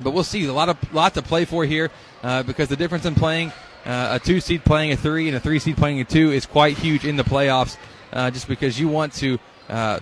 But 0.00 0.10
we'll 0.10 0.24
see. 0.24 0.44
A 0.46 0.52
lot 0.52 0.68
of 0.68 0.94
lot 0.94 1.14
to 1.14 1.22
play 1.22 1.44
for 1.44 1.64
here 1.64 1.90
uh, 2.22 2.42
because 2.42 2.68
the 2.68 2.76
difference 2.76 3.04
in 3.04 3.14
playing 3.14 3.52
uh, 3.84 4.18
a 4.20 4.24
two 4.24 4.40
seed 4.40 4.64
playing 4.64 4.92
a 4.92 4.96
three 4.96 5.28
and 5.28 5.36
a 5.36 5.40
three 5.40 5.58
seed 5.58 5.76
playing 5.76 6.00
a 6.00 6.04
two 6.04 6.32
is 6.32 6.46
quite 6.46 6.76
huge 6.78 7.04
in 7.04 7.16
the 7.16 7.24
playoffs. 7.24 7.76
Uh, 8.12 8.30
just 8.30 8.46
because 8.46 8.78
you 8.78 8.88
want 8.88 9.12
to 9.12 9.38
uh, 9.68 9.98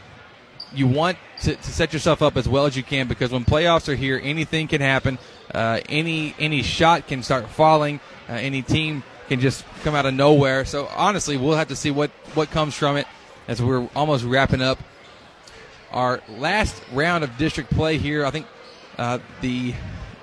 you 0.74 0.86
want 0.86 1.18
to, 1.42 1.54
to, 1.54 1.70
set 1.70 1.92
yourself 1.92 2.22
up 2.22 2.36
as 2.36 2.48
well 2.48 2.66
as 2.66 2.76
you 2.76 2.82
can 2.82 3.08
because 3.08 3.30
when 3.30 3.44
playoffs 3.44 3.88
are 3.88 3.94
here, 3.94 4.20
anything 4.22 4.68
can 4.68 4.80
happen. 4.80 5.18
Uh, 5.52 5.80
any 5.88 6.34
any 6.38 6.62
shot 6.62 7.06
can 7.06 7.22
start 7.22 7.48
falling. 7.48 8.00
Uh, 8.28 8.34
any 8.34 8.62
team 8.62 9.02
can 9.28 9.40
just 9.40 9.64
come 9.82 9.94
out 9.94 10.06
of 10.06 10.14
nowhere. 10.14 10.64
So 10.64 10.86
honestly, 10.96 11.36
we'll 11.36 11.56
have 11.56 11.68
to 11.68 11.76
see 11.76 11.90
what 11.90 12.10
what 12.34 12.50
comes 12.50 12.74
from 12.74 12.96
it 12.96 13.06
as 13.48 13.60
we're 13.60 13.88
almost 13.94 14.24
wrapping 14.24 14.62
up 14.62 14.78
our 15.90 16.22
last 16.28 16.82
round 16.92 17.22
of 17.24 17.36
district 17.36 17.70
play 17.70 17.98
here. 17.98 18.24
I 18.24 18.30
think 18.30 18.46
uh, 18.98 19.18
the 19.40 19.74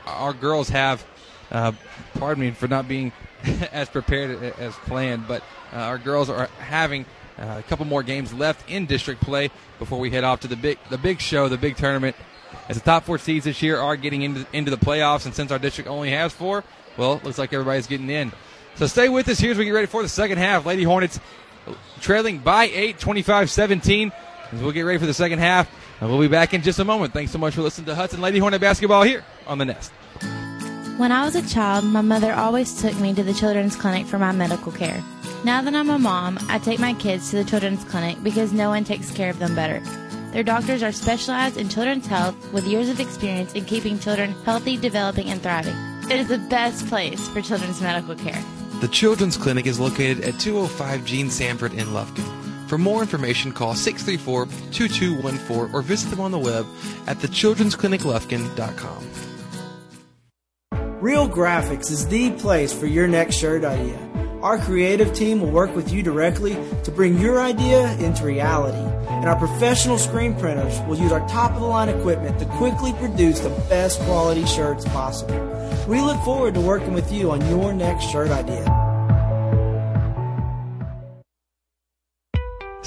our 0.05 0.33
girls 0.33 0.69
have 0.69 1.05
Uh, 1.51 1.71
pardon 2.13 2.41
me 2.41 2.51
for 2.51 2.67
not 2.67 2.87
being 2.87 3.11
as 3.71 3.89
prepared 3.89 4.53
as 4.59 4.73
planned, 4.85 5.27
but 5.27 5.41
uh, 5.73 5.77
our 5.77 5.97
girls 5.97 6.29
are 6.29 6.45
having 6.59 7.05
uh, 7.39 7.55
a 7.59 7.63
couple 7.63 7.85
more 7.85 8.03
games 8.03 8.33
left 8.33 8.69
in 8.69 8.85
district 8.85 9.21
play 9.21 9.49
before 9.79 9.99
we 9.99 10.09
head 10.09 10.23
off 10.23 10.41
to 10.41 10.47
the 10.47 10.55
big 10.55 10.77
the 10.89 10.97
big 10.97 11.21
show, 11.21 11.47
the 11.47 11.57
big 11.57 11.77
tournament. 11.77 12.15
As 12.67 12.77
the 12.77 12.83
top 12.83 13.03
four 13.03 13.17
seeds 13.17 13.45
this 13.45 13.61
year 13.61 13.77
are 13.77 13.95
getting 13.95 14.23
into 14.23 14.45
into 14.53 14.71
the 14.71 14.77
playoffs, 14.77 15.25
and 15.25 15.33
since 15.33 15.51
our 15.51 15.59
district 15.59 15.89
only 15.89 16.11
has 16.11 16.33
four, 16.33 16.63
well, 16.97 17.21
looks 17.23 17.37
like 17.37 17.53
everybody's 17.53 17.87
getting 17.87 18.09
in. 18.09 18.31
So 18.75 18.87
stay 18.87 19.09
with 19.09 19.27
us 19.29 19.39
here 19.39 19.51
as 19.51 19.57
we 19.57 19.65
get 19.65 19.71
ready 19.71 19.87
for 19.87 20.01
the 20.01 20.09
second 20.09 20.37
half. 20.37 20.65
Lady 20.65 20.83
Hornets 20.83 21.19
trailing 22.01 22.39
by 22.39 22.65
8, 22.65 22.97
25-17. 22.97 24.11
As 24.51 24.61
we'll 24.61 24.71
get 24.71 24.81
ready 24.81 24.97
for 24.97 25.05
the 25.05 25.13
second 25.13 25.39
half, 25.39 25.69
and 26.01 26.09
we'll 26.09 26.19
be 26.19 26.27
back 26.27 26.53
in 26.53 26.61
just 26.61 26.79
a 26.79 26.85
moment. 26.85 27.13
Thanks 27.13 27.31
so 27.31 27.37
much 27.37 27.53
for 27.53 27.61
listening 27.61 27.85
to 27.85 27.95
Hudson 27.95 28.21
Lady 28.21 28.39
Hornet 28.39 28.61
basketball 28.61 29.03
here 29.03 29.23
on 29.45 29.57
the 29.57 29.65
Nest. 29.65 29.91
When 30.97 31.11
I 31.11 31.23
was 31.23 31.35
a 31.35 31.47
child, 31.47 31.85
my 31.85 32.01
mother 32.01 32.33
always 32.33 32.81
took 32.81 32.97
me 32.99 33.13
to 33.13 33.23
the 33.23 33.33
children's 33.33 33.75
clinic 33.75 34.05
for 34.05 34.17
my 34.17 34.31
medical 34.31 34.71
care. 34.71 35.03
Now 35.45 35.61
that 35.61 35.73
I'm 35.73 35.89
a 35.89 35.97
mom, 35.97 36.37
I 36.49 36.59
take 36.59 36.79
my 36.79 36.93
kids 36.93 37.29
to 37.29 37.37
the 37.37 37.45
children's 37.45 37.85
clinic 37.85 38.21
because 38.21 38.51
no 38.51 38.69
one 38.69 38.83
takes 38.83 39.09
care 39.09 39.29
of 39.29 39.39
them 39.39 39.55
better. 39.55 39.79
Their 40.31 40.43
doctors 40.43 40.83
are 40.83 40.91
specialized 40.91 41.55
in 41.55 41.69
children's 41.69 42.07
health 42.07 42.35
with 42.51 42.67
years 42.67 42.89
of 42.89 42.99
experience 42.99 43.53
in 43.53 43.63
keeping 43.63 43.97
children 43.99 44.33
healthy, 44.43 44.75
developing, 44.75 45.29
and 45.29 45.41
thriving. 45.41 45.75
It 46.11 46.19
is 46.19 46.27
the 46.27 46.39
best 46.49 46.85
place 46.87 47.29
for 47.29 47.41
children's 47.41 47.81
medical 47.81 48.15
care. 48.15 48.43
The 48.81 48.89
Children's 48.89 49.37
Clinic 49.37 49.65
is 49.65 49.79
located 49.79 50.21
at 50.25 50.39
205 50.39 51.05
Gene 51.05 51.29
Sanford 51.29 51.73
in 51.73 51.87
Lufkin. 51.87 52.25
For 52.67 52.77
more 52.77 53.01
information, 53.01 53.53
call 53.53 53.75
634 53.75 54.45
2214 54.71 55.73
or 55.73 55.81
visit 55.81 56.09
them 56.09 56.19
on 56.19 56.31
the 56.31 56.37
web 56.37 56.65
at 57.07 57.17
thechildren'scliniclufkin.com. 57.17 59.09
Real 61.01 61.29
Graphics 61.29 61.89
is 61.91 62.05
the 62.09 62.31
place 62.31 62.73
for 62.73 62.85
your 62.85 63.07
next 63.07 63.37
shirt 63.37 63.63
idea. 63.63 64.08
Our 64.41 64.57
creative 64.57 65.13
team 65.13 65.41
will 65.41 65.51
work 65.51 65.75
with 65.75 65.91
you 65.91 66.01
directly 66.01 66.53
to 66.83 66.91
bring 66.91 67.19
your 67.19 67.41
idea 67.41 67.91
into 67.97 68.23
reality. 68.23 68.77
And 69.09 69.25
our 69.25 69.35
professional 69.35 69.97
screen 69.97 70.33
printers 70.33 70.79
will 70.87 70.97
use 70.97 71.11
our 71.11 71.27
top 71.27 71.51
of 71.51 71.59
the 71.59 71.67
line 71.67 71.89
equipment 71.89 72.39
to 72.39 72.45
quickly 72.45 72.93
produce 72.93 73.41
the 73.41 73.49
best 73.67 73.99
quality 74.01 74.45
shirts 74.45 74.85
possible. 74.85 75.37
We 75.89 75.99
look 75.99 76.21
forward 76.23 76.53
to 76.53 76.61
working 76.61 76.93
with 76.93 77.11
you 77.11 77.31
on 77.31 77.45
your 77.49 77.73
next 77.73 78.05
shirt 78.05 78.31
idea. 78.31 78.88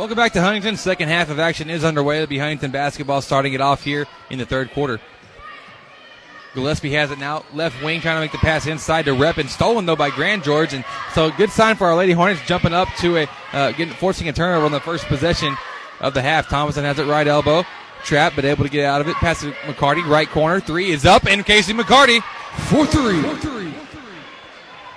Welcome 0.00 0.16
back 0.16 0.32
to 0.32 0.40
Huntington. 0.40 0.78
Second 0.78 1.10
half 1.10 1.28
of 1.28 1.38
action 1.38 1.68
is 1.68 1.84
underway. 1.84 2.24
Be 2.24 2.38
Huntington 2.38 2.70
basketball 2.70 3.20
starting 3.20 3.52
it 3.52 3.60
off 3.60 3.84
here 3.84 4.06
in 4.30 4.38
the 4.38 4.46
third 4.46 4.70
quarter. 4.70 4.98
Gillespie 6.54 6.92
has 6.92 7.10
it 7.10 7.18
now. 7.18 7.44
Left 7.52 7.84
wing 7.84 8.00
trying 8.00 8.16
to 8.16 8.22
make 8.22 8.32
the 8.32 8.38
pass 8.38 8.66
inside 8.66 9.04
to 9.04 9.10
Reppin 9.10 9.50
stolen 9.50 9.84
though 9.84 9.96
by 9.96 10.08
Grand 10.08 10.42
George. 10.42 10.72
And 10.72 10.86
so 11.12 11.30
good 11.30 11.50
sign 11.50 11.76
for 11.76 11.86
our 11.86 11.96
Lady 11.96 12.12
Hornets 12.12 12.40
jumping 12.46 12.72
up 12.72 12.88
to 13.00 13.18
a 13.18 13.28
uh, 13.52 13.72
getting 13.72 13.92
forcing 13.92 14.26
a 14.30 14.32
turnover 14.32 14.64
on 14.64 14.72
the 14.72 14.80
first 14.80 15.04
possession 15.04 15.54
of 16.00 16.14
the 16.14 16.22
half. 16.22 16.48
Thomason 16.48 16.82
has 16.82 16.98
it 16.98 17.04
right 17.04 17.26
elbow. 17.26 17.62
Trap, 18.02 18.32
but 18.34 18.46
able 18.46 18.64
to 18.64 18.70
get 18.70 18.86
out 18.86 19.02
of 19.02 19.08
it. 19.08 19.16
Pass 19.16 19.42
to 19.42 19.52
McCarty, 19.66 20.02
right 20.06 20.30
corner. 20.30 20.60
Three 20.60 20.92
is 20.92 21.04
up, 21.04 21.26
and 21.26 21.44
Casey 21.44 21.74
McCarty 21.74 22.22
for 22.70 22.86
three. 22.86 23.20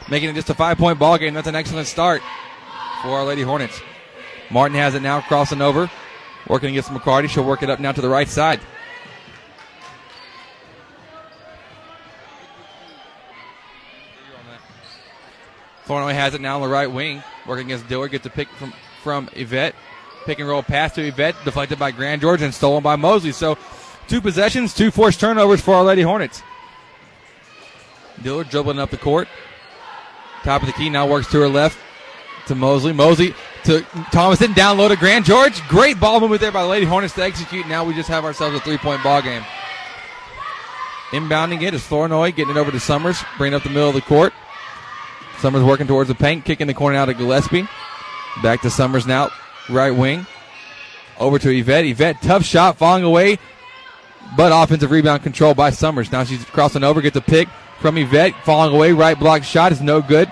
Making 0.10 0.30
it 0.30 0.36
just 0.36 0.50
a 0.50 0.54
five 0.54 0.78
point 0.78 0.98
ball 0.98 1.18
game. 1.18 1.34
That's 1.34 1.48
an 1.48 1.56
excellent 1.56 1.88
start 1.88 2.22
for 3.02 3.10
our 3.10 3.26
Lady 3.26 3.42
Hornets. 3.42 3.82
Martin 4.54 4.78
has 4.78 4.94
it 4.94 5.02
now, 5.02 5.20
crossing 5.20 5.64
over, 5.64 5.90
working 6.48 6.70
against 6.70 6.92
McCarty. 6.92 7.28
She'll 7.28 7.44
work 7.44 7.64
it 7.64 7.72
up 7.72 7.80
now 7.80 7.92
to 7.92 8.02
the 8.02 8.08
right 8.08 8.30
side. 8.30 8.60
Flournoy 15.86 16.14
has 16.14 16.36
it 16.36 16.40
now 16.40 16.58
on 16.58 16.62
the 16.62 16.68
right 16.68 16.90
wing, 16.90 17.24
working 17.48 17.66
against 17.66 17.88
Dillard. 17.90 18.12
Gets 18.12 18.28
a 18.28 18.30
pick 18.30 18.48
from 18.50 18.74
from 19.02 19.28
Yvette. 19.34 19.74
Pick 20.26 20.38
and 20.38 20.48
roll 20.48 20.62
pass 20.62 20.94
to 20.94 21.02
Yvette, 21.06 21.36
deflected 21.44 21.80
by 21.80 21.90
Grand 21.90 22.22
George 22.22 22.44
and 22.44 22.54
stolen 22.54 22.84
by 22.84 22.96
Mosley. 22.96 23.32
So, 23.32 23.58
two 24.08 24.22
possessions, 24.22 24.74
two 24.74 24.92
forced 24.92 25.20
turnovers 25.20 25.62
for 25.62 25.74
our 25.74 25.84
Lady 25.84 26.04
Hornets. 26.04 26.44
Dillard 28.22 28.50
dribbling 28.50 28.80
up 28.80 28.92
the 28.92 28.98
court. 28.98 29.28
Top 30.44 30.62
of 30.62 30.68
the 30.68 30.74
key 30.74 30.92
now 30.92 31.08
works 31.08 31.30
to 31.32 31.40
her 31.40 31.50
left 31.50 31.78
to 32.46 32.56
Mosley. 32.56 32.94
Mosley 32.94 33.34
to 33.66 33.82
Thomason, 34.12 34.54
down 34.54 34.78
low 34.78 34.88
to 34.88 34.96
Grand 34.96 35.26
George. 35.26 35.66
Great 35.68 36.00
ball 36.00 36.20
movement 36.20 36.42
there 36.42 36.52
by 36.52 36.64
the 36.64 36.68
Lady 36.68 36.86
Hornets 36.86 37.14
to 37.16 37.24
execute. 37.24 37.68
Now 37.68 37.84
we 37.84 37.94
just 37.94 38.10
have 38.10 38.26
ourselves 38.26 38.56
a 38.56 38.60
three 38.60 38.78
point 38.78 39.04
ball 39.04 39.22
game. 39.22 39.44
Inbounding 41.12 41.62
it 41.62 41.74
is 41.74 41.86
Flournoy, 41.86 42.32
getting 42.32 42.56
it 42.56 42.60
over 42.60 42.72
to 42.72 42.80
Summers, 42.80 43.24
bringing 43.38 43.56
up 43.56 43.64
the 43.64 43.70
middle 43.70 43.90
of 43.90 43.96
the 43.96 44.02
court. 44.02 44.34
Summers 45.40 45.64
working 45.64 45.88
towards 45.88 46.08
the 46.08 46.16
paint, 46.16 46.46
kicking 46.46 46.68
the 46.68 46.74
corner 46.74 46.98
out 46.98 47.10
of 47.10 47.18
Gillespie. 47.18 47.68
Back 48.42 48.62
to 48.62 48.70
Summers 48.70 49.06
now, 49.06 49.30
right 49.70 49.92
wing. 49.92 50.26
Over 51.20 51.38
to 51.38 51.56
Yvette. 51.56 51.86
Yvette, 51.86 52.22
tough 52.22 52.44
shot, 52.44 52.78
falling 52.78 53.04
away, 53.04 53.38
but 54.36 54.52
offensive 54.52 54.90
rebound 54.90 55.22
control 55.22 55.54
by 55.54 55.70
Summers. 55.70 56.12
Now 56.12 56.24
she's 56.24 56.44
crossing 56.46 56.84
over, 56.84 57.02
gets 57.02 57.16
a 57.16 57.22
pick 57.22 57.48
from 57.80 57.98
Yvette, 57.98 58.34
falling 58.44 58.74
away. 58.74 58.94
Right 58.94 59.18
block 59.18 59.44
shot 59.44 59.72
is 59.72 59.82
no 59.82 60.02
good. 60.02 60.32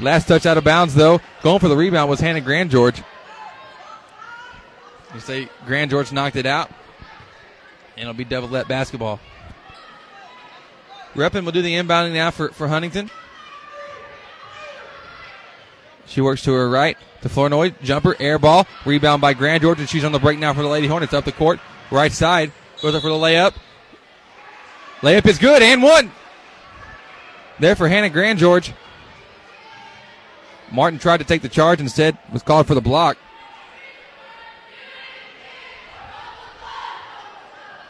Last 0.00 0.28
touch 0.28 0.46
out 0.46 0.56
of 0.56 0.64
bounds, 0.64 0.94
though. 0.94 1.20
Going 1.42 1.58
for 1.58 1.68
the 1.68 1.76
rebound 1.76 2.08
was 2.08 2.20
Hannah 2.20 2.40
Grand 2.40 2.70
George. 2.70 3.02
You 5.14 5.20
say 5.20 5.48
Grand 5.66 5.90
George 5.90 6.12
knocked 6.12 6.36
it 6.36 6.46
out, 6.46 6.70
and 7.96 8.02
it'll 8.02 8.14
be 8.14 8.24
Devilette 8.24 8.68
basketball. 8.68 9.20
Reppin 11.14 11.44
will 11.44 11.52
do 11.52 11.62
the 11.62 11.74
inbounding 11.74 12.14
now 12.14 12.30
for, 12.30 12.50
for 12.50 12.68
Huntington. 12.68 13.10
She 16.06 16.20
works 16.20 16.42
to 16.44 16.52
her 16.52 16.68
right 16.68 16.96
to 17.22 17.28
Flournoy. 17.28 17.74
Jumper, 17.82 18.16
air 18.18 18.38
ball, 18.38 18.66
rebound 18.84 19.20
by 19.20 19.34
Grand 19.34 19.62
George, 19.62 19.80
and 19.80 19.88
she's 19.88 20.04
on 20.04 20.12
the 20.12 20.18
break 20.18 20.38
now 20.38 20.54
for 20.54 20.62
the 20.62 20.68
Lady 20.68 20.86
Hornets 20.86 21.12
up 21.12 21.24
the 21.24 21.32
court. 21.32 21.60
Right 21.90 22.12
side, 22.12 22.52
goes 22.80 22.94
up 22.94 23.02
for 23.02 23.10
the 23.10 23.14
layup. 23.14 23.54
Layup 25.02 25.26
is 25.26 25.38
good, 25.38 25.62
and 25.62 25.82
one. 25.82 26.10
There 27.58 27.76
for 27.76 27.88
Hannah 27.88 28.10
Grand 28.10 28.38
George. 28.38 28.72
Martin 30.72 30.98
tried 30.98 31.18
to 31.18 31.24
take 31.24 31.42
the 31.42 31.48
charge, 31.48 31.80
instead 31.80 32.16
was 32.32 32.42
called 32.42 32.66
for 32.66 32.74
the 32.74 32.80
block. 32.80 33.16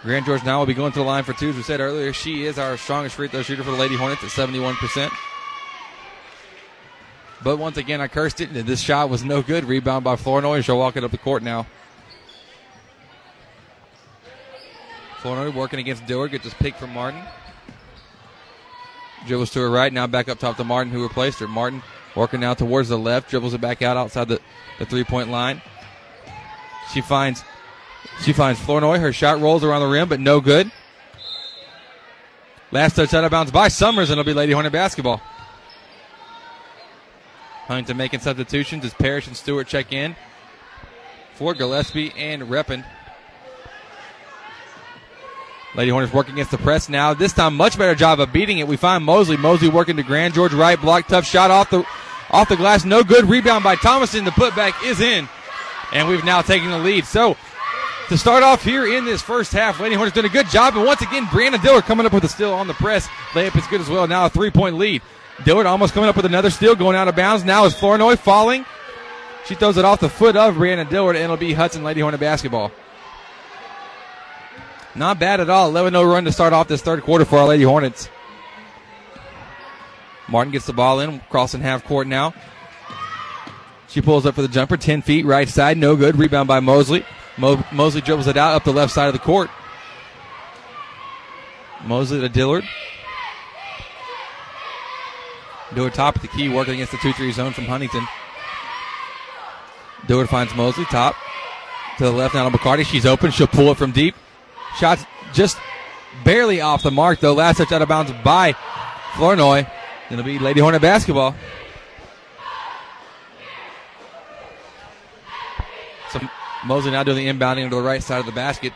Grand 0.02 0.24
George 0.24 0.42
now 0.44 0.58
will 0.58 0.66
be 0.66 0.72
going 0.72 0.92
to 0.92 0.98
the 0.98 1.04
line 1.04 1.24
for 1.24 1.34
two. 1.34 1.50
As 1.50 1.56
we 1.56 1.62
said 1.62 1.80
earlier, 1.80 2.12
she 2.14 2.46
is 2.46 2.58
our 2.58 2.78
strongest 2.78 3.16
free 3.16 3.28
throw 3.28 3.42
shooter 3.42 3.62
for 3.62 3.70
the 3.70 3.76
Lady 3.76 3.96
Hornets 3.96 4.24
at 4.24 4.30
71%. 4.30 5.10
But 7.42 7.58
once 7.58 7.76
again, 7.76 8.00
I 8.00 8.08
cursed 8.08 8.40
it, 8.40 8.50
and 8.50 8.66
this 8.66 8.80
shot 8.80 9.10
was 9.10 9.24
no 9.24 9.42
good. 9.42 9.64
Rebound 9.64 10.04
by 10.04 10.16
Flournoy. 10.16 10.62
She'll 10.62 10.78
walk 10.78 10.96
it 10.96 11.04
up 11.04 11.10
the 11.10 11.18
court 11.18 11.42
now. 11.42 11.66
Flournoy 15.20 15.50
working 15.50 15.80
against 15.80 16.06
Dillard. 16.06 16.30
Gets 16.30 16.44
this 16.44 16.54
pick 16.54 16.76
from 16.76 16.94
Martin. 16.94 17.22
Dribbles 19.26 19.50
to 19.50 19.60
her 19.60 19.70
right. 19.70 19.92
Now 19.92 20.06
back 20.06 20.30
up 20.30 20.38
top 20.38 20.56
to 20.56 20.64
Martin, 20.64 20.92
who 20.92 21.02
replaced 21.02 21.40
her. 21.40 21.48
Martin 21.48 21.82
working 22.14 22.40
now 22.40 22.54
towards 22.54 22.88
the 22.88 22.98
left. 22.98 23.30
Dribbles 23.30 23.54
it 23.54 23.60
back 23.60 23.82
out 23.82 23.96
outside 23.96 24.28
the, 24.28 24.40
the 24.78 24.86
three 24.86 25.04
point 25.04 25.30
line. 25.30 25.60
She 26.92 27.00
finds 27.00 27.44
she 28.22 28.32
finds 28.32 28.60
Flournoy. 28.60 28.98
Her 28.98 29.12
shot 29.12 29.40
rolls 29.40 29.64
around 29.64 29.82
the 29.82 29.88
rim, 29.88 30.08
but 30.08 30.20
no 30.20 30.40
good. 30.40 30.70
Last 32.72 32.94
touch 32.94 33.12
out 33.14 33.24
of 33.24 33.30
bounds 33.30 33.50
by 33.50 33.68
Summers, 33.68 34.10
and 34.10 34.18
it'll 34.20 34.28
be 34.28 34.34
Lady 34.34 34.52
Hornet 34.52 34.72
basketball. 34.72 35.20
Huntington 37.66 37.96
making 37.96 38.20
substitutions 38.20 38.84
as 38.84 38.94
Parrish 38.94 39.26
and 39.26 39.36
Stewart 39.36 39.66
check 39.66 39.92
in 39.92 40.16
for 41.34 41.54
Gillespie 41.54 42.12
and 42.16 42.42
Reppin. 42.42 42.84
Lady 45.74 45.90
Hornets 45.90 46.12
working 46.12 46.34
against 46.34 46.50
the 46.50 46.58
press 46.58 46.88
now. 46.88 47.14
This 47.14 47.32
time, 47.32 47.56
much 47.56 47.78
better 47.78 47.94
job 47.94 48.18
of 48.20 48.32
beating 48.32 48.58
it. 48.58 48.66
We 48.66 48.76
find 48.76 49.04
Mosley. 49.04 49.36
Mosley 49.36 49.68
working 49.68 49.96
to 49.96 50.02
Grand 50.02 50.34
George 50.34 50.52
right 50.52 50.80
block. 50.80 51.06
Tough 51.06 51.24
shot 51.24 51.50
off 51.50 51.70
the 51.70 51.86
off 52.30 52.48
the 52.48 52.56
glass. 52.56 52.84
No 52.84 53.02
good. 53.04 53.26
Rebound 53.26 53.62
by 53.62 53.76
Thomason. 53.76 54.24
The 54.24 54.32
putback 54.32 54.84
is 54.84 55.00
in, 55.00 55.28
and 55.92 56.08
we've 56.08 56.24
now 56.24 56.42
taken 56.42 56.70
the 56.70 56.78
lead. 56.78 57.04
So 57.04 57.36
to 58.08 58.18
start 58.18 58.42
off 58.42 58.64
here 58.64 58.92
in 58.92 59.04
this 59.04 59.22
first 59.22 59.52
half. 59.52 59.78
Lady 59.78 59.94
Hornets 59.94 60.14
doing 60.14 60.26
a 60.26 60.30
good 60.30 60.48
job, 60.48 60.76
and 60.76 60.84
once 60.84 61.00
again, 61.00 61.26
Brianna 61.26 61.62
Dillard 61.62 61.84
coming 61.84 62.04
up 62.04 62.12
with 62.12 62.24
a 62.24 62.28
steal 62.28 62.52
on 62.52 62.66
the 62.66 62.74
press. 62.74 63.06
Layup 63.34 63.56
is 63.56 63.66
good 63.68 63.80
as 63.80 63.88
well. 63.88 64.08
Now 64.08 64.26
a 64.26 64.28
three 64.28 64.50
point 64.50 64.76
lead. 64.76 65.00
Dillard 65.44 65.66
almost 65.66 65.94
coming 65.94 66.08
up 66.08 66.16
with 66.16 66.26
another 66.26 66.50
steal, 66.50 66.74
going 66.74 66.96
out 66.96 67.06
of 67.06 67.14
bounds. 67.14 67.44
Now 67.44 67.64
is 67.66 67.74
Flournoy 67.74 68.16
falling. 68.16 68.66
She 69.46 69.54
throws 69.54 69.76
it 69.76 69.84
off 69.84 70.00
the 70.00 70.08
foot 70.08 70.34
of 70.34 70.56
Brianna 70.56 70.88
Dillard, 70.88 71.14
and 71.14 71.24
it'll 71.24 71.36
be 71.36 71.52
Hudson 71.52 71.84
Lady 71.84 72.00
Hornet 72.00 72.18
basketball. 72.18 72.72
Not 74.94 75.18
bad 75.20 75.40
at 75.40 75.48
all. 75.48 75.68
11 75.68 75.92
0 75.92 76.04
run 76.04 76.24
to 76.24 76.32
start 76.32 76.52
off 76.52 76.68
this 76.68 76.82
third 76.82 77.02
quarter 77.02 77.24
for 77.24 77.38
our 77.38 77.46
Lady 77.46 77.62
Hornets. 77.62 78.08
Martin 80.28 80.52
gets 80.52 80.66
the 80.66 80.72
ball 80.72 81.00
in, 81.00 81.20
crossing 81.30 81.60
half 81.60 81.84
court 81.84 82.06
now. 82.06 82.34
She 83.88 84.00
pulls 84.00 84.24
up 84.26 84.36
for 84.36 84.42
the 84.42 84.48
jumper, 84.48 84.76
10 84.76 85.02
feet, 85.02 85.26
right 85.26 85.48
side, 85.48 85.76
no 85.76 85.96
good. 85.96 86.16
Rebound 86.16 86.46
by 86.46 86.60
Mosley. 86.60 87.04
Mo- 87.36 87.64
Mosley 87.72 88.00
dribbles 88.00 88.28
it 88.28 88.36
out 88.36 88.54
up 88.54 88.62
the 88.62 88.72
left 88.72 88.92
side 88.92 89.08
of 89.08 89.12
the 89.12 89.18
court. 89.18 89.50
Mosley 91.84 92.20
to 92.20 92.28
Dillard. 92.28 92.64
Dillard 95.74 95.94
top 95.94 96.16
of 96.16 96.22
the 96.22 96.28
key, 96.28 96.48
working 96.48 96.74
against 96.74 96.92
the 96.92 96.98
2 96.98 97.12
3 97.12 97.32
zone 97.32 97.52
from 97.52 97.64
Huntington. 97.64 98.06
Dillard 100.06 100.28
finds 100.28 100.54
Mosley, 100.54 100.84
top 100.86 101.16
to 101.98 102.04
the 102.04 102.12
left 102.12 102.34
now 102.34 102.48
to 102.48 102.56
McCarty. 102.56 102.84
She's 102.84 103.06
open. 103.06 103.30
She'll 103.30 103.46
pull 103.46 103.70
it 103.70 103.76
from 103.76 103.90
deep. 103.92 104.14
Shots 104.78 105.04
just 105.32 105.58
barely 106.24 106.60
off 106.60 106.82
the 106.82 106.90
mark, 106.90 107.20
though. 107.20 107.34
Last 107.34 107.58
touch 107.58 107.72
out 107.72 107.82
of 107.82 107.88
bounds 107.88 108.12
by 108.24 108.52
Flournoy. 109.14 109.66
It'll 110.10 110.24
be 110.24 110.38
Lady 110.38 110.60
Hornet 110.60 110.82
basketball. 110.82 111.34
So 116.10 116.20
Mosley 116.64 116.90
now 116.90 117.04
doing 117.04 117.16
the 117.16 117.32
inbounding 117.32 117.70
to 117.70 117.76
the 117.76 117.82
right 117.82 118.02
side 118.02 118.20
of 118.20 118.26
the 118.26 118.32
basket. 118.32 118.72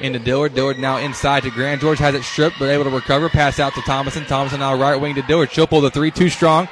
Into 0.00 0.18
Dillard. 0.18 0.54
Dillard 0.54 0.78
now 0.78 0.96
inside 0.96 1.44
to 1.44 1.50
Grand 1.50 1.80
George. 1.80 1.98
Has 1.98 2.14
it 2.14 2.24
stripped, 2.24 2.58
but 2.58 2.68
able 2.68 2.84
to 2.84 2.90
recover. 2.90 3.28
Pass 3.28 3.60
out 3.60 3.74
to 3.74 3.82
Thomason. 3.82 4.24
Thomason 4.24 4.60
now 4.60 4.76
right 4.76 4.96
wing 4.96 5.14
to 5.14 5.22
Dillard. 5.22 5.52
She'll 5.52 5.66
pull 5.66 5.80
the 5.80 5.90
three, 5.90 6.10
too 6.10 6.28
strong. 6.28 6.68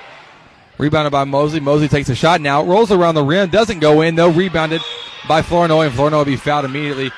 Rebounded 0.78 1.12
by 1.12 1.24
Mosley. 1.24 1.60
Mosley 1.60 1.88
takes 1.88 2.08
a 2.08 2.14
shot 2.14 2.40
now. 2.40 2.64
Rolls 2.64 2.90
around 2.90 3.14
the 3.14 3.22
rim. 3.22 3.50
Doesn't 3.50 3.78
go 3.78 4.00
in, 4.00 4.16
though. 4.16 4.30
Rebounded 4.30 4.80
by 5.28 5.42
Flournoy, 5.42 5.86
and 5.86 5.94
Flournoy 5.94 6.18
will 6.18 6.24
be 6.24 6.36
fouled 6.36 6.64
immediately 6.64 7.12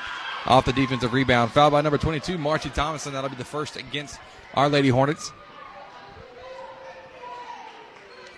off 0.45 0.65
the 0.65 0.73
defensive 0.73 1.13
rebound. 1.13 1.51
Fouled 1.51 1.71
by 1.71 1.81
number 1.81 1.97
22, 1.97 2.37
Marcy 2.37 2.69
Thomason. 2.69 3.13
That'll 3.13 3.29
be 3.29 3.35
the 3.35 3.45
first 3.45 3.77
against 3.77 4.19
Our 4.53 4.69
Lady 4.69 4.89
Hornets. 4.89 5.31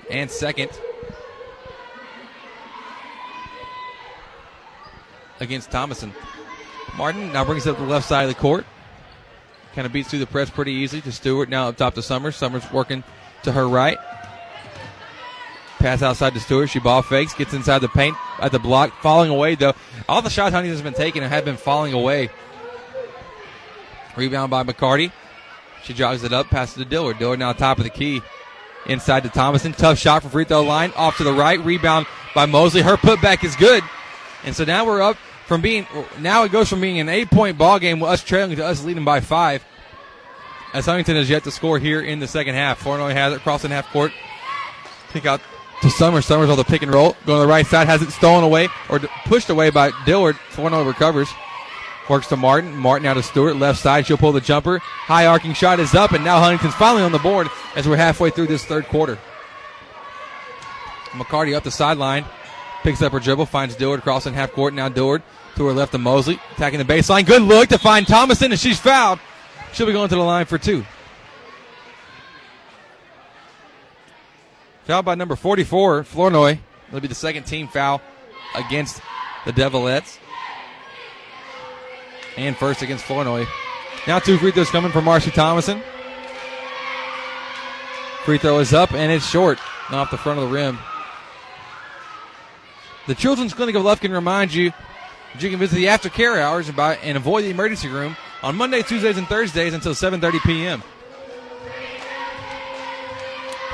And 0.09 0.29
second 0.29 0.69
against 5.39 5.71
Thomason. 5.71 6.13
Martin 6.97 7.33
now 7.33 7.43
brings 7.43 7.65
it 7.65 7.71
up 7.71 7.77
the 7.77 7.83
left 7.83 8.07
side 8.07 8.23
of 8.23 8.29
the 8.29 8.39
court. 8.39 8.65
Kind 9.73 9.85
of 9.85 9.91
beats 9.91 10.09
through 10.09 10.19
the 10.19 10.27
press 10.27 10.49
pretty 10.49 10.71
easily 10.71 11.01
to 11.01 11.11
Stewart. 11.11 11.49
Now 11.49 11.69
up 11.69 11.77
top 11.77 11.95
to 11.95 12.01
Summers. 12.01 12.35
Summers 12.35 12.63
working 12.71 13.03
to 13.43 13.51
her 13.51 13.67
right. 13.67 13.97
Pass 15.85 16.01
outside 16.01 16.33
to 16.33 16.39
Stewart. 16.39 16.67
She 16.67 16.79
ball 16.79 17.03
fakes, 17.03 17.35
gets 17.35 17.53
inside 17.53 17.77
the 17.77 17.87
paint 17.87 18.17
at 18.39 18.51
the 18.51 18.57
block, 18.57 18.91
falling 19.03 19.29
away 19.29 19.53
though. 19.53 19.75
All 20.09 20.23
the 20.23 20.31
shots 20.31 20.51
Huntington's 20.51 20.81
been 20.81 20.95
taking 20.95 21.21
have 21.21 21.45
been 21.45 21.57
falling 21.57 21.93
away. 21.93 22.31
Rebound 24.17 24.49
by 24.49 24.63
McCarty. 24.63 25.11
She 25.83 25.93
jogs 25.93 26.23
it 26.23 26.33
up, 26.33 26.47
passes 26.47 26.73
to 26.77 26.85
Dillard. 26.85 27.19
Dillard 27.19 27.37
now 27.37 27.53
top 27.53 27.77
of 27.77 27.83
the 27.83 27.91
key. 27.91 28.23
Inside 28.87 29.25
to 29.25 29.29
Thomason. 29.29 29.73
Tough 29.73 29.99
shot 29.99 30.23
from 30.23 30.31
free 30.31 30.43
throw 30.43 30.63
line. 30.63 30.91
Off 30.95 31.17
to 31.17 31.23
the 31.23 31.31
right. 31.31 31.63
Rebound 31.63 32.07
by 32.33 32.47
Mosley. 32.47 32.81
Her 32.81 32.97
putback 32.97 33.43
is 33.43 33.55
good. 33.55 33.83
And 34.43 34.55
so 34.55 34.63
now 34.63 34.87
we're 34.87 35.03
up 35.03 35.17
from 35.45 35.61
being, 35.61 35.85
now 36.19 36.45
it 36.45 36.51
goes 36.51 36.67
from 36.67 36.81
being 36.81 36.99
an 36.99 37.09
eight 37.09 37.29
point 37.29 37.59
ball 37.59 37.77
game 37.77 37.99
with 37.99 38.09
us 38.09 38.23
trailing 38.23 38.55
to 38.55 38.65
us 38.65 38.83
leading 38.83 39.05
by 39.05 39.19
five. 39.19 39.63
As 40.73 40.87
Huntington 40.87 41.15
has 41.17 41.29
yet 41.29 41.43
to 41.43 41.51
score 41.51 41.77
here 41.77 42.01
in 42.01 42.17
the 42.17 42.27
second 42.27 42.55
half. 42.55 42.79
Flournoy 42.79 43.13
has 43.13 43.35
it 43.35 43.41
crossing 43.41 43.69
half 43.69 43.85
court. 43.91 44.11
Pick 45.11 45.27
out 45.27 45.41
to 45.85 45.91
Summers. 45.91 46.25
Summers 46.25 46.49
on 46.49 46.57
the 46.57 46.63
pick 46.63 46.81
and 46.81 46.91
roll. 46.91 47.15
Going 47.25 47.39
to 47.39 47.45
the 47.45 47.47
right 47.47 47.65
side. 47.65 47.87
Has 47.87 48.01
it 48.01 48.11
stolen 48.11 48.43
away 48.43 48.69
or 48.89 48.99
pushed 49.25 49.49
away 49.49 49.69
by 49.69 49.91
Dillard. 50.05 50.35
Flournoy 50.49 50.83
recovers. 50.83 51.29
Works 52.09 52.27
to 52.27 52.35
Martin. 52.35 52.75
Martin 52.75 53.07
out 53.07 53.15
to 53.15 53.23
Stewart. 53.23 53.55
Left 53.55 53.79
side. 53.79 54.07
She'll 54.07 54.17
pull 54.17 54.31
the 54.31 54.41
jumper. 54.41 54.79
High 54.79 55.27
arcing 55.27 55.53
shot 55.53 55.79
is 55.79 55.93
up. 55.93 56.11
And 56.11 56.23
now 56.23 56.39
Huntington's 56.39 56.73
finally 56.75 57.03
on 57.03 57.11
the 57.11 57.19
board 57.19 57.47
as 57.75 57.87
we're 57.87 57.97
halfway 57.97 58.31
through 58.31 58.47
this 58.47 58.65
third 58.65 58.85
quarter. 58.87 59.19
McCarty 61.11 61.55
up 61.55 61.63
the 61.63 61.71
sideline. 61.71 62.25
Picks 62.81 63.01
up 63.01 63.11
her 63.11 63.19
dribble. 63.19 63.45
Finds 63.45 63.75
Dillard 63.75 64.01
crossing 64.01 64.33
half 64.33 64.51
court. 64.51 64.73
Now 64.73 64.89
Dillard 64.89 65.21
to 65.55 65.65
her 65.67 65.73
left 65.73 65.91
to 65.91 65.99
Mosley. 65.99 66.39
Attacking 66.53 66.79
the 66.79 66.85
baseline. 66.85 67.25
Good 67.25 67.43
look 67.43 67.69
to 67.69 67.77
find 67.77 68.07
Thomason. 68.07 68.51
And 68.51 68.59
she's 68.59 68.79
fouled. 68.79 69.19
She'll 69.73 69.87
be 69.87 69.93
going 69.93 70.09
to 70.09 70.15
the 70.15 70.21
line 70.21 70.45
for 70.45 70.57
two. 70.57 70.83
Foul 74.85 75.01
by 75.01 75.15
number 75.15 75.35
44, 75.35 76.03
Flournoy. 76.03 76.59
That'll 76.85 76.99
be 76.99 77.07
the 77.07 77.15
second 77.15 77.43
team 77.43 77.67
foul 77.67 78.01
against 78.53 79.01
the 79.45 79.51
Devilettes. 79.51 80.19
And 82.37 82.55
first 82.55 82.83
against 82.83 83.05
Flournoy. 83.05 83.47
Now 84.05 84.19
two 84.19 84.37
free 84.37 84.51
throws 84.51 84.69
coming 84.69 84.91
from 84.91 85.05
Marcy 85.05 85.31
Thomason. 85.31 85.81
Free 88.25 88.37
throw 88.37 88.59
is 88.59 88.73
up 88.73 88.91
and 88.93 89.11
it's 89.11 89.27
short, 89.27 89.57
off 89.89 90.11
the 90.11 90.17
front 90.17 90.39
of 90.39 90.49
the 90.49 90.53
rim. 90.53 90.77
The 93.07 93.15
Children's 93.15 93.53
Clinic 93.53 93.75
of 93.75 93.83
Lufkin 93.83 94.11
reminds 94.11 94.55
you 94.55 94.71
that 95.33 95.41
you 95.41 95.49
can 95.49 95.59
visit 95.59 95.75
the 95.75 95.85
aftercare 95.85 96.39
hours 96.39 96.67
and, 96.67 96.77
buy, 96.77 96.95
and 96.97 97.17
avoid 97.17 97.43
the 97.43 97.49
emergency 97.49 97.87
room 97.87 98.15
on 98.43 98.55
Monday, 98.55 98.83
Tuesdays, 98.83 99.17
and 99.17 99.27
Thursdays 99.27 99.73
until 99.73 99.93
7:30 99.93 100.41
p.m. 100.43 100.83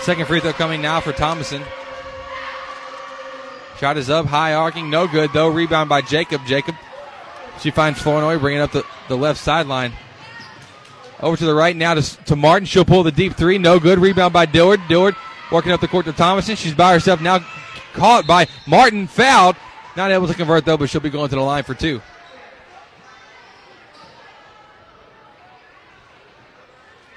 Second 0.02 0.26
free 0.26 0.40
throw 0.40 0.52
coming 0.54 0.82
now 0.82 1.00
for 1.00 1.12
Thomason. 1.12 1.64
Shot 3.80 3.98
is 3.98 4.10
up, 4.10 4.26
high 4.26 4.54
arcing, 4.54 4.90
no 4.90 5.08
good 5.08 5.32
though. 5.34 5.48
Rebound 5.48 5.90
by 5.90 6.02
Jacob. 6.02 6.42
Jacob, 6.46 6.76
she 7.60 7.72
finds 7.72 8.02
Flournoy, 8.02 8.40
bringing 8.40 8.62
up 8.62 8.72
the, 8.72 8.84
the 9.08 9.18
left 9.18 9.40
sideline. 9.40 9.94
Over 11.20 11.38
to 11.38 11.46
the 11.46 11.54
right 11.54 11.76
now 11.76 11.94
to, 11.94 12.24
to 12.26 12.36
Martin. 12.36 12.66
She'll 12.66 12.86
pull 12.86 13.04
the 13.04 13.12
deep 13.12 13.34
three, 13.34 13.60
no 13.60 13.80
good. 13.80 14.00
Rebound 14.00 14.34
by 14.34 14.48
Dillard. 14.48 14.82
Dillard 14.88 15.16
working 15.52 15.72
up 15.72 15.82
the 15.82 15.88
court 15.88 16.06
to 16.06 16.14
Thomason. 16.14 16.56
She's 16.56 16.74
by 16.74 16.94
herself 16.94 17.22
now, 17.22 17.46
caught 17.94 18.26
by 18.26 18.48
Martin, 18.68 19.06
fouled. 19.06 19.56
Not 19.96 20.10
able 20.10 20.28
to 20.28 20.34
convert 20.34 20.66
though, 20.66 20.78
but 20.78 20.90
she'll 20.90 21.02
be 21.02 21.12
going 21.12 21.30
to 21.30 21.36
the 21.36 21.42
line 21.42 21.64
for 21.64 21.76
two. 21.76 22.02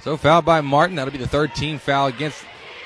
So 0.03 0.19
fouled 0.19 0.45
by 0.45 0.61
Martin. 0.61 0.97
That'll 0.97 1.13
be 1.13 1.19
the 1.19 1.27
third 1.27 1.55
team 1.55 1.79
foul 1.79 2.09
against 2.09 2.45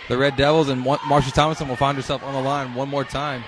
the 0.09 0.17
Red 0.17 0.37
Devils, 0.37 0.69
and 0.69 0.81
Marcy 0.83 1.31
Thomason 1.31 1.69
will 1.69 1.77
find 1.77 1.97
herself 1.97 2.23
on 2.23 2.35
the 2.35 2.41
line 2.41 2.75
one 2.75 2.89
more 2.89 3.05
time. 3.05 3.45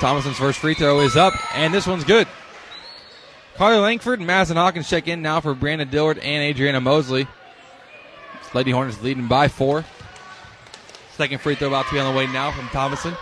Thomason's 0.00 0.38
first 0.38 0.58
free 0.58 0.72
throw 0.74 1.00
is 1.00 1.14
up, 1.14 1.34
and 1.54 1.74
this 1.74 1.86
one's 1.86 2.04
good. 2.04 2.26
Carly 3.56 3.76
Langford 3.76 4.20
and 4.20 4.26
Madison 4.26 4.56
Hawkins 4.56 4.88
check 4.88 5.06
in 5.06 5.20
now 5.20 5.40
for 5.40 5.54
Brianna 5.54 5.90
Dillard 5.90 6.18
and 6.18 6.42
Adriana 6.42 6.80
Mosley. 6.80 7.26
Lady 8.54 8.70
Hornets 8.70 9.02
leading 9.02 9.28
by 9.28 9.48
four. 9.48 9.84
Second 11.12 11.42
free 11.42 11.54
throw 11.54 11.68
about 11.68 11.86
to 11.86 11.92
be 11.92 12.00
on 12.00 12.10
the 12.10 12.18
way 12.18 12.26
now 12.28 12.50
from 12.50 12.66
Thomason. 12.68 13.14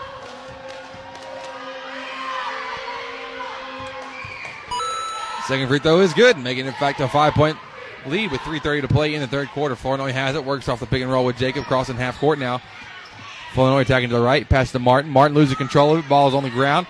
Second 5.49 5.66
free 5.68 5.78
throw 5.78 6.01
is 6.01 6.12
good, 6.12 6.36
making 6.36 6.66
it 6.66 6.78
back 6.78 6.99
to 6.99 7.05
a 7.05 7.09
five 7.09 7.32
point 7.32 7.57
lead 8.05 8.30
with 8.30 8.42
3.30 8.42 8.82
to 8.82 8.88
play 8.88 9.14
in 9.14 9.22
the 9.22 9.26
third 9.26 9.49
quarter. 9.49 9.74
Flournoy 9.74 10.12
has 10.12 10.36
it, 10.36 10.44
works 10.44 10.68
off 10.68 10.78
the 10.78 10.84
pick 10.84 11.01
and 11.01 11.11
roll 11.11 11.24
with 11.24 11.38
Jacob 11.38 11.64
crossing 11.64 11.96
half 11.96 12.18
court 12.18 12.38
now. 12.38 12.61
Flournoy 13.55 13.80
attacking 13.80 14.11
to 14.11 14.16
the 14.16 14.20
right, 14.20 14.46
pass 14.46 14.72
to 14.72 14.78
Martin. 14.78 15.11
Martin 15.11 15.34
losing 15.34 15.57
control 15.57 15.94
of 15.94 16.05
it, 16.05 16.09
ball 16.09 16.28
is 16.28 16.34
on 16.34 16.42
the 16.42 16.51
ground. 16.51 16.86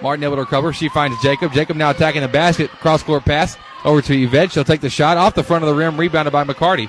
Martin 0.00 0.24
able 0.24 0.36
to 0.36 0.40
recover. 0.40 0.72
She 0.72 0.88
finds 0.88 1.20
Jacob. 1.22 1.52
Jacob 1.52 1.76
now 1.76 1.90
attacking 1.90 2.22
the 2.22 2.28
basket. 2.28 2.70
Cross 2.70 3.02
court 3.02 3.26
pass 3.26 3.58
over 3.84 4.00
to 4.00 4.14
Yvette. 4.18 4.52
She'll 4.52 4.64
take 4.64 4.80
the 4.80 4.88
shot 4.88 5.18
off 5.18 5.34
the 5.34 5.44
front 5.44 5.62
of 5.62 5.68
the 5.68 5.74
rim, 5.74 6.00
rebounded 6.00 6.32
by 6.32 6.44
McCarty. 6.44 6.88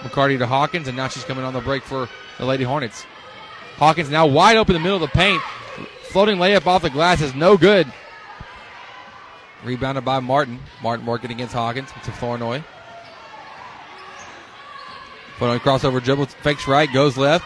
McCarty 0.00 0.38
to 0.38 0.46
Hawkins, 0.46 0.88
and 0.88 0.96
now 0.96 1.08
she's 1.08 1.24
coming 1.24 1.44
on 1.44 1.52
the 1.52 1.60
break 1.60 1.82
for 1.82 2.08
the 2.38 2.46
Lady 2.46 2.64
Hornets. 2.64 3.04
Hawkins 3.76 4.08
now 4.08 4.26
wide 4.26 4.56
open 4.56 4.74
in 4.74 4.80
the 4.80 4.88
middle 4.88 5.04
of 5.04 5.10
the 5.10 5.14
paint. 5.14 5.42
Floating 6.04 6.38
layup 6.38 6.66
off 6.66 6.80
the 6.80 6.88
glass 6.88 7.20
is 7.20 7.34
no 7.34 7.58
good. 7.58 7.92
Rebounded 9.64 10.04
by 10.04 10.20
Martin. 10.20 10.60
Martin 10.82 11.06
working 11.06 11.30
against 11.30 11.54
Hawkins 11.54 11.90
to 12.04 12.12
Flournoy. 12.12 12.62
Flournoy 15.38 15.58
crossover 15.58 16.02
dribble, 16.02 16.26
fakes 16.26 16.68
right, 16.68 16.92
goes 16.92 17.16
left, 17.16 17.44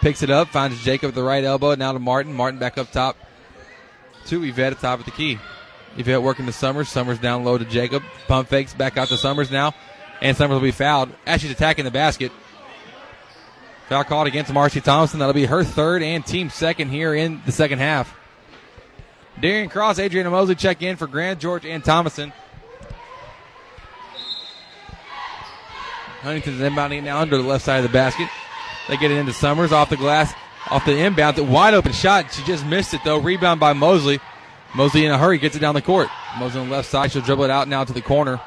picks 0.00 0.22
it 0.22 0.30
up, 0.30 0.48
finds 0.48 0.82
Jacob 0.84 1.08
at 1.08 1.14
the 1.14 1.22
right 1.22 1.42
elbow. 1.42 1.74
Now 1.74 1.92
to 1.92 1.98
Martin. 1.98 2.32
Martin 2.32 2.60
back 2.60 2.78
up 2.78 2.92
top 2.92 3.16
to 4.26 4.44
Yvette 4.44 4.72
at 4.72 4.80
top 4.80 5.00
of 5.00 5.04
the 5.06 5.10
key. 5.10 5.38
Yvette 5.96 6.22
working 6.22 6.46
to 6.46 6.52
Summers. 6.52 6.88
Summers 6.88 7.18
down 7.18 7.44
low 7.44 7.56
to 7.56 7.64
Jacob. 7.64 8.02
Pump 8.28 8.48
fakes 8.48 8.74
back 8.74 8.96
out 8.96 9.08
to 9.08 9.16
Summers 9.16 9.50
now. 9.50 9.74
And 10.20 10.36
Summers 10.36 10.54
will 10.54 10.60
be 10.60 10.72
fouled 10.72 11.10
as 11.26 11.40
she's 11.40 11.50
attacking 11.50 11.84
the 11.84 11.90
basket. 11.90 12.32
Foul 13.88 14.04
called 14.04 14.26
against 14.26 14.52
Marcy 14.52 14.80
Thomason. 14.80 15.20
That'll 15.20 15.32
be 15.32 15.46
her 15.46 15.64
third 15.64 16.02
and 16.02 16.26
team 16.26 16.50
second 16.50 16.90
here 16.90 17.14
in 17.14 17.40
the 17.46 17.52
second 17.52 17.78
half. 17.78 18.14
Darian 19.40 19.68
Cross, 19.68 19.98
Adriana 19.98 20.30
Mosley 20.30 20.54
check 20.54 20.82
in 20.82 20.96
for 20.96 21.06
Grand 21.06 21.40
George 21.40 21.66
and 21.66 21.84
Thomason. 21.84 22.32
Huntington's 26.22 26.60
inbounding 26.60 27.04
now 27.04 27.20
under 27.20 27.36
the 27.36 27.42
left 27.42 27.64
side 27.64 27.76
of 27.76 27.82
the 27.84 27.88
basket. 27.88 28.28
They 28.88 28.96
get 28.96 29.10
it 29.10 29.18
into 29.18 29.32
Summers 29.32 29.72
off 29.72 29.90
the 29.90 29.96
glass, 29.96 30.32
off 30.70 30.84
the 30.84 30.96
inbound. 30.96 31.38
Wide 31.50 31.74
open 31.74 31.92
shot. 31.92 32.32
She 32.32 32.42
just 32.44 32.64
missed 32.66 32.94
it 32.94 33.02
though. 33.04 33.18
Rebound 33.18 33.60
by 33.60 33.74
Mosley. 33.74 34.20
Mosley 34.74 35.04
in 35.04 35.12
a 35.12 35.18
hurry 35.18 35.38
gets 35.38 35.54
it 35.54 35.60
down 35.60 35.74
the 35.74 35.82
court. 35.82 36.08
Mosley 36.38 36.60
on 36.60 36.68
the 36.68 36.74
left 36.74 36.88
side. 36.88 37.12
She'll 37.12 37.22
dribble 37.22 37.44
it 37.44 37.50
out 37.50 37.68
now 37.68 37.84
to 37.84 37.92
the 37.92 38.02
corner. 38.02 38.40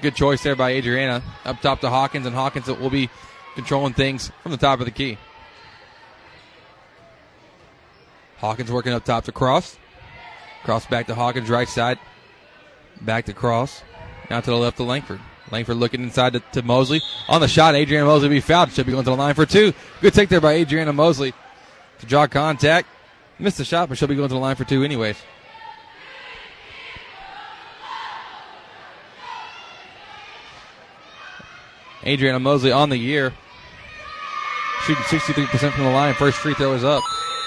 Good 0.00 0.14
choice 0.14 0.42
there 0.42 0.56
by 0.56 0.70
Adriana. 0.72 1.22
Up 1.44 1.60
top 1.60 1.80
to 1.80 1.90
Hawkins, 1.90 2.26
and 2.26 2.34
Hawkins 2.34 2.66
will 2.66 2.90
be 2.90 3.10
controlling 3.54 3.94
things 3.94 4.30
from 4.42 4.52
the 4.52 4.58
top 4.58 4.78
of 4.78 4.84
the 4.84 4.90
key. 4.90 5.18
Hawkins 8.38 8.70
working 8.70 8.92
up 8.92 9.04
top 9.04 9.24
to 9.24 9.32
Cross. 9.32 9.78
Cross 10.66 10.86
back 10.86 11.06
to 11.06 11.14
Hawkins, 11.14 11.48
right 11.48 11.68
side. 11.68 11.96
Back 13.00 13.26
to 13.26 13.32
Cross. 13.32 13.84
Now 14.28 14.40
to 14.40 14.50
the 14.50 14.56
left 14.56 14.78
to 14.78 14.82
Langford. 14.82 15.20
Langford 15.52 15.76
looking 15.76 16.02
inside 16.02 16.32
to, 16.32 16.40
to 16.40 16.62
Mosley. 16.62 17.00
On 17.28 17.40
the 17.40 17.46
shot, 17.46 17.76
Adriana 17.76 18.04
Mosley 18.04 18.30
be 18.30 18.40
fouled. 18.40 18.72
Should 18.72 18.84
be 18.84 18.90
going 18.90 19.04
to 19.04 19.10
the 19.10 19.16
line 19.16 19.36
for 19.36 19.46
two. 19.46 19.72
Good 20.00 20.12
take 20.12 20.28
there 20.28 20.40
by 20.40 20.54
Adriana 20.54 20.92
Mosley 20.92 21.34
to 22.00 22.06
draw 22.06 22.26
contact. 22.26 22.88
Missed 23.38 23.58
the 23.58 23.64
shot, 23.64 23.88
but 23.88 23.96
she'll 23.96 24.08
be 24.08 24.16
going 24.16 24.28
to 24.28 24.34
the 24.34 24.40
line 24.40 24.56
for 24.56 24.64
two 24.64 24.82
anyways. 24.82 25.16
Adriana 32.04 32.40
Mosley 32.40 32.72
on 32.72 32.88
the 32.88 32.98
year. 32.98 33.32
Shooting 34.82 35.04
63% 35.04 35.70
from 35.70 35.84
the 35.84 35.90
line. 35.90 36.12
First 36.14 36.38
free 36.38 36.54
throw 36.54 36.72
is 36.72 36.82
up. 36.82 37.04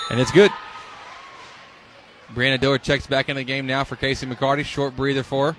And 0.10 0.22
it's 0.22 0.32
good. 0.32 0.52
Brianna 2.34 2.60
Dillard 2.60 2.84
checks 2.84 3.08
back 3.08 3.30
in 3.30 3.36
the 3.36 3.44
game 3.44 3.66
now 3.66 3.84
for 3.84 3.96
Casey 3.96 4.26
McCarty. 4.26 4.64
Short 4.64 4.96
breather 4.96 5.24
for 5.24 5.54
her. 5.54 5.58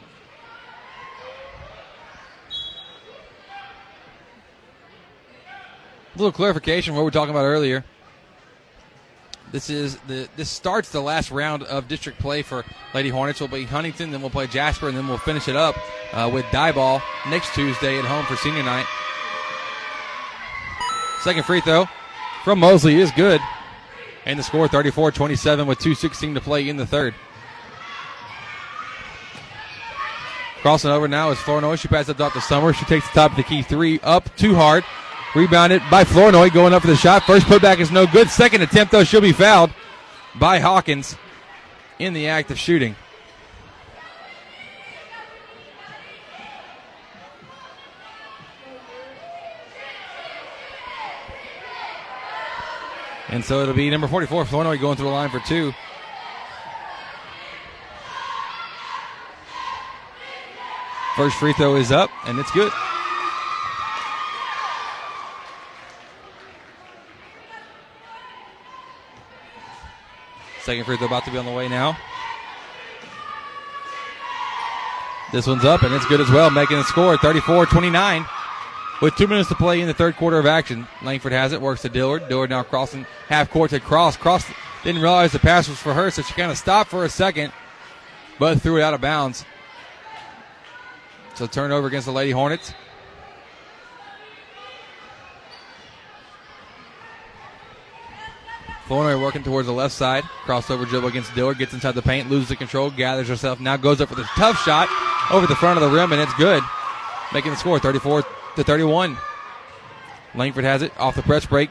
A 6.14 6.18
little 6.18 6.32
clarification 6.32 6.94
what 6.94 7.00
we 7.00 7.04
were 7.04 7.10
talking 7.10 7.30
about 7.30 7.44
earlier. 7.44 7.84
This 9.52 9.68
is 9.68 9.96
the 10.06 10.28
this 10.36 10.48
starts 10.48 10.90
the 10.90 11.00
last 11.00 11.30
round 11.32 11.64
of 11.64 11.88
district 11.88 12.20
play 12.20 12.42
for 12.42 12.64
Lady 12.94 13.08
Hornets. 13.08 13.40
We'll 13.40 13.48
be 13.48 13.64
Huntington, 13.64 14.12
then 14.12 14.20
we'll 14.20 14.30
play 14.30 14.46
Jasper, 14.46 14.88
and 14.88 14.96
then 14.96 15.08
we'll 15.08 15.18
finish 15.18 15.48
it 15.48 15.56
up 15.56 15.76
uh, 16.12 16.30
with 16.32 16.46
ball 16.52 17.02
next 17.28 17.52
Tuesday 17.54 17.98
at 17.98 18.04
home 18.04 18.24
for 18.26 18.36
senior 18.36 18.62
night. 18.62 18.86
Second 21.22 21.44
free 21.44 21.60
throw 21.60 21.86
from 22.44 22.60
Mosley 22.60 22.96
is 22.96 23.10
good. 23.12 23.40
And 24.26 24.38
the 24.38 24.42
score 24.42 24.68
34 24.68 25.12
27 25.12 25.66
with 25.66 25.78
2.16 25.78 26.34
to 26.34 26.40
play 26.40 26.68
in 26.68 26.76
the 26.76 26.86
third. 26.86 27.14
Crossing 30.60 30.90
over 30.90 31.08
now 31.08 31.30
is 31.30 31.38
Flournoy. 31.38 31.76
She 31.76 31.88
passes 31.88 32.10
it 32.10 32.20
off 32.20 32.34
to 32.34 32.40
Summer. 32.42 32.74
She 32.74 32.84
takes 32.84 33.06
the 33.08 33.14
top 33.14 33.30
of 33.30 33.36
the 33.38 33.42
key 33.42 33.62
three 33.62 33.98
up 34.00 34.34
too 34.36 34.54
hard. 34.54 34.84
Rebounded 35.34 35.80
by 35.90 36.04
Flournoy 36.04 36.50
going 36.50 36.74
up 36.74 36.82
for 36.82 36.88
the 36.88 36.96
shot. 36.96 37.22
First 37.22 37.46
putback 37.46 37.78
is 37.78 37.90
no 37.90 38.06
good. 38.06 38.28
Second 38.28 38.62
attempt, 38.62 38.92
though, 38.92 39.04
she'll 39.04 39.22
be 39.22 39.32
fouled 39.32 39.70
by 40.38 40.58
Hawkins 40.58 41.16
in 41.98 42.12
the 42.12 42.28
act 42.28 42.50
of 42.50 42.58
shooting. 42.58 42.94
And 53.30 53.44
so 53.44 53.62
it'll 53.62 53.74
be 53.74 53.88
number 53.88 54.08
44, 54.08 54.44
Flournoy 54.44 54.76
going 54.80 54.96
through 54.96 55.06
the 55.06 55.12
line 55.12 55.30
for 55.30 55.38
two. 55.40 55.72
First 61.14 61.36
free 61.36 61.52
throw 61.52 61.76
is 61.76 61.92
up, 61.92 62.10
and 62.26 62.40
it's 62.40 62.50
good. 62.50 62.72
Second 70.62 70.84
free 70.84 70.96
throw 70.96 71.06
about 71.06 71.24
to 71.26 71.30
be 71.30 71.38
on 71.38 71.46
the 71.46 71.52
way 71.52 71.68
now. 71.68 71.96
This 75.32 75.46
one's 75.46 75.64
up, 75.64 75.84
and 75.84 75.94
it's 75.94 76.06
good 76.06 76.20
as 76.20 76.30
well, 76.30 76.50
making 76.50 76.78
the 76.78 76.84
score 76.84 77.16
34 77.16 77.66
29 77.66 78.26
with 79.00 79.16
two 79.16 79.26
minutes 79.26 79.48
to 79.48 79.54
play 79.54 79.80
in 79.80 79.86
the 79.86 79.94
third 79.94 80.16
quarter 80.16 80.38
of 80.38 80.46
action. 80.46 80.86
Langford 81.02 81.32
has 81.32 81.52
it, 81.52 81.60
works 81.60 81.82
to 81.82 81.88
Dillard. 81.88 82.28
Dillard 82.28 82.50
now 82.50 82.62
crossing 82.62 83.06
half 83.28 83.50
court 83.50 83.70
to 83.70 83.80
Cross. 83.80 84.16
Cross 84.18 84.46
didn't 84.84 85.02
realize 85.02 85.32
the 85.32 85.38
pass 85.38 85.68
was 85.68 85.78
for 85.78 85.94
her, 85.94 86.10
so 86.10 86.22
she 86.22 86.34
kind 86.34 86.50
of 86.50 86.58
stopped 86.58 86.90
for 86.90 87.04
a 87.04 87.08
second, 87.08 87.52
but 88.38 88.60
threw 88.60 88.78
it 88.78 88.82
out 88.82 88.94
of 88.94 89.00
bounds. 89.00 89.44
So 91.34 91.46
turnover 91.46 91.86
against 91.86 92.06
the 92.06 92.12
Lady 92.12 92.30
Hornets. 92.30 92.72
Flournoy 98.86 99.22
working 99.22 99.44
towards 99.44 99.68
the 99.68 99.72
left 99.72 99.94
side. 99.94 100.24
Crossover 100.44 100.84
dribble 100.84 101.08
against 101.08 101.32
Dillard. 101.32 101.58
Gets 101.58 101.72
inside 101.72 101.94
the 101.94 102.02
paint. 102.02 102.28
Loses 102.28 102.48
the 102.48 102.56
control. 102.56 102.90
Gathers 102.90 103.28
herself. 103.28 103.60
Now 103.60 103.76
goes 103.76 104.00
up 104.00 104.08
for 104.08 104.16
the 104.16 104.24
tough 104.34 104.60
shot 104.64 104.88
over 105.30 105.46
the 105.46 105.54
front 105.54 105.80
of 105.80 105.88
the 105.88 105.96
rim, 105.96 106.10
and 106.10 106.20
it's 106.20 106.34
good. 106.34 106.60
Making 107.32 107.52
the 107.52 107.56
score 107.56 107.78
34 107.78 108.24
to 108.56 108.64
31. 108.64 109.16
Langford 110.34 110.64
has 110.64 110.82
it 110.82 110.92
off 110.98 111.16
the 111.16 111.22
press 111.22 111.46
break. 111.46 111.70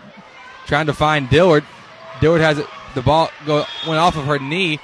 Trying 0.66 0.88
to 0.88 0.94
find 0.94 1.30
Dillard. 1.30 1.66
Dillard 2.22 2.42
has 2.42 2.60
it. 2.60 2.68
The 2.96 3.02
ball 3.02 3.30
go, 3.46 3.66
went 3.88 4.00
off 4.00 4.18
of 4.18 4.26
her 4.26 4.40
knee. 4.40 4.80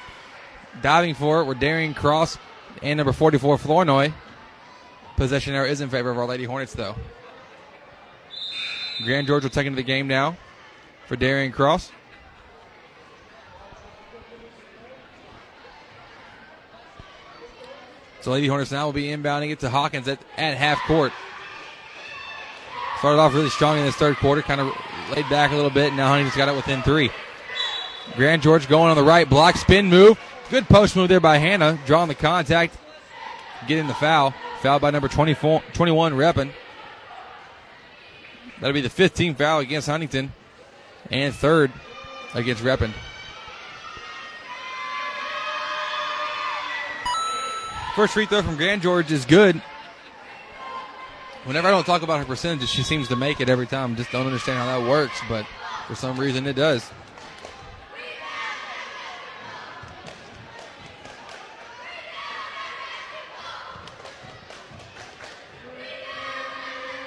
Diving 0.82 1.16
for 1.16 1.42
it. 1.42 1.46
We're 1.46 1.54
Darian 1.54 1.94
Cross 1.94 2.38
and 2.82 2.98
number 2.98 3.14
44 3.14 3.58
Flournoy. 3.58 4.14
Possession 5.18 5.54
error 5.54 5.66
is 5.66 5.82
in 5.82 5.90
favor 5.90 6.10
of 6.10 6.18
our 6.18 6.26
Lady 6.26 6.44
Hornets, 6.44 6.74
though. 6.74 6.96
Grand 9.04 9.28
George 9.28 9.44
will 9.44 9.50
take 9.50 9.66
into 9.66 9.76
the 9.76 9.84
game 9.84 10.08
now 10.08 10.38
for 11.08 11.16
Darian 11.16 11.52
Cross. 11.52 11.92
So 18.22 18.32
Lady 18.32 18.48
Hornets 18.48 18.72
now 18.72 18.86
will 18.86 18.94
be 18.94 19.08
inbounding 19.08 19.52
it 19.52 19.60
to 19.60 19.70
Hawkins 19.70 20.08
at, 20.08 20.20
at 20.36 20.58
half 20.58 20.80
court. 20.88 21.14
Started 23.00 23.20
off 23.20 23.34
really 23.34 23.50
strong 23.50 23.78
in 23.78 23.86
this 23.86 23.96
third 23.96 24.16
quarter, 24.18 24.42
kind 24.42 24.62
of 24.62 24.74
laid 25.16 25.28
back 25.30 25.52
a 25.52 25.56
little 25.56 25.70
bit, 25.70 25.88
and 25.88 25.98
now 25.98 26.08
Huntington's 26.08 26.38
got 26.38 26.50
it 26.50 26.56
within 26.56 26.82
three. 26.82 27.12
Grand 28.16 28.42
George 28.42 28.68
going 28.68 28.90
on 28.90 28.96
the 28.96 29.04
right, 29.04 29.30
block 29.30 29.58
spin 29.58 29.88
move. 29.88 30.20
Good 30.50 30.68
post 30.68 30.96
move 30.96 31.10
there 31.10 31.20
by 31.20 31.38
Hannah, 31.38 31.80
drawing 31.86 32.08
the 32.08 32.16
contact, 32.16 32.78
getting 33.68 33.88
the 33.88 33.94
foul. 33.94 34.34
Foul 34.62 34.80
by 34.80 34.92
number 34.92 35.08
24, 35.08 35.62
21, 35.74 36.14
Reppin. 36.14 36.52
That'll 38.60 38.74
be 38.74 38.82
the 38.82 38.90
15th 38.90 39.38
foul 39.38 39.60
against 39.60 39.88
Huntington, 39.88 40.32
and 41.12 41.34
third 41.34 41.72
against 42.34 42.64
Reppin. 42.64 42.92
First 47.96 48.14
free 48.14 48.26
throw 48.26 48.42
from 48.42 48.58
Grand 48.58 48.82
George 48.82 49.12
is 49.12 49.26
good. 49.26 49.62
Whenever 51.46 51.68
I 51.68 51.72
don't 51.72 51.86
talk 51.86 52.02
about 52.02 52.18
her 52.18 52.26
percentages, 52.26 52.72
she 52.72 52.82
seems 52.82 53.08
to 53.10 53.16
make 53.16 53.40
it 53.40 53.50
every 53.50 53.68
time. 53.68 53.96
Just 53.96 54.12
don't 54.12 54.26
understand 54.26 54.58
how 54.58 54.66
that 54.66 54.90
works, 54.90 55.22
but 55.30 55.46
for 55.88 55.94
some 55.94 56.20
reason 56.20 56.48
it 56.48 56.56
does. 56.56 56.90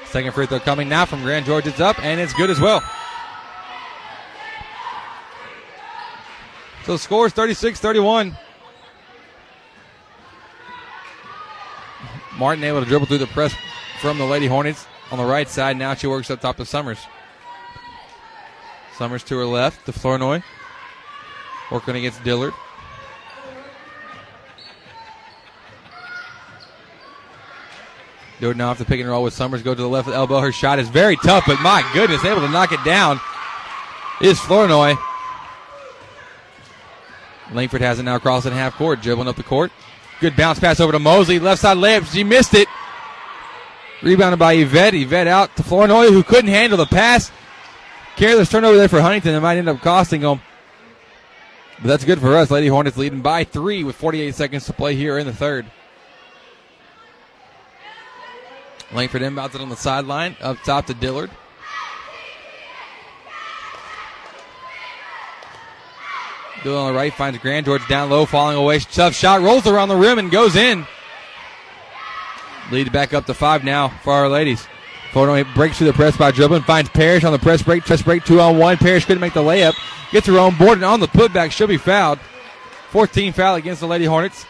Second 0.07 0.32
free 0.32 0.47
throw 0.47 0.61
coming 0.61 0.89
now 0.89 1.05
from 1.05 1.22
Grand 1.22 1.45
George. 1.45 1.66
It's 1.66 1.80
up 1.80 1.99
and 2.05 2.20
it's 2.20 2.32
good 2.32 2.49
as 2.49 2.61
well. 2.61 2.80
So 6.84 6.97
scores 6.97 7.32
36 7.32 7.80
31. 7.80 8.39
Martin 12.39 12.62
able 12.62 12.80
to 12.80 12.86
dribble 12.86 13.07
through 13.07 13.18
the 13.18 13.26
press 13.26 13.53
from 14.01 14.18
the 14.18 14.24
Lady 14.24 14.46
Hornets 14.46 14.86
on 15.11 15.18
the 15.18 15.24
right 15.24 15.49
side. 15.49 15.76
Now 15.76 15.94
she 15.94 16.07
works 16.07 16.30
up 16.30 16.40
top 16.40 16.57
to 16.57 16.64
Summers. 16.64 16.99
Summers 18.96 19.22
to 19.24 19.36
her 19.38 19.46
left 19.46 19.86
to 19.86 19.92
Flournoy. 19.92 20.42
Working 21.70 21.96
against 21.96 22.22
Dillard. 22.24 22.55
Dillard 28.40 28.57
now 28.57 28.70
off 28.70 28.78
the 28.78 28.84
pick 28.84 29.01
and 29.01 29.09
roll 29.09 29.24
with 29.24 29.34
Summers. 29.34 29.62
Go 29.62 29.74
to 29.74 29.82
the 29.82 29.88
left 29.88 30.09
elbow. 30.09 30.40
Her 30.40 30.53
shot 30.53 30.78
is 30.78 30.88
very 30.88 31.16
tough, 31.16 31.44
but 31.46 31.61
my 31.61 31.88
goodness, 31.92 32.24
able 32.24 32.40
to 32.40 32.49
knock 32.49 32.72
it 32.72 32.82
down 32.84 33.20
is 34.20 34.38
Flournoy. 34.38 34.94
Langford 37.53 37.80
has 37.80 37.99
it 37.99 38.03
now 38.03 38.18
crossing 38.18 38.53
half 38.53 38.74
court, 38.74 39.01
dribbling 39.01 39.28
up 39.28 39.36
the 39.36 39.42
court. 39.42 39.72
Good 40.20 40.36
bounce 40.36 40.59
pass 40.59 40.80
over 40.80 40.92
to 40.92 40.99
Mosley. 40.99 41.38
Left 41.38 41.61
side 41.61 41.76
layup. 41.76 42.12
She 42.12 42.24
missed 42.24 42.55
it. 42.55 42.68
Rebounded 44.03 44.38
by 44.38 44.55
Yvette. 44.55 44.94
Yvette 44.94 45.26
out 45.26 45.57
to 45.57 45.62
Flournoy, 45.62 46.09
who 46.09 46.22
couldn't 46.22 46.51
handle 46.51 46.78
the 46.78 46.86
pass. 46.86 47.30
Careless 48.16 48.49
turnover 48.49 48.76
there 48.76 48.88
for 48.88 49.01
Huntington. 49.01 49.34
It 49.34 49.40
might 49.40 49.59
end 49.59 49.68
up 49.68 49.80
costing 49.80 50.20
them. 50.20 50.40
But 51.80 51.88
that's 51.88 52.05
good 52.05 52.20
for 52.20 52.36
us. 52.36 52.51
Lady 52.51 52.66
Hornets 52.68 52.96
leading 52.96 53.22
by 53.22 53.44
three 53.44 53.84
with 53.84 53.96
48 53.96 54.34
seconds 54.34 54.66
to 54.66 54.72
play 54.72 54.94
here 54.94 55.18
in 55.18 55.26
the 55.26 55.32
third. 55.32 55.66
Langford 58.92 59.22
inbounds 59.22 59.55
it 59.55 59.61
on 59.61 59.68
the 59.68 59.76
sideline. 59.76 60.36
Up 60.40 60.57
top 60.64 60.86
to 60.86 60.94
Dillard. 60.94 61.30
Dillard 66.62 66.78
on 66.78 66.92
the 66.92 66.99
right 66.99 67.12
finds 67.14 67.38
Grand 67.38 67.66
George 67.66 67.86
down 67.86 68.11
low, 68.11 68.26
falling 68.26 68.57
away. 68.57 68.80
Tough 68.80 69.14
shot, 69.14 69.42
rolls 69.42 69.66
around 69.66 69.88
the 69.88 69.96
rim 69.96 70.18
and 70.18 70.30
goes 70.30 70.57
in. 70.57 70.86
Lead 72.71 72.93
back 72.93 73.14
up 73.14 73.27
to 73.27 73.35
five 73.35 73.64
now 73.64 73.89
for 73.89 74.12
our 74.12 74.29
ladies. 74.29 74.66
Photo 75.12 75.43
breaks 75.55 75.79
through 75.79 75.87
the 75.87 75.93
press 75.95 76.16
by 76.16 76.31
dribbling, 76.31 76.62
finds 76.62 76.91
Parrish 76.91 77.25
on 77.25 77.33
the 77.33 77.39
press 77.39 77.62
break. 77.62 77.85
Press 77.85 78.03
break 78.03 78.25
two 78.25 78.41
on 78.41 78.59
one. 78.59 78.77
Parrish 78.77 79.07
couldn't 79.07 79.21
make 79.21 79.33
the 79.33 79.43
layup. 79.43 79.75
Gets 80.12 80.27
her 80.27 80.39
own 80.39 80.55
board 80.57 80.79
and 80.79 80.85
on 80.85 81.01
the 81.01 81.07
putback. 81.07 81.51
She'll 81.51 81.66
be 81.66 81.79
fouled. 81.79 82.19
14 82.91 83.33
foul 83.33 83.55
against 83.55 83.81
the 83.81 83.87
Lady 83.87 84.05
Hornets. 84.05 84.45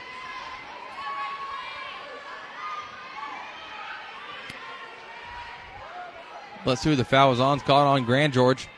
Let's 6.65 6.83
see 6.83 6.91
who 6.91 6.97
the 6.97 7.05
foul 7.05 7.31
was 7.31 7.41
on. 7.41 7.59
It's 7.59 7.67
caught 7.67 7.87
on 7.87 8.05
Grand 8.05 8.33
George. 8.33 8.69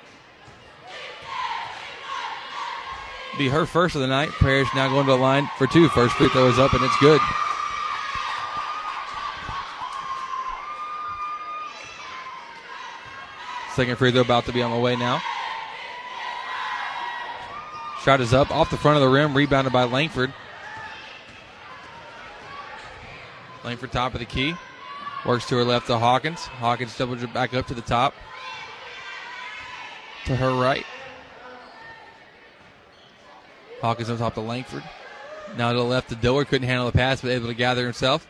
Be 3.39 3.49
her 3.49 3.65
first 3.65 3.95
of 3.95 4.03
the 4.03 4.07
night. 4.07 4.29
Parrish 4.39 4.69
now 4.75 4.89
going 4.89 5.07
to 5.07 5.13
the 5.13 5.19
line 5.19 5.49
for 5.57 5.67
two. 5.67 5.89
First 5.89 6.15
free 6.15 6.29
throw 6.29 6.49
is 6.49 6.59
up 6.59 6.75
and 6.75 6.85
it's 6.85 6.99
good. 6.99 7.21
Second 13.75 13.97
free 13.97 14.11
throw 14.11 14.21
about 14.21 14.47
to 14.47 14.53
be 14.53 14.63
on 14.63 14.71
the 14.73 14.79
way 14.79 14.97
now. 14.97 15.23
Shot 18.03 18.21
is 18.21 18.33
up 18.33 18.51
off 18.51 18.71
the 18.71 18.77
front 18.77 18.97
of 18.97 19.03
the 19.03 19.09
rim, 19.09 19.35
rebounded 19.35 19.73
by 19.73 19.85
Langford. 19.85 20.33
Langford 23.63 23.93
top 23.93 24.15
of 24.15 24.21
the 24.21 24.27
key. 24.27 24.55
Works 25.27 25.47
to 25.49 25.57
her 25.57 25.65
left 25.65 25.87
to 25.89 25.99
Hawkins. 25.99 26.47
Hawkins 26.47 26.97
doubles 26.97 27.23
it 27.23 27.33
back 27.35 27.53
up 27.53 27.67
to 27.67 27.75
the 27.75 27.83
top. 27.83 28.15
To 30.25 30.35
her 30.35 30.53
right. 30.55 30.87
Hawkins 33.83 34.09
on 34.09 34.17
top 34.17 34.35
to 34.35 34.41
Langford. 34.41 34.83
Now 35.59 35.73
to 35.73 35.79
the 35.79 35.85
left 35.85 36.09
to 36.09 36.15
Dillard. 36.17 36.49
Couldn't 36.49 36.69
handle 36.69 36.87
the 36.87 36.93
pass, 36.93 37.21
but 37.21 37.31
able 37.31 37.49
to 37.49 37.55
gather 37.55 37.85
himself. 37.85 38.27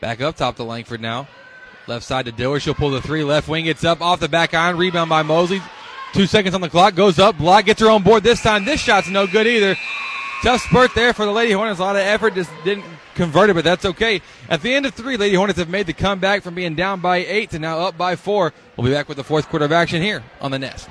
Back 0.00 0.20
up 0.20 0.36
top 0.36 0.56
to 0.56 0.64
Langford 0.64 1.00
now. 1.00 1.28
Left 1.88 2.04
side 2.04 2.26
to 2.26 2.32
Dillard. 2.32 2.60
She'll 2.60 2.74
pull 2.74 2.90
the 2.90 3.00
three. 3.00 3.24
Left 3.24 3.48
wing 3.48 3.64
gets 3.64 3.82
up 3.82 4.02
off 4.02 4.20
the 4.20 4.28
back 4.28 4.52
iron. 4.52 4.76
Rebound 4.76 5.08
by 5.08 5.22
Mosley. 5.22 5.62
Two 6.12 6.26
seconds 6.26 6.54
on 6.54 6.60
the 6.60 6.68
clock. 6.68 6.94
Goes 6.94 7.18
up. 7.18 7.38
Block 7.38 7.64
gets 7.64 7.80
her 7.80 7.88
on 7.88 8.02
board 8.02 8.22
this 8.22 8.42
time. 8.42 8.66
This 8.66 8.80
shot's 8.80 9.08
no 9.08 9.26
good 9.26 9.46
either. 9.46 9.74
Tough 10.42 10.60
spurt 10.60 10.94
there 10.94 11.14
for 11.14 11.24
the 11.24 11.32
Lady 11.32 11.52
Hornets. 11.52 11.80
A 11.80 11.82
lot 11.82 11.96
of 11.96 12.02
effort. 12.02 12.34
Just 12.34 12.50
didn't 12.62 12.84
convert 13.14 13.48
it, 13.48 13.54
but 13.54 13.64
that's 13.64 13.86
okay. 13.86 14.20
At 14.50 14.60
the 14.60 14.74
end 14.74 14.84
of 14.84 14.92
three, 14.92 15.16
Lady 15.16 15.34
Hornets 15.34 15.58
have 15.58 15.70
made 15.70 15.86
the 15.86 15.94
comeback 15.94 16.42
from 16.42 16.54
being 16.54 16.74
down 16.74 17.00
by 17.00 17.18
eight 17.18 17.50
to 17.50 17.58
now 17.58 17.80
up 17.80 17.96
by 17.96 18.16
four. 18.16 18.52
We'll 18.76 18.86
be 18.86 18.92
back 18.92 19.08
with 19.08 19.16
the 19.16 19.24
fourth 19.24 19.48
quarter 19.48 19.64
of 19.64 19.72
action 19.72 20.02
here 20.02 20.22
on 20.42 20.50
the 20.50 20.58
Nest. 20.58 20.90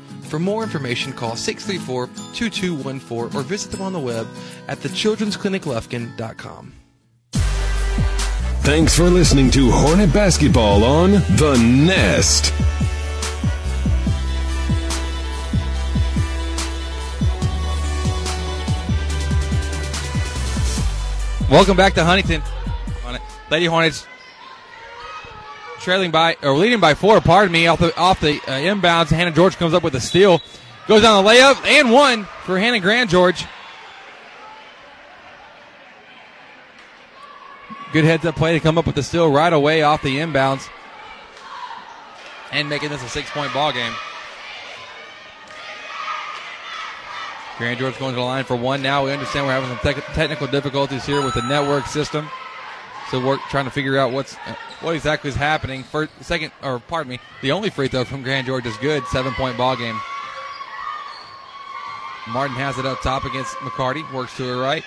For 0.31 0.39
more 0.39 0.63
information, 0.63 1.11
call 1.11 1.35
634 1.35 2.07
2214 2.33 3.37
or 3.37 3.43
visit 3.43 3.69
them 3.69 3.81
on 3.81 3.91
the 3.91 3.99
web 3.99 4.25
at 4.69 4.77
thechildren'scliniclufkin.com. 4.77 6.73
Thanks 8.61 8.95
for 8.95 9.09
listening 9.09 9.51
to 9.51 9.69
Hornet 9.69 10.13
Basketball 10.13 10.85
on 10.85 11.11
The 11.11 11.61
Nest. 11.61 12.53
Welcome 21.51 21.75
back 21.75 21.93
to 21.95 22.05
Huntington. 22.05 22.41
Lady 23.49 23.65
Hornets 23.65 24.07
trailing 25.81 26.11
by 26.11 26.37
or 26.43 26.55
leading 26.55 26.79
by 26.79 26.93
four. 26.93 27.19
Pardon 27.21 27.51
me, 27.51 27.67
off 27.67 27.79
the 27.79 27.95
off 27.97 28.19
the 28.21 28.37
uh, 28.47 28.51
inbounds. 28.51 29.09
Hannah 29.09 29.31
George 29.31 29.57
comes 29.57 29.73
up 29.73 29.83
with 29.83 29.95
a 29.95 29.99
steal, 29.99 30.41
goes 30.87 31.01
down 31.01 31.23
the 31.23 31.29
layup 31.29 31.63
and 31.65 31.91
one 31.91 32.25
for 32.43 32.57
Hannah 32.59 32.79
Grand 32.79 33.09
George. 33.09 33.45
Good 37.93 38.05
heads 38.05 38.25
up 38.25 38.35
play 38.35 38.53
to 38.53 38.59
come 38.61 38.77
up 38.77 38.85
with 38.85 38.95
the 38.95 39.03
steal 39.03 39.29
right 39.29 39.51
away 39.51 39.81
off 39.81 40.01
the 40.01 40.17
inbounds, 40.17 40.69
and 42.51 42.69
making 42.69 42.89
this 42.89 43.03
a 43.03 43.09
six 43.09 43.29
point 43.31 43.53
ball 43.53 43.73
game. 43.73 43.93
Grand 47.57 47.77
George 47.77 47.99
going 47.99 48.13
to 48.13 48.15
the 48.15 48.25
line 48.25 48.43
for 48.43 48.55
one 48.55 48.81
now. 48.81 49.05
We 49.05 49.11
understand 49.11 49.45
we're 49.45 49.53
having 49.53 49.69
some 49.69 49.93
te- 49.93 50.13
technical 50.13 50.47
difficulties 50.47 51.05
here 51.05 51.21
with 51.23 51.35
the 51.35 51.43
network 51.43 51.85
system. 51.85 52.27
So 53.11 53.19
we're 53.19 53.39
trying 53.49 53.65
to 53.65 53.71
figure 53.71 53.97
out 53.97 54.13
what's 54.13 54.35
what 54.79 54.95
exactly 54.95 55.29
is 55.29 55.35
happening. 55.35 55.83
First, 55.83 56.13
second, 56.21 56.53
or 56.63 56.79
pardon 56.79 57.11
me, 57.11 57.19
the 57.41 57.51
only 57.51 57.69
free 57.69 57.89
throw 57.89 58.05
from 58.05 58.23
Grand 58.23 58.47
George 58.47 58.65
is 58.65 58.77
good. 58.77 59.05
Seven 59.07 59.33
point 59.33 59.57
ball 59.57 59.75
game. 59.75 59.99
Martin 62.29 62.55
has 62.55 62.77
it 62.77 62.85
up 62.85 63.01
top 63.01 63.25
against 63.25 63.53
McCarty. 63.57 64.09
Works 64.13 64.37
to 64.37 64.43
the 64.43 64.55
right. 64.55 64.85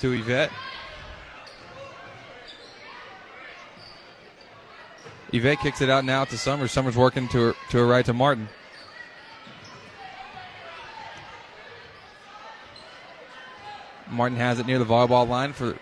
To 0.00 0.12
Yvette. 0.12 0.50
Yvette 5.32 5.60
kicks 5.60 5.80
it 5.80 5.88
out 5.88 6.04
now 6.04 6.26
to 6.26 6.36
Summers. 6.36 6.70
Summers 6.70 6.98
working 6.98 7.28
to 7.28 7.38
her 7.38 7.54
to 7.70 7.78
her 7.78 7.86
right 7.86 8.04
to 8.04 8.12
Martin. 8.12 8.46
Martin 14.10 14.36
has 14.36 14.58
it 14.58 14.66
near 14.66 14.78
the 14.78 14.84
volleyball 14.84 15.26
line 15.26 15.54
for 15.54 15.78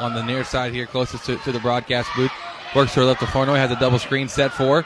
on 0.00 0.14
the 0.14 0.22
near 0.22 0.44
side 0.44 0.72
here, 0.72 0.86
closest 0.86 1.24
to, 1.26 1.36
to 1.38 1.52
the 1.52 1.60
broadcast 1.60 2.10
booth. 2.16 2.32
Works 2.74 2.94
her 2.94 3.04
left 3.04 3.20
to 3.20 3.26
Flournoy, 3.26 3.56
has 3.56 3.70
a 3.70 3.76
double 3.76 3.98
screen 3.98 4.28
set 4.28 4.52
for. 4.52 4.84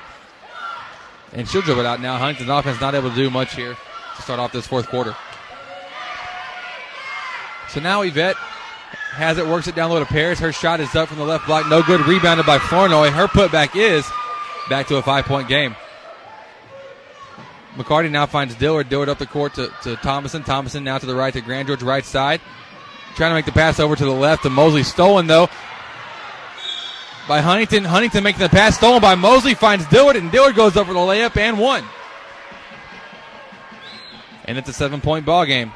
And 1.33 1.49
she'll 1.49 1.63
dribble 1.63 1.81
it 1.81 1.87
out 1.87 2.01
now. 2.01 2.17
Huntington's 2.19 2.51
offense 2.51 2.81
not 2.81 2.95
able 2.95 3.11
to 3.11 3.17
do 3.17 3.31
much 3.31 3.55
here 3.55 3.77
to 4.17 4.23
start 4.23 4.41
off 4.41 4.53
this 4.53 4.67
fourth 4.67 4.89
quarter. 4.89 5.15
So 7.69 7.81
now 7.81 8.03
Yvette 8.03 8.37
has 9.13 9.37
it, 9.37 9.47
works 9.47 9.69
it 9.69 9.75
down 9.75 9.91
low 9.91 9.99
to 10.01 10.07
Parrish. 10.07 10.39
Her 10.39 10.53
shot 10.53 10.81
is 10.81 10.95
up 10.95 11.09
from 11.09 11.19
the 11.19 11.25
left 11.25 11.47
block. 11.47 11.69
No 11.69 11.83
good. 11.83 12.01
Rebounded 12.07 12.47
by 12.47 12.59
Flournoy. 12.59 13.11
Her 13.11 13.27
putback 13.27 13.77
is 13.77 14.09
back 14.71 14.87
to 14.89 14.97
a 14.97 15.03
five 15.03 15.25
point 15.25 15.49
game. 15.49 15.77
McCarty 17.75 18.11
now 18.11 18.27
finds 18.27 18.55
Dillard. 18.55 18.89
Dillard 18.89 19.09
up 19.09 19.19
the 19.19 19.27
court 19.27 19.55
to, 19.55 19.73
to 19.83 19.97
Thomason. 19.97 20.43
Thomason 20.43 20.83
now 20.83 20.99
to 20.99 21.07
the 21.07 21.15
right 21.15 21.33
to 21.33 21.41
Grand 21.41 21.69
George, 21.69 21.83
right 21.83 22.05
side. 22.05 22.41
Trying 23.19 23.33
to 23.33 23.35
make 23.35 23.47
the 23.47 23.53
pass 23.53 23.81
over 23.81 23.97
to 23.97 24.05
the 24.05 24.13
left 24.13 24.45
to 24.45 24.49
Mosley. 24.49 24.85
Stolen 24.85 25.27
though 25.27 25.49
by 27.27 27.41
Huntington. 27.41 27.83
Huntington 27.83 28.23
making 28.23 28.43
the 28.43 28.49
pass. 28.49 28.77
Stolen 28.77 29.03
by 29.03 29.17
Mosley. 29.17 29.55
Finds 29.55 29.85
Dillard 29.89 30.15
and 30.15 30.31
Dillard 30.31 30.55
goes 30.55 30.77
over 30.77 30.93
the 30.93 31.01
layup 31.01 31.37
and 31.37 31.59
one. 31.59 31.83
And 34.45 34.57
it's 34.57 34.69
a 34.69 34.73
seven 34.73 35.01
point 35.01 35.27
ball 35.27 35.45
game. 35.47 35.73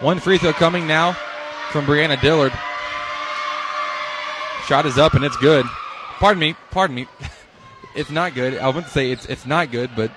One 0.00 0.20
free 0.20 0.36
throw 0.36 0.52
coming 0.52 0.86
now 0.86 1.14
from 1.72 1.86
Brianna 1.86 2.20
Dillard. 2.20 2.52
Shot 4.66 4.84
is 4.84 4.98
up 4.98 5.14
and 5.14 5.24
it's 5.24 5.38
good. 5.38 5.64
Pardon 6.18 6.38
me, 6.38 6.54
pardon 6.70 6.96
me. 6.96 7.08
it's 7.98 8.10
not 8.10 8.34
good. 8.34 8.56
I 8.56 8.68
wouldn't 8.68 8.88
say 8.88 9.10
it's 9.10 9.26
it's 9.26 9.44
not 9.44 9.72
good, 9.72 9.90
but 9.96 10.10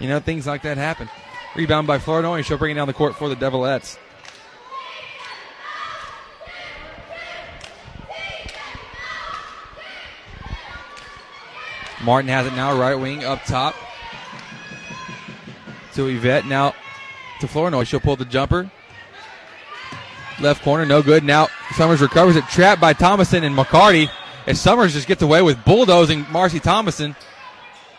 you 0.00 0.08
know 0.08 0.18
things 0.18 0.46
like 0.46 0.62
that 0.62 0.78
happen. 0.78 1.08
Rebound 1.54 1.86
by 1.86 1.98
Flournoy. 1.98 2.42
She'll 2.42 2.58
bring 2.58 2.72
it 2.72 2.74
down 2.74 2.86
the 2.86 2.94
court 2.94 3.14
for 3.14 3.28
the 3.28 3.36
Devilettes. 3.36 3.98
Martin 12.02 12.28
has 12.28 12.46
it 12.46 12.52
now, 12.52 12.78
right 12.78 12.94
wing 12.94 13.24
up 13.24 13.42
top 13.44 13.74
to 15.94 16.06
Yvette. 16.06 16.46
Now 16.46 16.74
to 17.40 17.46
Flournoy. 17.46 17.84
She'll 17.84 18.00
pull 18.00 18.16
the 18.16 18.24
jumper. 18.24 18.70
Left 20.40 20.62
corner, 20.62 20.84
no 20.84 21.02
good. 21.02 21.24
Now 21.24 21.48
Summers 21.74 22.00
recovers 22.00 22.36
it, 22.36 22.44
trapped 22.48 22.80
by 22.80 22.92
Thomason 22.92 23.44
and 23.44 23.56
McCarty. 23.56 24.10
As 24.46 24.60
Summers 24.60 24.92
just 24.92 25.08
gets 25.08 25.22
away 25.22 25.42
with 25.42 25.64
bulldozing 25.64 26.24
Marcy 26.30 26.60
Thomason. 26.60 27.16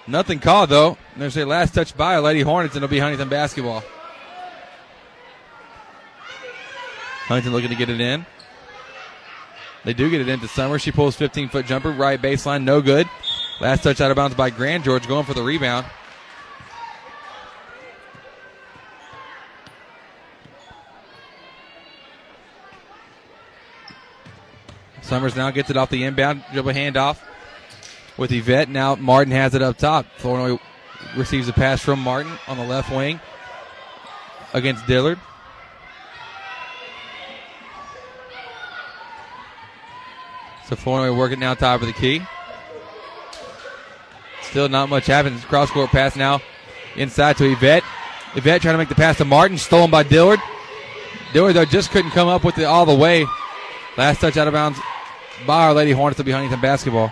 Nothing 0.08 0.39
called 0.39 0.70
though. 0.70 0.98
There's 1.18 1.38
a 1.38 1.45
last 1.45 1.74
touch 1.74 1.95
by 1.95 2.14
a 2.14 2.22
Lady 2.22 2.41
Hornets, 2.41 2.76
and 2.76 2.84
it'll 2.84 2.91
be 2.91 3.00
Huntington 3.00 3.28
basketball. 3.28 3.84
Huntington 7.28 7.52
looking 7.52 7.70
to 7.70 7.76
get 7.76 7.89
it 7.89 8.00
in. 8.00 8.26
They 9.84 9.93
do 9.93 10.10
get 10.10 10.22
it 10.22 10.30
into 10.30 10.48
Summers. 10.48 10.82
She 10.82 10.91
pulls 10.91 11.18
15 11.18 11.50
foot 11.50 11.66
jumper, 11.66 11.91
right 11.91 12.22
baseline, 12.22 12.64
no 12.64 12.82
good. 12.82 13.10
Last 13.60 13.84
touch 13.84 14.00
out 14.00 14.12
of 14.12 14.16
bounds 14.16 14.36
by 14.36 14.50
Grand 14.50 14.86
George, 14.86 15.08
going 15.08 15.26
for 15.26 15.34
the 15.34 15.43
rebound. 15.43 15.86
Summers 25.08 25.38
now 25.38 25.51
gets 25.51 25.70
it 25.70 25.78
off 25.78 25.89
the 25.89 26.03
inbound 26.03 26.43
dribble 26.51 26.74
handoff 26.74 27.18
with 28.18 28.30
Yvette. 28.30 28.68
Now 28.68 28.95
Martin 28.95 29.32
has 29.32 29.55
it 29.55 29.62
up 29.62 29.78
top. 29.78 30.05
Flournoy 30.18 30.60
receives 31.16 31.47
a 31.47 31.53
pass 31.53 31.82
from 31.82 32.01
Martin 32.01 32.34
on 32.45 32.58
the 32.58 32.66
left 32.66 32.93
wing 32.93 33.22
against 34.53 34.86
Dillard. 34.86 35.18
So 40.68 40.76
Flournoy 40.76 41.18
working 41.18 41.39
now 41.39 41.53
top 41.53 41.80
of 41.80 41.88
the 41.88 41.93
key. 41.93 42.22
Still 44.41 44.68
not 44.68 44.89
much 44.89 45.05
happens. 45.05 45.45
Cross 45.45 45.72
court 45.72 45.89
pass 45.91 46.18
now 46.18 46.41
inside 46.97 47.38
to 47.38 47.49
Yvette. 47.49 47.84
Yvette 48.36 48.62
trying 48.62 48.74
to 48.74 48.78
make 48.78 48.89
the 48.89 48.95
pass 48.95 49.18
to 49.20 49.26
Martin, 49.26 49.58
stolen 49.58 49.89
by 49.89 50.03
Dillard. 50.03 50.41
Dillard 51.32 51.55
though 51.55 51.64
just 51.64 51.91
couldn't 51.91 52.12
come 52.12 52.28
up 52.28 52.43
with 52.43 52.58
it 52.58 52.66
all 52.66 52.86
the 52.86 52.93
way. 52.93 53.26
Last 53.95 54.20
touch 54.20 54.36
out 54.36 54.47
of 54.47 54.53
bounds 54.53 54.78
by 55.46 55.66
Our 55.66 55.74
Lady 55.74 55.92
Hornets 55.92 56.18
to 56.18 56.24
be 56.24 56.32
Huntington 56.32 56.62
basketball. 56.62 57.12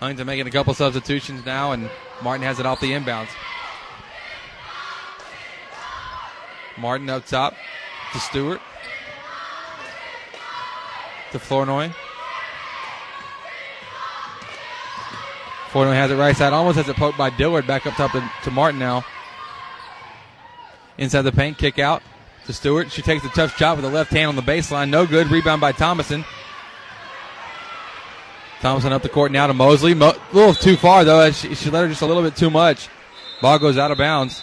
Huntington 0.00 0.26
making 0.26 0.46
a 0.46 0.50
couple 0.50 0.72
substitutions 0.74 1.44
now, 1.44 1.72
and 1.72 1.90
Martin 2.22 2.46
has 2.46 2.60
it 2.60 2.66
off 2.66 2.80
the 2.80 2.92
inbounds. 2.92 3.28
Martin 6.78 7.10
up 7.10 7.26
top 7.26 7.54
to 8.12 8.20
Stewart. 8.20 8.60
To 11.32 11.38
Flournoy. 11.38 11.92
Flournoy 15.68 15.92
has 15.92 16.10
it 16.10 16.16
right 16.16 16.36
side, 16.36 16.52
almost 16.52 16.76
has 16.76 16.88
it 16.88 16.96
poked 16.96 17.18
by 17.18 17.30
Dillard 17.30 17.66
back 17.66 17.86
up 17.86 17.94
top 17.94 18.12
to, 18.12 18.30
to 18.44 18.50
Martin 18.50 18.78
now. 18.78 19.04
Inside 20.96 21.22
the 21.22 21.32
paint, 21.32 21.58
kick 21.58 21.78
out 21.78 22.02
to 22.46 22.52
Stewart. 22.52 22.90
She 22.90 23.02
takes 23.02 23.24
a 23.24 23.28
tough 23.28 23.56
shot 23.56 23.76
with 23.76 23.84
the 23.84 23.90
left 23.90 24.10
hand 24.10 24.28
on 24.28 24.36
the 24.36 24.42
baseline. 24.42 24.88
No 24.88 25.06
good. 25.06 25.30
Rebound 25.30 25.60
by 25.60 25.72
Thomason. 25.72 26.24
Thomason 28.60 28.92
up 28.92 29.02
the 29.02 29.08
court 29.08 29.30
now 29.30 29.46
to 29.46 29.54
Mosley. 29.54 29.94
Mo- 29.94 30.10
a 30.10 30.34
little 30.34 30.54
too 30.54 30.76
far, 30.76 31.04
though. 31.04 31.30
She, 31.30 31.54
she 31.54 31.70
let 31.70 31.82
her 31.82 31.88
just 31.88 32.02
a 32.02 32.06
little 32.06 32.22
bit 32.22 32.34
too 32.34 32.50
much. 32.50 32.88
Ball 33.40 33.58
goes 33.58 33.78
out 33.78 33.92
of 33.92 33.98
bounds. 33.98 34.42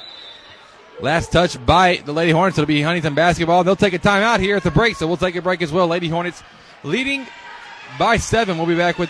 Last 1.02 1.34
touch 1.34 1.64
by 1.66 1.98
the 2.06 2.14
Lady 2.14 2.32
Hornets. 2.32 2.58
It'll 2.58 2.68
be 2.68 2.82
Huntington 2.82 3.16
basketball. 3.16 3.66
They'll 3.66 3.76
take 3.76 3.94
a 3.94 4.00
timeout 4.00 4.40
here 4.40 4.56
at 4.56 4.64
the 4.64 4.72
break, 4.72 4.96
so 4.96 5.08
we'll 5.08 5.18
take 5.18 5.36
a 5.36 5.42
break 5.42 5.62
as 5.62 5.72
well. 5.72 5.88
Lady 5.88 6.08
Hornets 6.08 6.42
leading 6.84 7.28
by 8.00 8.16
seven. 8.16 8.58
We'll 8.58 8.68
be 8.68 8.78
back 8.78 8.98
with 8.98 9.10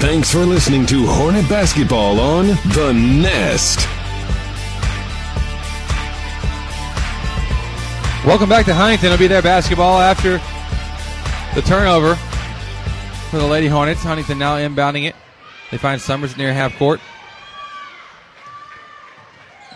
Thanks 0.00 0.32
for 0.32 0.46
listening 0.46 0.86
to 0.86 1.04
Hornet 1.06 1.46
Basketball 1.46 2.18
on 2.20 2.46
The 2.46 2.90
Nest. 2.94 3.86
Welcome 8.26 8.48
back 8.48 8.64
to 8.64 8.72
Huntington. 8.72 9.12
It'll 9.12 9.18
be 9.18 9.26
their 9.26 9.42
basketball 9.42 10.00
after 10.00 10.40
the 11.54 11.60
turnover 11.68 12.14
for 13.28 13.36
the 13.36 13.46
Lady 13.46 13.66
Hornets. 13.66 14.02
Huntington 14.02 14.38
now 14.38 14.56
inbounding 14.56 15.06
it. 15.06 15.14
They 15.70 15.76
find 15.76 16.00
Summers 16.00 16.34
near 16.34 16.54
half 16.54 16.74
court. 16.78 16.98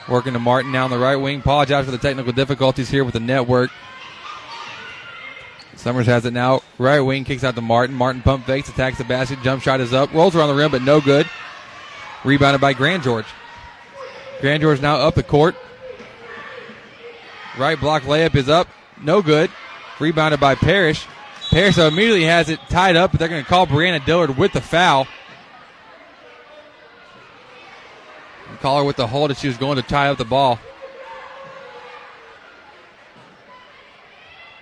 Working 0.09 0.33
to 0.33 0.39
Martin 0.39 0.73
now 0.73 0.85
on 0.85 0.91
the 0.91 0.99
right 0.99 1.17
wing. 1.17 1.41
Apologize 1.41 1.85
for 1.85 1.91
the 1.91 1.99
technical 1.99 2.33
difficulties 2.33 2.89
here 2.89 3.05
with 3.05 3.13
the 3.13 3.21
network. 3.21 3.71
Summers 5.85 6.07
has 6.07 6.25
it 6.25 6.33
now. 6.33 6.63
Right 6.79 7.01
wing 7.01 7.25
kicks 7.25 7.45
out 7.45 7.57
to 7.57 7.61
Martin. 7.61 7.95
Martin 7.95 8.23
pump 8.23 8.47
fakes, 8.47 8.71
attacks 8.71 8.97
the 8.97 9.05
basket. 9.05 9.41
Jump 9.43 9.63
shot 9.63 9.81
is 9.81 9.93
up. 9.93 10.15
Rolls 10.15 10.35
around 10.35 10.49
the 10.49 10.55
rim, 10.55 10.71
but 10.71 10.81
no 10.81 10.99
good. 10.99 11.29
Rebounded 12.25 12.63
by 12.63 12.73
Grand 12.73 13.03
George. 13.03 13.27
Grand 14.41 14.63
George 14.63 14.81
now 14.81 14.97
up 14.97 15.15
the 15.15 15.23
court. 15.23 15.55
Right 17.59 17.79
block 17.79 18.05
layup 18.05 18.35
is 18.35 18.49
up. 18.49 18.67
No 19.03 19.21
good. 19.21 19.51
Rebounded 20.01 20.41
by 20.41 20.55
Parrish. 20.55 21.07
Parrish 21.51 21.77
immediately 21.77 22.25
has 22.25 22.49
it 22.49 22.61
tied 22.71 22.97
up, 22.97 23.11
but 23.11 23.21
they're 23.21 23.29
going 23.29 23.45
to 23.45 23.49
call 23.49 23.67
Brianna 23.67 24.03
Dillard 24.07 24.39
with 24.39 24.55
the 24.55 24.63
foul. 24.63 25.07
Call 28.63 28.79
her 28.79 28.85
with 28.85 28.97
the 28.97 29.07
hold 29.07 29.33
as 29.33 29.39
she 29.39 29.49
was 29.49 29.59
going 29.59 29.77
to 29.77 29.83
tie 29.83 30.09
up 30.09 30.17
the 30.17 30.25
ball. 30.25 30.59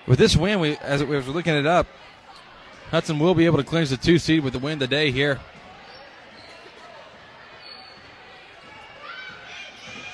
With 0.07 0.18
this 0.18 0.36
win, 0.36 0.61
we 0.61 0.76
as 0.78 1.03
we 1.03 1.14
were 1.14 1.22
looking 1.22 1.55
it 1.55 1.66
up, 1.66 1.86
Hudson 2.90 3.18
will 3.18 3.34
be 3.34 3.46
able 3.46 3.59
to 3.59 3.64
clinch 3.64 3.88
the 3.88 3.96
two 3.96 4.18
seed 4.18 4.42
with 4.42 4.53
the 4.53 4.59
win 4.59 4.78
today 4.78 5.11
here. 5.11 5.40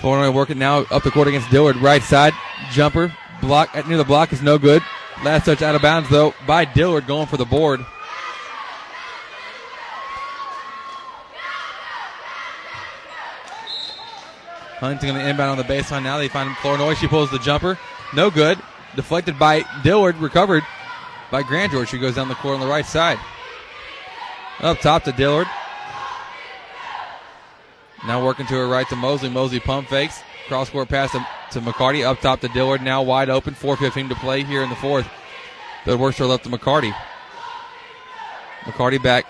Flournoy 0.00 0.26
oh 0.26 0.32
working 0.32 0.58
now 0.58 0.80
up 0.90 1.02
the 1.02 1.10
court 1.10 1.26
against 1.26 1.50
Dillard. 1.50 1.76
Right 1.76 2.02
side 2.02 2.32
jumper 2.70 3.12
block 3.40 3.74
near 3.88 3.96
the 3.96 4.04
block 4.04 4.32
is 4.32 4.42
no 4.42 4.58
good. 4.58 4.82
Last 5.24 5.46
touch 5.46 5.62
out 5.62 5.74
of 5.74 5.82
bounds 5.82 6.08
though 6.08 6.34
by 6.46 6.64
Dillard 6.64 7.06
going 7.06 7.26
for 7.26 7.36
the 7.36 7.44
board. 7.44 7.80
Huntington 14.78 15.08
going 15.08 15.20
to 15.20 15.28
inbound 15.28 15.50
on 15.50 15.58
the 15.58 15.64
baseline 15.64 16.04
now. 16.04 16.18
They 16.18 16.28
find 16.28 16.56
Flournoy. 16.58 16.94
She 16.94 17.08
pulls 17.08 17.32
the 17.32 17.40
jumper. 17.40 17.76
No 18.14 18.30
good. 18.30 18.60
Deflected 18.98 19.38
by 19.38 19.64
Dillard. 19.84 20.16
Recovered 20.16 20.64
by 21.30 21.44
Grand 21.44 21.70
George. 21.70 21.88
She 21.88 21.98
goes 21.98 22.16
down 22.16 22.26
the 22.26 22.34
court 22.34 22.54
on 22.54 22.60
the 22.60 22.66
right 22.66 22.84
side. 22.84 23.16
Up 24.58 24.80
top 24.80 25.04
to 25.04 25.12
Dillard. 25.12 25.46
Now 28.08 28.24
working 28.24 28.44
to 28.46 28.54
her 28.54 28.66
right 28.66 28.88
to 28.88 28.96
Mosley. 28.96 29.28
Mosley 29.28 29.60
pump 29.60 29.86
fakes. 29.86 30.20
Cross 30.48 30.70
court 30.70 30.88
pass 30.88 31.12
to, 31.12 31.24
to 31.52 31.60
McCarty. 31.60 32.04
Up 32.04 32.18
top 32.18 32.40
to 32.40 32.48
Dillard. 32.48 32.82
Now 32.82 33.00
wide 33.02 33.30
open. 33.30 33.54
4.15 33.54 34.08
to 34.08 34.16
play 34.16 34.42
here 34.42 34.64
in 34.64 34.68
the 34.68 34.74
fourth. 34.74 35.08
Dillard 35.84 36.00
works 36.00 36.18
her 36.18 36.26
left 36.26 36.42
to 36.42 36.50
McCarty. 36.50 36.92
McCarty 38.62 39.00
back 39.00 39.26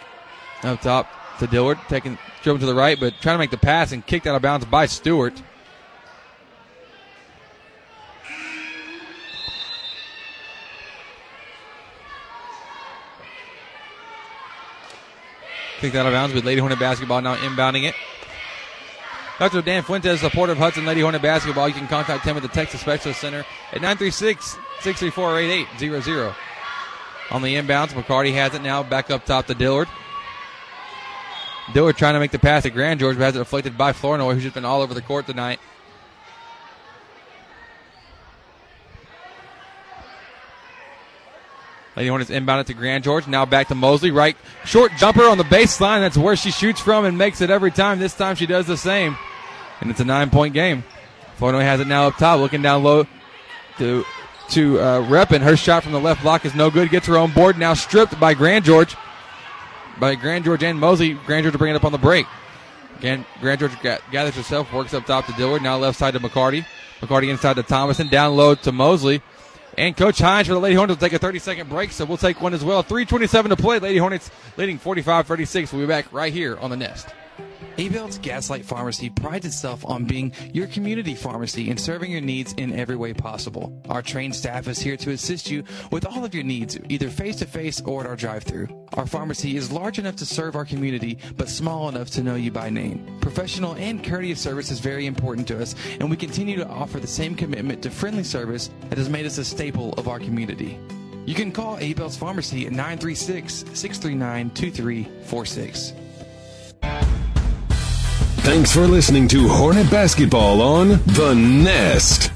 up 0.63 0.81
top 0.81 1.11
to 1.41 1.47
Dillard. 1.47 1.79
Taking 1.91 2.17
driven 2.43 2.61
to 2.61 2.67
the 2.67 2.75
right, 2.75 2.99
but 2.99 3.13
trying 3.21 3.35
to 3.35 3.39
make 3.39 3.51
the 3.51 3.59
pass 3.59 3.93
and 3.93 4.07
kicked 4.07 4.27
out 4.27 4.35
of 4.35 4.41
bounds 4.41 4.65
by 4.65 4.87
Stewart. 4.87 5.43
Kicked 15.79 15.95
out 15.95 16.07
of 16.07 16.13
bounds 16.13 16.35
with 16.35 16.45
Lady 16.45 16.61
Hornet 16.61 16.79
basketball 16.79 17.21
now 17.21 17.37
inbounding 17.37 17.89
it. 17.89 17.95
Dr. 19.39 19.63
Dan 19.63 19.85
Fuentes, 19.85 20.21
supporter 20.21 20.53
of 20.53 20.59
Hudson 20.59 20.85
Lady 20.85 21.01
Hornet 21.01 21.23
basketball. 21.23 21.69
You 21.69 21.75
can 21.75 21.87
contact 21.87 22.25
him 22.25 22.37
at 22.37 22.43
the 22.43 22.49
Texas 22.49 22.81
Specialist 22.81 23.21
Center 23.21 23.45
at 23.73 23.81
936 23.81 24.59
634 24.81 25.39
8800. 25.39 26.35
On 27.31 27.43
the 27.43 27.55
inbounds, 27.55 27.89
McCarty 27.89 28.33
has 28.33 28.55
it 28.55 28.63
now 28.63 28.83
back 28.83 29.11
up 29.11 29.25
top 29.25 29.47
to 29.47 29.55
Dillard. 29.55 29.87
Dillard 31.73 31.97
trying 31.97 32.15
to 32.15 32.21
make 32.21 32.31
the 32.31 32.39
pass 32.39 32.65
to 32.65 32.71
Grand 32.71 32.99
George, 32.99 33.17
but 33.17 33.25
has 33.25 33.37
it 33.37 33.39
deflected 33.39 33.79
by 33.79 33.93
Flournoy, 33.93 34.35
who's 34.35 34.43
just 34.43 34.55
been 34.55 34.65
all 34.65 34.81
over 34.83 34.95
the 34.95 35.03
court 35.03 35.27
tonight. 35.27 35.61
Lady 41.99 42.11
Hornets 42.11 42.31
inbound 42.31 42.61
it 42.61 42.69
to 42.69 42.75
Grand 42.75 43.03
George. 43.03 43.27
Now 43.27 43.45
back 43.45 43.67
to 43.69 43.75
Mosley. 43.75 44.13
Right 44.13 44.37
short 44.65 44.93
jumper 44.99 45.25
on 45.25 45.37
the 45.37 45.43
baseline. 45.43 45.99
That's 45.99 46.17
where 46.17 46.37
she 46.37 46.53
shoots 46.53 46.81
from 46.81 47.05
and 47.05 47.19
makes 47.19 47.41
it 47.41 47.51
every 47.51 47.73
time. 47.73 47.99
This 47.99 48.15
time 48.15 48.37
she 48.37 48.47
does 48.47 48.69
the 48.69 48.77
same. 48.77 49.17
And 49.81 49.91
it's 49.91 49.99
a 49.99 50.05
nine 50.05 50.31
point 50.31 50.55
game. 50.55 50.85
Flournoy 51.39 51.63
has 51.63 51.81
it 51.81 51.89
now 51.89 52.07
up 52.07 52.17
top, 52.17 52.39
looking 52.39 52.63
down 52.63 52.85
low 52.85 53.05
to 53.79 54.05
to 54.51 54.79
uh, 54.79 55.09
Reppin. 55.09 55.41
Her 55.41 55.57
shot 55.57 55.83
from 55.83 55.91
the 55.91 55.99
left 55.99 56.23
block 56.23 56.45
is 56.45 56.55
no 56.55 56.71
good. 56.71 56.89
Gets 56.89 57.09
her 57.09 57.17
own 57.17 57.33
board. 57.33 57.59
Now 57.59 57.75
stripped 57.75 58.21
by 58.21 58.33
Grand 58.33 58.65
George. 58.65 58.95
By 59.99 60.15
Grand 60.15 60.45
George 60.45 60.63
and 60.63 60.79
Mosley. 60.79 61.15
Grand 61.15 61.43
George 61.43 61.55
to 61.55 61.59
bring 61.59 61.75
it 61.75 61.77
up 61.77 61.85
on 61.85 61.91
the 61.91 61.99
break. 61.99 62.27
Again, 62.99 63.27
Grand 63.41 63.59
George 63.59 63.73
gathers 63.83 64.37
herself, 64.37 64.73
works 64.73 64.95
up 64.95 65.05
top 65.05 65.27
to 65.27 65.33
Dillard. 65.33 65.63
Now 65.63 65.77
left 65.79 65.99
side 65.99 66.15
to 66.15 66.21
McCarty. 66.21 66.65
McCarty 67.01 67.29
inside 67.29 67.55
to 67.55 67.65
Thomason. 67.65 68.07
Down 68.07 68.37
low 68.37 68.55
to 68.55 68.71
Mosley. 68.71 69.21
And 69.79 69.97
Coach 69.97 70.19
Hines 70.19 70.49
for 70.49 70.55
the 70.55 70.61
Lady 70.61 70.75
Hornets 70.75 71.01
will 71.01 71.09
take 71.09 71.15
a 71.15 71.21
30 71.21 71.39
second 71.39 71.69
break, 71.69 71.93
so 71.93 72.05
we'll 72.05 72.17
take 72.17 72.41
one 72.41 72.53
as 72.53 72.65
well. 72.65 72.83
3.27 72.83 73.51
to 73.51 73.57
play. 73.57 73.79
Lady 73.79 73.99
Hornets 73.99 74.29
leading 74.57 74.77
45 74.77 75.29
36. 75.29 75.73
We'll 75.73 75.83
be 75.83 75.87
back 75.87 76.13
right 76.13 76.33
here 76.33 76.59
on 76.59 76.71
the 76.71 76.77
Nest. 76.77 77.07
Abel's 77.81 78.19
Gaslight 78.19 78.65
Pharmacy 78.65 79.09
prides 79.09 79.47
itself 79.47 79.87
on 79.87 80.05
being 80.05 80.33
your 80.53 80.67
community 80.67 81.15
pharmacy 81.15 81.71
and 81.71 81.79
serving 81.79 82.11
your 82.11 82.21
needs 82.21 82.53
in 82.55 82.73
every 82.73 82.97
way 82.97 83.15
possible. 83.15 83.81
Our 83.89 84.03
trained 84.03 84.35
staff 84.35 84.67
is 84.67 84.81
here 84.81 84.97
to 84.97 85.13
assist 85.13 85.49
you 85.49 85.63
with 85.93 86.05
all 86.05 86.25
of 86.25 86.35
your 86.35 86.43
needs, 86.43 86.77
either 86.89 87.09
face 87.09 87.37
to 87.37 87.47
face 87.47 87.81
or 87.83 88.01
at 88.01 88.09
our 88.09 88.17
drive 88.17 88.43
through. 88.43 88.67
Our 88.95 89.07
pharmacy 89.07 89.57
is 89.57 89.71
large 89.71 90.01
enough 90.01 90.17
to 90.17 90.27
serve 90.27 90.57
our 90.57 90.65
community, 90.65 91.19
but 91.37 91.49
small 91.49 91.89
enough 91.89 92.11
to 92.11 92.23
know 92.25 92.35
you 92.35 92.51
by 92.51 92.69
name. 92.69 93.17
Professional 93.21 93.77
and 93.77 94.03
courteous 94.03 94.41
service 94.41 94.73
is 94.73 94.81
very 94.81 95.07
important 95.07 95.47
to 95.47 95.63
us, 95.63 95.77
and 96.01 96.11
we 96.11 96.17
continue 96.17 96.57
to 96.57 96.67
offer 96.67 96.99
the 96.99 97.07
same 97.07 97.37
commitment 97.37 97.81
to 97.85 97.91
friendly 97.91 98.25
service 98.25 98.71
that 98.89 98.99
has 98.99 99.09
made 99.09 99.25
us 99.25 99.39
a 99.39 99.45
staple 99.45 99.93
of 99.93 100.09
our 100.09 100.19
community. 100.19 100.81
You 101.27 101.37
can 101.37 101.53
call 101.53 101.79
Abel's 101.79 102.17
Pharmacy 102.17 102.67
at 102.67 102.73
936 102.73 103.67
639 103.73 104.51
2346. 104.51 105.93
Thanks 108.41 108.73
for 108.73 108.87
listening 108.87 109.29
to 109.29 109.47
Hornet 109.47 109.91
Basketball 109.91 110.63
on 110.63 110.89
The 110.89 111.35
Nest. 111.35 112.33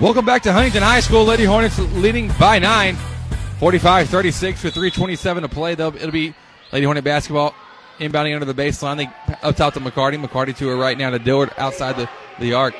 Welcome 0.00 0.24
back 0.24 0.42
to 0.44 0.52
Huntington 0.52 0.82
High 0.82 1.00
School. 1.00 1.24
Lady 1.24 1.44
Hornets 1.44 1.78
leading 1.96 2.30
by 2.38 2.58
nine, 2.58 2.96
45 3.58 4.08
36 4.08 4.64
with 4.64 4.74
3.27 4.74 5.40
to 5.42 5.48
play. 5.48 5.74
They'll, 5.74 5.94
it'll 5.94 6.12
be 6.12 6.34
Lady 6.72 6.86
Hornet 6.86 7.04
basketball 7.04 7.54
inbounding 7.98 8.34
under 8.34 8.46
the 8.46 8.54
baseline. 8.54 8.96
They 8.96 9.34
up 9.42 9.56
top 9.56 9.74
to 9.74 9.80
McCarty. 9.80 10.24
McCarty 10.24 10.56
to 10.56 10.68
her 10.68 10.76
right 10.76 10.96
now 10.96 11.10
to 11.10 11.18
Dillard 11.18 11.50
outside 11.58 11.96
the, 11.96 12.08
the 12.38 12.54
arc. 12.54 12.74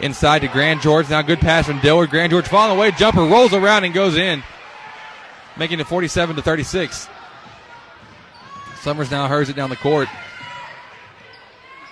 Inside 0.00 0.40
to 0.40 0.48
Grand 0.48 0.80
George. 0.80 1.08
Now 1.08 1.22
good 1.22 1.40
pass 1.40 1.66
from 1.66 1.80
Dillard. 1.80 2.10
Grand 2.10 2.30
George 2.30 2.48
falling 2.48 2.76
away. 2.76 2.90
Jumper 2.90 3.22
rolls 3.22 3.52
around 3.52 3.84
and 3.84 3.94
goes 3.94 4.16
in, 4.16 4.42
making 5.58 5.80
it 5.80 5.86
47 5.86 6.36
to 6.36 6.42
36. 6.42 7.08
Summers 8.80 9.10
now 9.10 9.26
hers 9.26 9.48
it 9.48 9.56
down 9.56 9.70
the 9.70 9.76
court. 9.76 10.08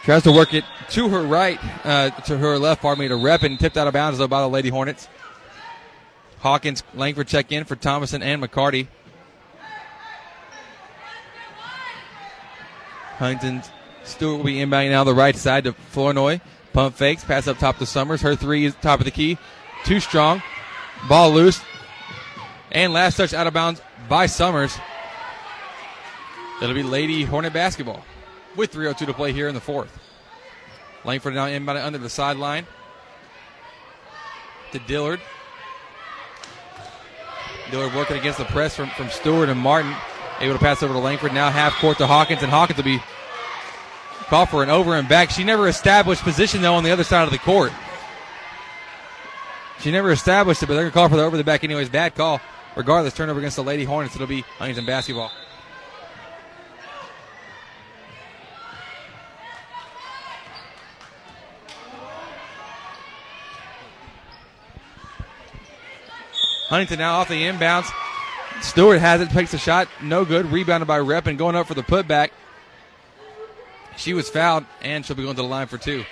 Tries 0.04 0.22
to 0.24 0.32
work 0.32 0.52
it 0.52 0.64
to 0.90 1.08
her 1.08 1.22
right, 1.22 1.58
uh, 1.84 2.10
to 2.10 2.36
her 2.36 2.58
left, 2.58 2.82
pardon 2.82 3.00
me, 3.00 3.08
to 3.08 3.14
Reppin 3.14 3.58
tipped 3.58 3.76
out 3.76 3.86
of 3.86 3.94
bounds 3.94 4.18
though 4.18 4.28
by 4.28 4.42
the 4.42 4.48
Lady 4.48 4.68
Hornets. 4.68 5.08
Hawkins, 6.40 6.82
Langford 6.94 7.26
check 7.26 7.52
in 7.52 7.64
for 7.64 7.74
Thomason 7.74 8.22
and 8.22 8.42
McCarty. 8.42 8.88
Huntington 13.16 13.62
Stewart 14.04 14.38
will 14.38 14.44
be 14.44 14.56
inbounding 14.56 14.90
now 14.90 15.04
the 15.04 15.14
right 15.14 15.34
side 15.34 15.64
to 15.64 15.72
Flournoy. 15.72 16.40
Pump 16.74 16.96
fakes, 16.96 17.24
pass 17.24 17.48
up 17.48 17.58
top 17.58 17.78
to 17.78 17.86
Summers. 17.86 18.20
Her 18.20 18.36
three 18.36 18.66
is 18.66 18.74
top 18.82 19.00
of 19.00 19.06
the 19.06 19.10
key. 19.10 19.38
Too 19.84 20.00
strong. 20.00 20.42
Ball 21.08 21.30
loose. 21.30 21.62
And 22.74 22.92
last 22.92 23.16
touch 23.16 23.32
out 23.32 23.46
of 23.46 23.54
bounds 23.54 23.80
by 24.08 24.26
Summers. 24.26 24.76
It'll 26.60 26.74
be 26.74 26.82
Lady 26.82 27.22
Hornet 27.22 27.52
basketball 27.52 28.04
with 28.56 28.72
3.02 28.72 29.06
to 29.06 29.14
play 29.14 29.32
here 29.32 29.48
in 29.48 29.54
the 29.54 29.60
fourth. 29.60 29.96
Langford 31.04 31.34
now 31.34 31.46
inbound 31.46 31.78
under 31.78 31.98
the 31.98 32.08
sideline 32.10 32.66
to 34.72 34.80
Dillard. 34.80 35.20
Dillard 37.70 37.94
working 37.94 38.16
against 38.16 38.38
the 38.38 38.44
press 38.46 38.74
from, 38.74 38.90
from 38.90 39.08
Stewart 39.08 39.48
and 39.48 39.60
Martin. 39.60 39.94
Able 40.40 40.54
to 40.54 40.58
pass 40.58 40.82
over 40.82 40.92
to 40.92 40.98
Langford. 40.98 41.32
Now 41.32 41.50
half 41.50 41.74
court 41.74 41.98
to 41.98 42.08
Hawkins, 42.08 42.42
and 42.42 42.50
Hawkins 42.50 42.76
will 42.76 42.84
be 42.84 43.00
called 44.26 44.48
for 44.48 44.64
an 44.64 44.70
over 44.70 44.96
and 44.96 45.08
back. 45.08 45.30
She 45.30 45.44
never 45.44 45.68
established 45.68 46.22
position, 46.22 46.60
though, 46.60 46.74
on 46.74 46.82
the 46.82 46.90
other 46.90 47.04
side 47.04 47.22
of 47.22 47.30
the 47.30 47.38
court. 47.38 47.72
She 49.78 49.92
never 49.92 50.10
established 50.10 50.62
it, 50.62 50.66
but 50.66 50.74
they're 50.74 50.84
going 50.84 50.92
to 50.92 50.94
call 50.94 51.08
for 51.08 51.16
the 51.16 51.22
over 51.22 51.36
the 51.36 51.44
back 51.44 51.62
anyways. 51.62 51.88
Bad 51.88 52.16
call. 52.16 52.40
Regardless, 52.76 53.14
turnover 53.14 53.38
against 53.38 53.56
the 53.56 53.62
Lady 53.62 53.84
Hornets. 53.84 54.14
It'll 54.14 54.26
be 54.26 54.42
Huntington 54.58 54.84
basketball. 54.84 55.30
Huntington 66.68 66.98
now 66.98 67.20
off 67.20 67.28
the 67.28 67.42
inbounds. 67.42 67.86
Stewart 68.60 68.98
has 68.98 69.20
it, 69.20 69.30
takes 69.30 69.54
a 69.54 69.58
shot, 69.58 69.86
no 70.02 70.24
good. 70.24 70.46
Rebounded 70.46 70.88
by 70.88 70.98
Reppin 70.98 71.36
going 71.36 71.54
up 71.54 71.68
for 71.68 71.74
the 71.74 71.82
putback. 71.82 72.30
She 73.96 74.12
was 74.14 74.28
fouled, 74.28 74.64
and 74.82 75.06
she'll 75.06 75.14
be 75.14 75.22
going 75.22 75.36
to 75.36 75.42
the 75.42 75.48
line 75.48 75.68
for 75.68 75.78
two. 75.78 76.04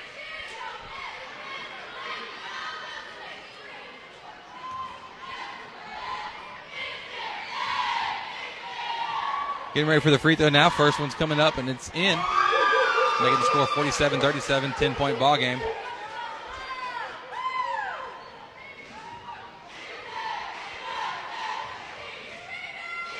Getting 9.74 9.88
ready 9.88 10.00
for 10.02 10.10
the 10.10 10.18
free 10.18 10.36
throw 10.36 10.50
now. 10.50 10.68
First 10.68 11.00
one's 11.00 11.14
coming 11.14 11.40
up, 11.40 11.56
and 11.56 11.68
it's 11.68 11.88
in. 11.94 12.18
Making 13.20 13.38
the 13.38 13.44
score 13.44 13.66
47 13.68 14.20
37, 14.20 14.72
10 14.72 14.94
point 14.94 15.18
ball 15.18 15.36
game. 15.38 15.60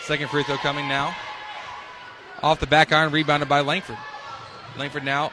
Second 0.05 0.28
free 0.28 0.42
throw 0.42 0.57
coming 0.57 0.88
now. 0.88 1.16
Off 2.42 2.61
the 2.61 2.66
back 2.66 2.92
iron, 2.92 3.12
rebounded 3.12 3.48
by 3.48 3.61
Langford. 3.61 3.96
Langford 4.76 5.05
now, 5.05 5.32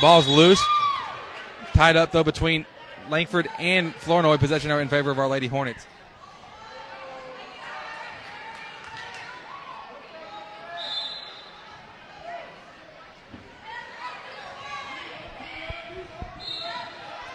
ball's 0.00 0.26
loose. 0.26 0.62
Tied 1.72 1.96
up 1.96 2.12
though 2.12 2.24
between 2.24 2.66
Langford 3.08 3.48
and 3.58 3.94
Flournoy. 3.94 4.36
Possession 4.36 4.70
in 4.70 4.88
favor 4.88 5.10
of 5.10 5.18
our 5.18 5.28
Lady 5.28 5.46
Hornets. 5.46 5.86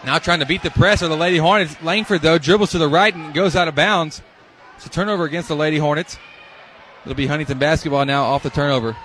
Now 0.06 0.18
trying 0.20 0.38
to 0.38 0.46
beat 0.46 0.62
the 0.62 0.70
press 0.70 1.02
of 1.02 1.10
the 1.10 1.16
Lady 1.16 1.36
Hornets. 1.36 1.76
Langford 1.82 2.22
though 2.22 2.38
dribbles 2.38 2.70
to 2.70 2.78
the 2.78 2.86
right 2.86 3.12
and 3.12 3.34
goes 3.34 3.56
out 3.56 3.66
of 3.66 3.74
bounds. 3.74 4.22
It's 4.76 4.86
a 4.86 4.88
turnover 4.88 5.24
against 5.24 5.48
the 5.48 5.56
Lady 5.56 5.78
Hornets. 5.78 6.16
It'll 7.04 7.16
be 7.16 7.26
Huntington 7.26 7.58
basketball 7.58 8.04
now 8.04 8.22
off 8.22 8.44
the 8.44 8.50
turnover. 8.50 8.96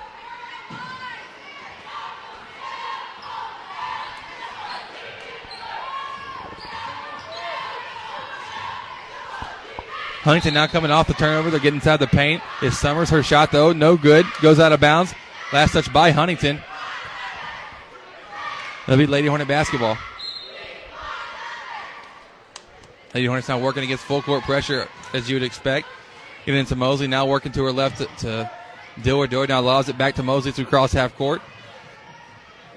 Huntington 10.21 10.53
now 10.53 10.67
coming 10.67 10.91
off 10.91 11.07
the 11.07 11.13
turnover. 11.13 11.49
They're 11.49 11.59
getting 11.59 11.79
inside 11.79 11.97
the 11.97 12.05
paint. 12.05 12.43
It's 12.61 12.77
Summers 12.77 13.09
her 13.09 13.23
shot 13.23 13.51
though? 13.51 13.73
No 13.73 13.97
good. 13.97 14.27
Goes 14.39 14.59
out 14.59 14.71
of 14.71 14.79
bounds. 14.79 15.15
Last 15.51 15.73
touch 15.73 15.91
by 15.91 16.11
Huntington. 16.11 16.61
That'll 18.85 18.99
be 18.99 19.07
Lady 19.07 19.27
Hornet 19.27 19.47
basketball. 19.47 19.97
Lady 23.13 23.27
Hornets 23.27 23.49
now 23.49 23.59
working 23.59 23.83
against 23.83 24.03
full 24.03 24.21
court 24.21 24.43
pressure 24.43 24.87
as 25.13 25.29
you 25.29 25.35
would 25.35 25.43
expect. 25.43 25.87
Getting 26.45 26.61
into 26.61 26.75
Mosley 26.75 27.07
now 27.07 27.25
working 27.25 27.51
to 27.51 27.63
her 27.63 27.71
left 27.71 27.97
to, 27.97 28.05
to 28.19 28.51
Dillard. 29.03 29.29
Dillard 29.29 29.49
now 29.49 29.59
allows 29.59 29.89
it 29.89 29.97
back 29.97 30.15
to 30.15 30.23
Mosley 30.23 30.51
through 30.51 30.65
cross 30.65 30.93
half 30.93 31.15
court. 31.15 31.41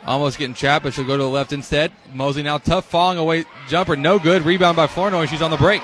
Almost 0.04 0.38
getting 0.38 0.54
trapped, 0.54 0.82
but 0.82 0.92
she'll 0.92 1.06
go 1.06 1.16
to 1.16 1.22
the 1.22 1.28
left 1.28 1.52
instead. 1.52 1.90
Mosley 2.12 2.42
now 2.42 2.58
tough 2.58 2.84
falling 2.84 3.16
away 3.16 3.44
jumper, 3.68 3.96
no 3.96 4.18
good. 4.18 4.42
Rebound 4.42 4.76
by 4.76 4.86
Flournoy. 4.86 5.26
She's 5.26 5.40
on 5.40 5.50
the 5.50 5.56
break. 5.56 5.82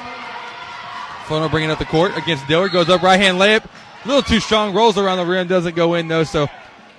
Flournoy 1.24 1.48
bringing 1.48 1.70
up 1.70 1.78
the 1.78 1.86
court 1.86 2.16
against 2.18 2.46
Dillard. 2.46 2.72
Goes 2.72 2.90
up 2.90 3.02
right 3.02 3.18
hand 3.18 3.38
layup. 3.38 3.64
A 4.04 4.08
little 4.08 4.22
too 4.22 4.40
strong. 4.40 4.74
Rolls 4.74 4.98
around 4.98 5.18
the 5.18 5.24
rim. 5.24 5.46
Doesn't 5.46 5.74
go 5.74 5.94
in 5.94 6.08
though. 6.08 6.24
So 6.24 6.48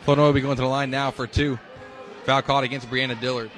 Flournoy 0.04 0.24
will 0.24 0.34
be 0.34 0.42
going 0.42 0.56
to 0.56 0.62
the 0.64 0.68
line 0.68 0.90
now 0.90 1.12
for 1.12 1.28
two. 1.28 1.60
Foul 2.26 2.42
called 2.42 2.64
against 2.64 2.90
Brianna 2.90 3.20
Dillard. 3.20 3.52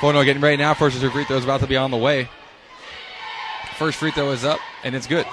Flournoy 0.00 0.24
getting 0.24 0.40
ready 0.40 0.56
now. 0.56 0.72
First 0.72 0.96
free 0.96 1.24
throw 1.24 1.36
is 1.36 1.44
about 1.44 1.60
to 1.60 1.66
be 1.66 1.76
on 1.76 1.90
the 1.90 1.96
way. 1.98 2.30
First 3.76 3.98
free 3.98 4.10
throw 4.10 4.30
is 4.30 4.46
up, 4.46 4.58
and 4.82 4.94
it's 4.94 5.06
good. 5.06 5.26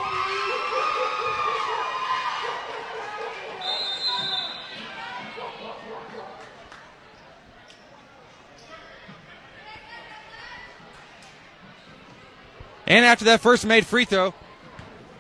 And 12.85 13.05
after 13.05 13.23
that 13.25 13.39
first 13.39 13.65
made 13.65 13.85
free 13.85 14.03
throw, 14.03 14.33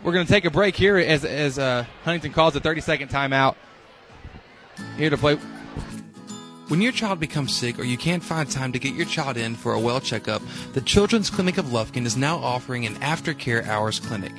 we're 0.03 0.11
going 0.11 0.25
to 0.25 0.31
take 0.31 0.43
a 0.43 0.51
break 0.51 0.75
here 0.75 0.97
as, 0.97 1.23
as 1.23 1.57
uh, 1.57 1.85
Huntington 2.03 2.33
calls 2.33 2.53
a 2.57 2.59
30 2.59 2.81
second 2.81 3.09
timeout. 3.09 3.55
Here 4.97 5.09
to 5.09 5.17
play. 5.17 5.37
When 6.67 6.81
your 6.81 6.91
child 6.91 7.21
becomes 7.21 7.55
sick 7.55 7.79
or 7.79 7.85
you 7.85 7.97
can't 7.97 8.21
find 8.21 8.51
time 8.51 8.73
to 8.73 8.79
get 8.79 8.93
your 8.93 9.05
child 9.05 9.37
in 9.37 9.55
for 9.55 9.71
a 9.71 9.79
well 9.79 10.01
checkup, 10.01 10.41
the 10.73 10.81
Children's 10.81 11.29
Clinic 11.29 11.57
of 11.57 11.67
Lufkin 11.67 12.05
is 12.05 12.17
now 12.17 12.35
offering 12.39 12.85
an 12.85 12.95
aftercare 12.95 13.65
hours 13.65 14.01
clinic. 14.01 14.33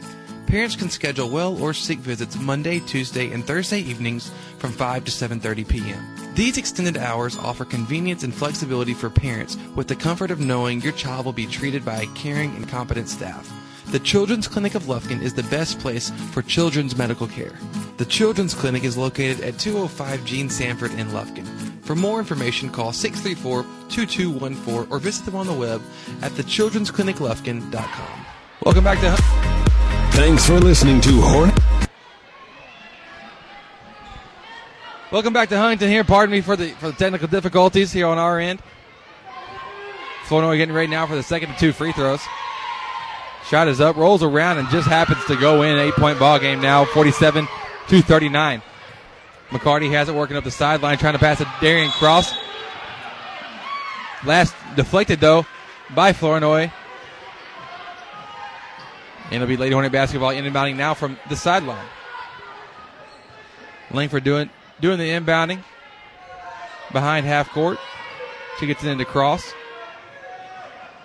Parents 0.47 0.77
can 0.77 0.91
schedule 0.91 1.31
well 1.31 1.57
or 1.63 1.73
sick 1.73 1.97
visits 2.01 2.39
Monday, 2.39 2.81
Tuesday, 2.81 3.33
and 3.33 3.47
Thursday 3.47 3.81
evenings 3.81 4.31
from 4.59 4.73
5 4.73 5.07
to 5.07 5.11
7:30 5.11 5.69
p.m. 5.69 6.35
These 6.35 6.59
extended 6.59 6.99
hours 6.99 7.39
offer 7.39 7.65
convenience 7.65 8.23
and 8.25 8.35
flexibility 8.35 8.93
for 8.93 9.09
parents 9.09 9.57
with 9.75 9.89
the 9.89 9.97
comfort 9.97 10.31
of 10.31 10.39
knowing 10.39 10.83
your 10.83 10.93
child 10.93 11.25
will 11.25 11.33
be 11.33 11.47
treated 11.47 11.83
by 11.83 12.03
a 12.03 12.15
caring 12.15 12.55
and 12.57 12.69
competent 12.69 13.09
staff. 13.09 13.51
The 13.87 14.01
Children's 14.01 14.49
Clinic 14.49 14.75
of 14.75 14.83
Lufkin 14.83 15.23
is 15.23 15.33
the 15.33 15.45
best 15.45 15.79
place 15.79 16.11
for 16.33 16.43
children's 16.43 16.95
medical 16.95 17.27
care. 17.27 17.59
The 17.97 18.05
Children's 18.05 18.53
Clinic 18.53 18.85
is 18.85 18.99
located 18.99 19.41
at 19.41 19.59
205 19.59 20.27
Gene 20.27 20.51
Sanford 20.51 20.93
in 20.93 21.09
Lufkin. 21.09 21.68
For 21.89 21.97
more 21.97 22.19
information, 22.19 22.69
call 22.69 22.93
634-2214 22.93 24.91
or 24.91 24.99
visit 24.99 25.25
them 25.25 25.35
on 25.37 25.47
the 25.47 25.55
web 25.55 25.81
at 26.21 26.33
thechildren'scliniclufkin.com. 26.33 28.27
Welcome 28.63 28.85
back 28.85 29.01
to. 29.01 29.17
Thanks 30.15 30.47
for 30.47 30.61
listening 30.61 31.01
to 31.01 31.19
Hornet. 31.23 31.59
Welcome 35.11 35.33
back 35.33 35.49
to 35.49 35.57
Huntington 35.57 35.89
here. 35.89 36.05
Pardon 36.05 36.31
me 36.31 36.43
for 36.43 36.57
the 36.57 36.73
for 36.73 36.89
the 36.89 36.97
technical 36.99 37.27
difficulties 37.27 37.91
here 37.91 38.07
on 38.07 38.19
our 38.19 38.39
end. 38.39 38.61
Flournoy 40.25 40.59
getting 40.59 40.75
ready 40.75 40.89
now 40.89 41.07
for 41.07 41.15
the 41.15 41.23
second 41.23 41.53
of 41.53 41.57
two 41.57 41.73
free 41.73 41.93
throws. 41.93 42.21
Shot 43.47 43.67
is 43.67 43.81
up, 43.81 43.97
rolls 43.97 44.23
around, 44.23 44.59
and 44.59 44.69
just 44.69 44.87
happens 44.87 45.25
to 45.25 45.37
go 45.37 45.63
in. 45.63 45.79
Eight 45.79 45.95
point 45.95 46.19
ball 46.19 46.39
game 46.39 46.61
now, 46.61 46.85
47 46.85 47.49
to 47.89 48.03
39. 48.03 48.61
McCarty 49.51 49.91
has 49.91 50.09
it 50.09 50.15
working 50.15 50.37
up 50.37 50.45
the 50.45 50.51
sideline, 50.51 50.99
trying 50.99 51.15
to 51.15 51.19
pass 51.19 51.41
it 51.41 51.49
Darian 51.61 51.91
Cross. 51.93 52.35
Last 54.25 54.55
deflected 54.77 55.21
though 55.21 55.47
by 55.95 56.13
Flournoy. 56.13 56.71
And 59.27 59.35
it'll 59.35 59.47
be 59.47 59.57
Lady 59.57 59.73
Hornet 59.73 59.93
basketball 59.93 60.31
inbounding 60.31 60.77
now 60.77 60.95
from 60.95 61.19
the 61.29 61.37
sideline. 61.37 61.87
Langford 63.91 64.25
doing 64.25 64.51
doing 64.81 64.99
the 64.99 65.09
inbounding 65.09 65.63
behind 66.93 67.27
half 67.27 67.51
court. 67.51 67.79
She 68.59 68.67
gets 68.67 68.83
it 68.85 68.91
into 68.91 69.05
Cross. 69.05 69.53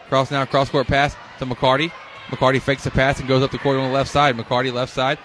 Cross 0.10 0.32
now 0.32 0.46
cross 0.46 0.70
court 0.70 0.88
pass 0.88 1.16
to 1.40 1.46
McCarty. 1.46 1.92
McCarty 2.28 2.62
fakes 2.62 2.84
the 2.84 2.92
pass 2.92 3.20
and 3.20 3.28
goes 3.28 3.44
up 3.44 3.52
the 3.52 3.58
court 3.58 3.78
on 3.78 3.88
the 3.88 3.94
left 3.94 4.10
side. 4.10 4.36
McCarty 4.36 4.72
left 4.72 4.94
side. 4.94 5.18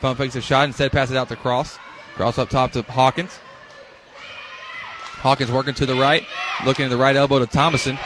Pump 0.00 0.18
fakes 0.18 0.36
a 0.36 0.40
shot. 0.40 0.64
and 0.64 0.70
Instead 0.70 0.92
passes 0.92 1.16
out 1.16 1.28
to 1.28 1.36
Cross. 1.36 1.78
Cross 2.18 2.36
up 2.38 2.50
top 2.50 2.72
to 2.72 2.82
Hawkins. 2.82 3.38
Hawkins 5.22 5.52
working 5.52 5.72
to 5.74 5.86
the 5.86 5.94
right. 5.94 6.26
Looking 6.66 6.86
at 6.86 6.88
the 6.88 6.96
right 6.96 7.14
elbow 7.14 7.38
to 7.38 7.46
Thomason. 7.46 7.96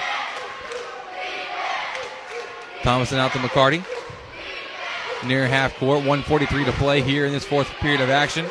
Thomason 2.83 3.19
out 3.19 3.33
to 3.33 3.39
McCarty. 3.39 3.83
Near 5.27 5.49
half 5.49 5.75
court. 5.79 6.01
143 6.01 6.67
to 6.67 6.73
play 6.73 7.01
here 7.01 7.25
in 7.25 7.33
this 7.33 7.47
fourth 7.47 7.71
period 7.81 8.03
of 8.03 8.11
action. 8.11 8.45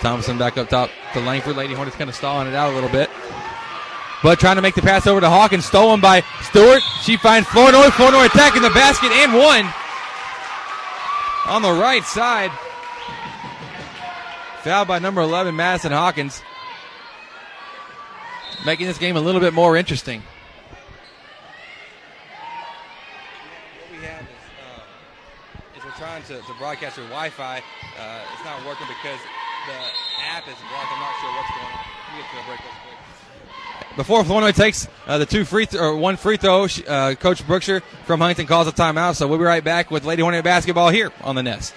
Thomason 0.00 0.38
back 0.38 0.58
up 0.58 0.68
top 0.68 0.90
to 1.12 1.20
Langford. 1.20 1.54
Lady 1.54 1.74
Hornets 1.74 1.96
kind 1.96 2.10
of 2.10 2.16
stalling 2.16 2.48
it 2.48 2.54
out 2.54 2.72
a 2.72 2.74
little 2.74 2.90
bit. 2.90 3.10
But 4.24 4.40
trying 4.40 4.56
to 4.56 4.62
make 4.62 4.74
the 4.74 4.82
pass 4.82 5.06
over 5.06 5.20
to 5.20 5.30
Hawkins. 5.30 5.66
Stolen 5.66 6.00
by 6.00 6.24
Stewart. 6.40 6.82
She 7.02 7.16
finds 7.16 7.48
Flournoy. 7.48 7.90
Flournoy 7.90 8.24
attacking 8.24 8.62
the 8.62 8.70
basket 8.70 9.12
and 9.12 9.34
one. 9.34 9.72
On 11.46 11.62
the 11.62 11.80
right 11.80 12.02
side. 12.02 12.50
Foul 14.62 14.84
by 14.84 15.00
number 15.00 15.20
11, 15.20 15.56
Madison 15.56 15.90
Hawkins. 15.90 16.40
Making 18.64 18.86
this 18.86 18.98
game 18.98 19.16
a 19.16 19.20
little 19.20 19.40
bit 19.40 19.54
more 19.54 19.76
interesting. 19.76 20.22
What 23.80 23.90
we 23.90 24.06
have 24.06 24.22
is, 24.22 24.28
uh, 24.62 25.78
is 25.78 25.84
we're 25.84 25.90
trying 25.98 26.22
to, 26.24 26.38
to 26.38 26.54
broadcast 26.58 26.94
through 26.94 27.06
Wi-Fi. 27.06 27.58
Uh, 27.58 28.20
it's 28.32 28.44
not 28.44 28.64
working 28.64 28.86
because 28.86 29.18
the 29.66 29.74
app 30.30 30.46
is 30.46 30.54
blocked. 30.70 30.92
I'm 30.92 31.00
not 31.00 31.14
sure 31.20 31.30
what's 31.34 31.50
going 31.50 31.66
on. 31.66 31.82
Me 32.14 32.22
get 32.22 32.30
to 32.30 32.38
a 32.38 32.44
break 32.46 32.60
real 32.60 32.70
quick. 32.86 33.96
Before 33.96 34.22
Flournoy 34.22 34.52
takes 34.52 34.86
uh, 35.08 35.18
the 35.18 35.26
two 35.26 35.44
free 35.44 35.66
th- 35.66 35.82
or 35.82 35.96
one 35.96 36.16
free 36.16 36.36
throw, 36.36 36.68
uh, 36.86 37.14
Coach 37.16 37.44
Brookshire 37.46 37.80
from 38.04 38.20
Huntington 38.20 38.46
calls 38.46 38.68
a 38.68 38.72
timeout. 38.72 39.16
So 39.16 39.26
we'll 39.26 39.38
be 39.38 39.44
right 39.44 39.64
back 39.64 39.90
with 39.90 40.04
Lady 40.04 40.22
Hornet 40.22 40.44
basketball 40.44 40.90
here 40.90 41.10
on 41.22 41.34
the 41.34 41.42
Nest. 41.42 41.74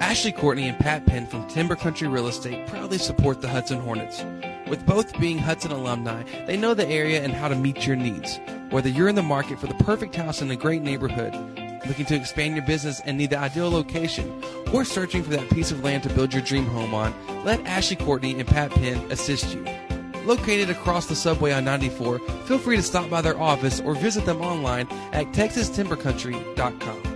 Ashley 0.00 0.32
Courtney 0.32 0.68
and 0.68 0.78
Pat 0.78 1.06
Penn 1.06 1.26
from 1.26 1.48
Timber 1.48 1.74
Country 1.74 2.06
Real 2.06 2.28
Estate 2.28 2.66
proudly 2.66 2.98
support 2.98 3.40
the 3.40 3.48
Hudson 3.48 3.80
Hornets. 3.80 4.22
With 4.68 4.84
both 4.84 5.18
being 5.18 5.38
Hudson 5.38 5.72
alumni, 5.72 6.22
they 6.46 6.56
know 6.56 6.74
the 6.74 6.86
area 6.86 7.22
and 7.22 7.32
how 7.32 7.48
to 7.48 7.56
meet 7.56 7.86
your 7.86 7.96
needs. 7.96 8.38
Whether 8.70 8.90
you're 8.90 9.08
in 9.08 9.14
the 9.14 9.22
market 9.22 9.58
for 9.58 9.68
the 9.68 9.84
perfect 9.84 10.14
house 10.14 10.42
in 10.42 10.50
a 10.50 10.56
great 10.56 10.82
neighborhood, 10.82 11.32
looking 11.86 12.04
to 12.06 12.14
expand 12.14 12.56
your 12.56 12.66
business 12.66 13.00
and 13.06 13.16
need 13.16 13.30
the 13.30 13.38
ideal 13.38 13.70
location, 13.70 14.42
or 14.72 14.84
searching 14.84 15.22
for 15.22 15.30
that 15.30 15.48
piece 15.50 15.70
of 15.70 15.82
land 15.82 16.02
to 16.02 16.10
build 16.10 16.34
your 16.34 16.42
dream 16.42 16.66
home 16.66 16.92
on, 16.92 17.14
let 17.44 17.64
Ashley 17.64 17.96
Courtney 17.96 18.38
and 18.38 18.46
Pat 18.46 18.72
Penn 18.72 18.98
assist 19.10 19.54
you. 19.54 19.64
Located 20.26 20.68
across 20.68 21.06
the 21.06 21.16
subway 21.16 21.52
on 21.52 21.64
94, 21.64 22.18
feel 22.18 22.58
free 22.58 22.76
to 22.76 22.82
stop 22.82 23.08
by 23.08 23.22
their 23.22 23.40
office 23.40 23.80
or 23.80 23.94
visit 23.94 24.26
them 24.26 24.42
online 24.42 24.88
at 25.12 25.26
texastimbercountry.com. 25.28 27.15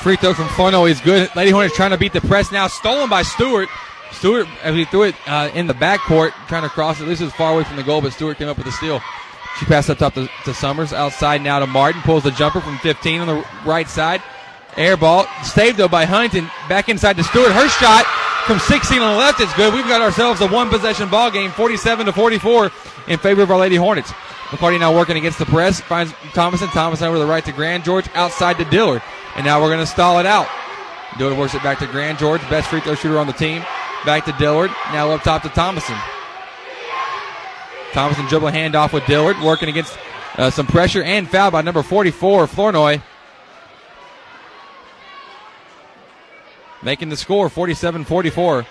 Free 0.00 0.16
throw 0.16 0.34
from 0.34 0.48
Flournoy 0.48 0.90
is 0.90 1.00
good. 1.00 1.34
Lady 1.34 1.50
Hornets 1.50 1.74
trying 1.74 1.90
to 1.90 1.98
beat 1.98 2.12
the 2.12 2.20
press 2.20 2.52
now. 2.52 2.66
Stolen 2.66 3.08
by 3.08 3.22
Stewart. 3.22 3.68
Stewart, 4.12 4.46
as 4.62 4.74
he 4.74 4.84
threw 4.84 5.04
it 5.04 5.14
uh, 5.26 5.50
in 5.54 5.66
the 5.66 5.74
backcourt, 5.74 6.32
trying 6.46 6.62
to 6.62 6.68
cross 6.68 7.00
it. 7.00 7.04
This 7.04 7.20
is 7.20 7.32
far 7.32 7.54
away 7.54 7.64
from 7.64 7.76
the 7.76 7.82
goal, 7.82 8.00
but 8.00 8.12
Stewart 8.12 8.38
came 8.38 8.48
up 8.48 8.58
with 8.58 8.66
a 8.66 8.72
steal. 8.72 9.00
She 9.58 9.66
passed 9.66 9.88
up 9.88 9.98
top 9.98 10.14
to, 10.14 10.28
to 10.44 10.54
Summers. 10.54 10.92
Outside 10.92 11.42
now 11.42 11.60
to 11.60 11.66
Martin. 11.66 12.02
Pulls 12.02 12.24
the 12.24 12.30
jumper 12.32 12.60
from 12.60 12.78
15 12.78 13.20
on 13.20 13.26
the 13.26 13.46
right 13.64 13.88
side. 13.88 14.22
Air 14.76 14.96
ball. 14.96 15.26
Saved 15.42 15.78
though 15.78 15.88
by 15.88 16.04
Huntington. 16.04 16.50
Back 16.68 16.88
inside 16.88 17.16
to 17.16 17.24
Stewart. 17.24 17.52
Her 17.52 17.68
shot 17.68 18.04
from 18.46 18.58
16 18.58 19.00
on 19.00 19.12
the 19.12 19.18
left 19.18 19.40
is 19.40 19.52
good. 19.54 19.72
We've 19.72 19.86
got 19.86 20.02
ourselves 20.02 20.40
a 20.40 20.48
one 20.48 20.68
possession 20.68 21.08
ball 21.08 21.30
game, 21.30 21.50
47 21.50 22.06
to 22.06 22.12
44 22.12 22.70
in 23.08 23.18
favor 23.18 23.42
of 23.42 23.50
our 23.50 23.58
Lady 23.58 23.76
Hornets. 23.76 24.10
McCarty 24.48 24.78
now 24.78 24.94
working 24.94 25.16
against 25.16 25.38
the 25.38 25.46
press. 25.46 25.80
Finds 25.80 26.12
Thomason. 26.32 26.68
Thomason 26.68 27.06
over 27.06 27.18
the 27.18 27.26
right 27.26 27.44
to 27.44 27.52
Grand 27.52 27.84
George. 27.84 28.06
Outside 28.14 28.58
to 28.58 28.64
Dillard. 28.64 29.02
And 29.36 29.44
now 29.44 29.60
we're 29.60 29.68
going 29.68 29.80
to 29.80 29.86
stall 29.86 30.18
it 30.18 30.26
out. 30.26 30.48
Dillard 31.18 31.38
works 31.38 31.54
it 31.54 31.62
back 31.62 31.78
to 31.78 31.86
Grand 31.86 32.18
George. 32.18 32.40
Best 32.50 32.68
free 32.68 32.80
throw 32.80 32.94
shooter 32.94 33.18
on 33.18 33.26
the 33.26 33.32
team. 33.32 33.62
Back 34.04 34.24
to 34.26 34.32
Dillard. 34.32 34.70
Now 34.92 35.10
up 35.10 35.22
top 35.22 35.42
to 35.42 35.48
Thomason. 35.48 35.96
Thomason 37.92 38.26
dribble 38.26 38.48
handoff 38.48 38.92
with 38.92 39.06
Dillard. 39.06 39.40
Working 39.40 39.68
against 39.68 39.96
uh, 40.36 40.50
some 40.50 40.66
pressure 40.66 41.02
and 41.02 41.28
foul 41.28 41.50
by 41.50 41.62
number 41.62 41.82
44, 41.82 42.46
Flournoy. 42.46 43.00
Making 46.82 47.08
the 47.08 47.16
score 47.16 47.48
47 47.48 48.04
44. 48.04 48.66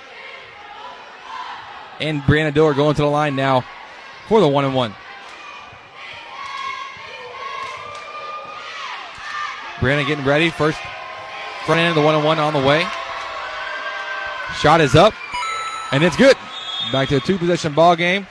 And 2.00 2.22
Brianna 2.22 2.54
Dillard 2.54 2.76
going 2.76 2.96
to 2.96 3.02
the 3.02 3.08
line 3.08 3.36
now 3.36 3.64
for 4.28 4.42
the 4.42 4.48
one 4.48 4.66
and 4.66 4.76
one. 4.76 4.94
Brianna 9.78 10.06
getting 10.08 10.26
ready. 10.26 10.50
First 10.50 10.80
front 11.66 11.80
end 11.80 11.90
of 11.90 11.96
the 11.96 12.02
one 12.02 12.16
and 12.16 12.24
one 12.24 12.40
on 12.40 12.54
the 12.54 12.60
way. 12.60 12.86
Shot 14.60 14.82
is 14.82 14.96
up, 14.96 15.14
and 15.92 16.04
it's 16.04 16.16
good. 16.16 16.38
Back 16.92 17.10
to 17.10 17.18
a 17.18 17.20
two 17.20 17.38
possession 17.38 17.74
ball 17.74 17.96
game. 17.96 18.28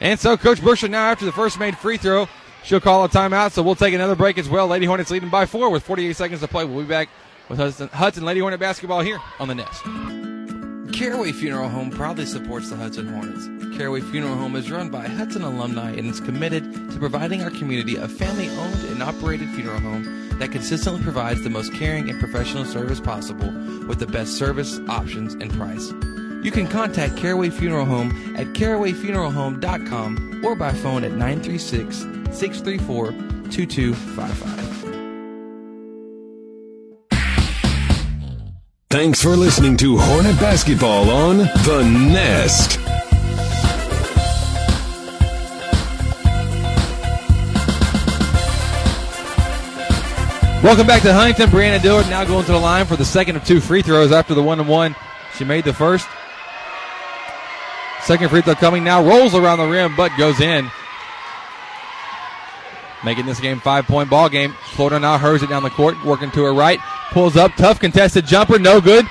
And 0.00 0.20
so 0.20 0.36
Coach 0.36 0.62
Berkshire 0.62 0.88
now 0.88 1.10
after 1.10 1.24
the 1.24 1.32
first 1.32 1.58
made 1.58 1.76
free 1.78 1.96
throw, 1.96 2.28
she'll 2.62 2.80
call 2.80 3.04
a 3.04 3.08
timeout. 3.08 3.52
So 3.52 3.62
we'll 3.62 3.74
take 3.74 3.94
another 3.94 4.14
break 4.14 4.38
as 4.38 4.48
well. 4.48 4.66
Lady 4.66 4.86
Hornets 4.86 5.10
leading 5.10 5.30
by 5.30 5.46
four 5.46 5.70
with 5.70 5.82
48 5.84 6.14
seconds 6.14 6.40
to 6.40 6.48
play. 6.48 6.64
We'll 6.64 6.82
be 6.82 6.88
back 6.88 7.08
with 7.48 7.58
Hudson, 7.58 7.88
Hudson 7.88 8.24
Lady 8.24 8.40
Hornet 8.40 8.60
basketball 8.60 9.00
here 9.00 9.18
on 9.38 9.48
the 9.48 9.54
Nest. 9.54 10.35
Caraway 10.96 11.32
Funeral 11.32 11.68
Home 11.68 11.90
proudly 11.90 12.24
supports 12.24 12.70
the 12.70 12.76
Hudson 12.76 13.06
Hornets. 13.08 13.50
Caraway 13.76 14.00
Funeral 14.00 14.34
Home 14.34 14.56
is 14.56 14.70
run 14.70 14.88
by 14.88 15.06
Hudson 15.06 15.42
alumni 15.42 15.90
and 15.90 16.06
is 16.06 16.20
committed 16.20 16.72
to 16.90 16.98
providing 16.98 17.42
our 17.42 17.50
community 17.50 17.96
a 17.96 18.08
family 18.08 18.48
owned 18.48 18.82
and 18.84 19.02
operated 19.02 19.50
funeral 19.50 19.78
home 19.78 20.30
that 20.38 20.52
consistently 20.52 21.02
provides 21.02 21.42
the 21.42 21.50
most 21.50 21.74
caring 21.74 22.08
and 22.08 22.18
professional 22.18 22.64
service 22.64 22.98
possible 22.98 23.52
with 23.86 23.98
the 23.98 24.06
best 24.06 24.38
service, 24.38 24.80
options, 24.88 25.34
and 25.34 25.52
price. 25.52 25.92
You 26.42 26.50
can 26.50 26.66
contact 26.66 27.18
Caraway 27.18 27.50
Funeral 27.50 27.84
Home 27.84 28.34
at 28.34 28.46
carawayfuneralhome.com 28.54 30.40
or 30.42 30.56
by 30.56 30.72
phone 30.72 31.04
at 31.04 31.12
936 31.12 31.98
634 32.34 33.12
2255. 33.50 34.75
Thanks 38.88 39.20
for 39.20 39.30
listening 39.30 39.76
to 39.78 39.98
Hornet 39.98 40.38
Basketball 40.38 41.10
on 41.10 41.38
The 41.38 41.82
Nest. 41.82 42.78
Welcome 50.62 50.86
back 50.86 51.02
to 51.02 51.12
Huntington. 51.12 51.50
Brianna 51.50 51.82
Dillard 51.82 52.08
now 52.08 52.24
going 52.24 52.44
to 52.44 52.52
the 52.52 52.58
line 52.58 52.86
for 52.86 52.94
the 52.94 53.04
second 53.04 53.34
of 53.34 53.44
two 53.44 53.60
free 53.60 53.82
throws 53.82 54.12
after 54.12 54.34
the 54.34 54.42
one 54.42 54.60
and 54.60 54.68
one. 54.68 54.94
She 55.36 55.44
made 55.44 55.64
the 55.64 55.74
first. 55.74 56.06
Second 58.04 58.28
free 58.28 58.42
throw 58.42 58.54
coming 58.54 58.84
now. 58.84 59.04
Rolls 59.04 59.34
around 59.34 59.58
the 59.58 59.66
rim, 59.66 59.96
but 59.96 60.16
goes 60.16 60.40
in. 60.40 60.70
Making 63.06 63.26
this 63.26 63.38
game 63.38 63.60
five 63.60 63.86
point 63.86 64.10
ball 64.10 64.28
game. 64.28 64.52
Flournoy 64.72 64.98
now 64.98 65.16
hurls 65.16 65.40
it 65.44 65.48
down 65.48 65.62
the 65.62 65.70
court, 65.70 65.94
working 66.04 66.32
to 66.32 66.42
her 66.42 66.52
right. 66.52 66.80
Pulls 67.12 67.36
up, 67.36 67.54
tough 67.54 67.78
contested 67.78 68.26
jumper, 68.26 68.58
no 68.58 68.80
good. 68.80 69.06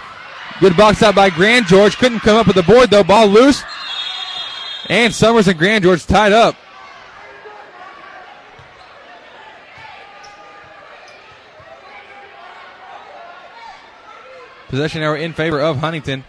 Good 0.59 0.75
box 0.75 1.01
out 1.01 1.15
by 1.15 1.29
Grand 1.29 1.65
George. 1.65 1.95
Couldn't 1.97 2.19
come 2.19 2.35
up 2.35 2.45
with 2.45 2.57
the 2.57 2.63
board 2.63 2.89
though. 2.89 3.05
Ball 3.05 3.27
loose. 3.27 3.63
And 4.89 5.13
Summers 5.13 5.47
and 5.47 5.57
Grand 5.57 5.85
George 5.85 6.05
tied 6.05 6.33
up. 6.33 6.57
Possession 14.67 15.03
error 15.03 15.15
in 15.15 15.31
favor 15.31 15.61
of 15.61 15.77
Huntington. 15.77 16.25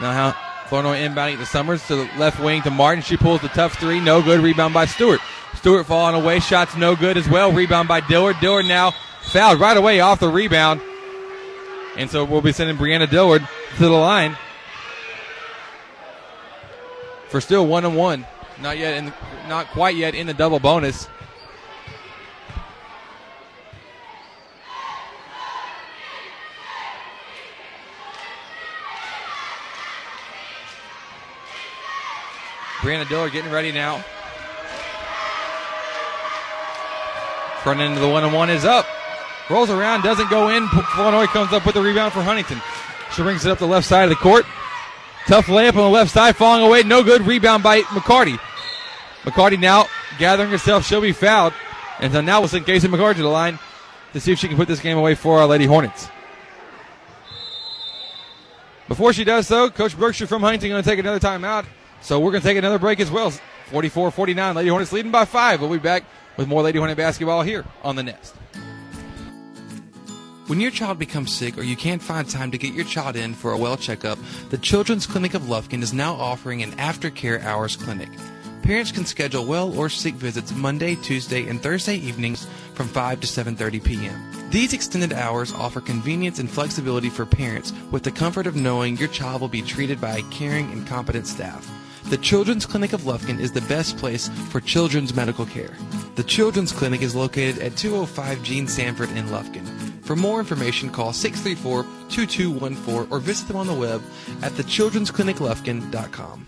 Now 0.00 0.36
Flournoy 0.74 0.96
inbounding 0.96 1.38
to 1.38 1.46
Summers 1.46 1.86
to 1.86 1.94
the 1.94 2.10
left 2.18 2.40
wing 2.40 2.60
to 2.62 2.70
Martin. 2.72 3.00
She 3.00 3.16
pulls 3.16 3.40
the 3.40 3.46
tough 3.46 3.78
three. 3.78 4.00
No 4.00 4.20
good. 4.20 4.40
Rebound 4.40 4.74
by 4.74 4.86
Stewart. 4.86 5.20
Stewart 5.54 5.86
falling 5.86 6.20
away. 6.20 6.40
Shots 6.40 6.76
no 6.76 6.96
good 6.96 7.16
as 7.16 7.28
well. 7.28 7.52
Rebound 7.52 7.86
by 7.86 8.00
Dillard. 8.00 8.40
Dillard 8.40 8.66
now 8.66 8.90
fouled 9.22 9.60
right 9.60 9.76
away 9.76 10.00
off 10.00 10.18
the 10.18 10.28
rebound. 10.28 10.80
And 11.96 12.10
so 12.10 12.24
we'll 12.24 12.40
be 12.40 12.50
sending 12.50 12.76
Brianna 12.76 13.08
Dillard 13.08 13.46
to 13.76 13.84
the 13.84 13.90
line 13.90 14.36
for 17.28 17.40
still 17.40 17.68
one 17.68 17.84
and 17.84 17.96
one. 17.96 18.26
Not 18.60 18.76
yet 18.76 18.94
in, 18.94 19.12
not 19.48 19.68
quite 19.68 19.94
yet 19.94 20.16
in 20.16 20.26
the 20.26 20.34
double 20.34 20.58
bonus. 20.58 21.06
Brianna 32.84 33.08
Dillard 33.08 33.32
getting 33.32 33.50
ready 33.50 33.72
now. 33.72 34.04
Front 37.62 37.80
end 37.80 37.94
of 37.94 38.00
the 38.00 38.08
one 38.08 38.24
and 38.24 38.34
one 38.34 38.50
is 38.50 38.66
up. 38.66 38.86
Rolls 39.48 39.70
around, 39.70 40.02
doesn't 40.02 40.28
go 40.28 40.50
in. 40.50 40.68
Flournoy 40.68 41.24
comes 41.24 41.50
up 41.54 41.64
with 41.64 41.76
the 41.76 41.80
rebound 41.80 42.12
for 42.12 42.20
Huntington. 42.20 42.60
She 43.16 43.22
brings 43.22 43.46
it 43.46 43.50
up 43.50 43.56
the 43.56 43.66
left 43.66 43.86
side 43.86 44.02
of 44.02 44.10
the 44.10 44.16
court. 44.16 44.44
Tough 45.26 45.46
layup 45.46 45.70
on 45.70 45.76
the 45.76 45.88
left 45.88 46.10
side, 46.10 46.36
falling 46.36 46.62
away. 46.62 46.82
No 46.82 47.02
good. 47.02 47.22
Rebound 47.22 47.62
by 47.62 47.80
McCarty. 47.82 48.38
McCarty 49.22 49.58
now 49.58 49.86
gathering 50.18 50.50
herself. 50.50 50.84
She'll 50.84 51.00
be 51.00 51.12
fouled. 51.12 51.54
And 52.00 52.12
so 52.12 52.20
now 52.20 52.40
we'll 52.40 52.48
send 52.48 52.66
Casey 52.66 52.86
McCarty 52.86 53.16
to 53.16 53.22
the 53.22 53.28
line 53.28 53.58
to 54.12 54.20
see 54.20 54.30
if 54.30 54.38
she 54.38 54.46
can 54.46 54.58
put 54.58 54.68
this 54.68 54.80
game 54.80 54.98
away 54.98 55.14
for 55.14 55.38
our 55.38 55.46
Lady 55.46 55.64
Hornets. 55.64 56.08
Before 58.88 59.14
she 59.14 59.24
does 59.24 59.46
so, 59.46 59.70
Coach 59.70 59.98
Berkshire 59.98 60.26
from 60.26 60.42
Huntington 60.42 60.68
going 60.68 60.82
to 60.82 60.90
take 60.90 60.98
another 60.98 61.18
timeout. 61.18 61.64
So 62.04 62.20
we're 62.20 62.32
going 62.32 62.42
to 62.42 62.46
take 62.46 62.58
another 62.58 62.78
break 62.78 63.00
as 63.00 63.10
well. 63.10 63.30
44 63.70 64.10
49. 64.10 64.54
Lady 64.54 64.68
Hornets 64.68 64.92
leading 64.92 65.10
by 65.10 65.24
five. 65.24 65.62
We'll 65.62 65.70
be 65.70 65.78
back 65.78 66.04
with 66.36 66.46
more 66.46 66.60
Lady 66.60 66.76
Hornet 66.76 66.98
basketball 66.98 67.40
here 67.40 67.64
on 67.82 67.96
the 67.96 68.02
Nest. 68.02 68.34
When 70.46 70.60
your 70.60 70.70
child 70.70 70.98
becomes 70.98 71.32
sick 71.32 71.56
or 71.56 71.62
you 71.62 71.74
can't 71.74 72.02
find 72.02 72.28
time 72.28 72.50
to 72.50 72.58
get 72.58 72.74
your 72.74 72.84
child 72.84 73.16
in 73.16 73.32
for 73.32 73.52
a 73.52 73.58
well 73.58 73.78
checkup, 73.78 74.18
the 74.50 74.58
Children's 74.58 75.06
Clinic 75.06 75.32
of 75.32 75.44
Lufkin 75.44 75.82
is 75.82 75.94
now 75.94 76.12
offering 76.12 76.62
an 76.62 76.72
aftercare 76.72 77.42
hours 77.42 77.74
clinic. 77.74 78.10
Parents 78.60 78.92
can 78.92 79.06
schedule 79.06 79.46
well 79.46 79.76
or 79.78 79.88
sick 79.88 80.14
visits 80.14 80.52
Monday, 80.52 80.96
Tuesday, 80.96 81.48
and 81.48 81.62
Thursday 81.62 81.96
evenings 81.96 82.46
from 82.74 82.86
5 82.86 83.20
to 83.22 83.26
7:30 83.26 83.82
p.m. 83.82 84.50
These 84.50 84.74
extended 84.74 85.14
hours 85.14 85.54
offer 85.54 85.80
convenience 85.80 86.38
and 86.38 86.50
flexibility 86.50 87.08
for 87.08 87.24
parents 87.24 87.72
with 87.90 88.02
the 88.02 88.10
comfort 88.10 88.46
of 88.46 88.56
knowing 88.56 88.98
your 88.98 89.08
child 89.08 89.40
will 89.40 89.48
be 89.48 89.62
treated 89.62 90.02
by 90.02 90.18
a 90.18 90.22
caring 90.30 90.70
and 90.70 90.86
competent 90.86 91.26
staff. 91.26 91.66
The 92.14 92.22
Children's 92.22 92.64
Clinic 92.64 92.92
of 92.92 93.00
Lufkin 93.00 93.40
is 93.40 93.50
the 93.50 93.62
best 93.62 93.98
place 93.98 94.28
for 94.48 94.60
children's 94.60 95.16
medical 95.16 95.46
care. 95.46 95.72
The 96.14 96.22
Children's 96.22 96.70
Clinic 96.70 97.02
is 97.02 97.16
located 97.16 97.58
at 97.58 97.76
205 97.76 98.40
Gene 98.44 98.68
Sanford 98.68 99.10
in 99.16 99.26
Lufkin. 99.30 99.66
For 100.04 100.14
more 100.14 100.38
information, 100.38 100.90
call 100.90 101.10
634-2214 101.10 103.10
or 103.10 103.18
visit 103.18 103.48
them 103.48 103.56
on 103.56 103.66
the 103.66 103.74
web 103.74 104.00
at 104.42 104.52
thechildren'scliniclufkin.com. 104.52 106.46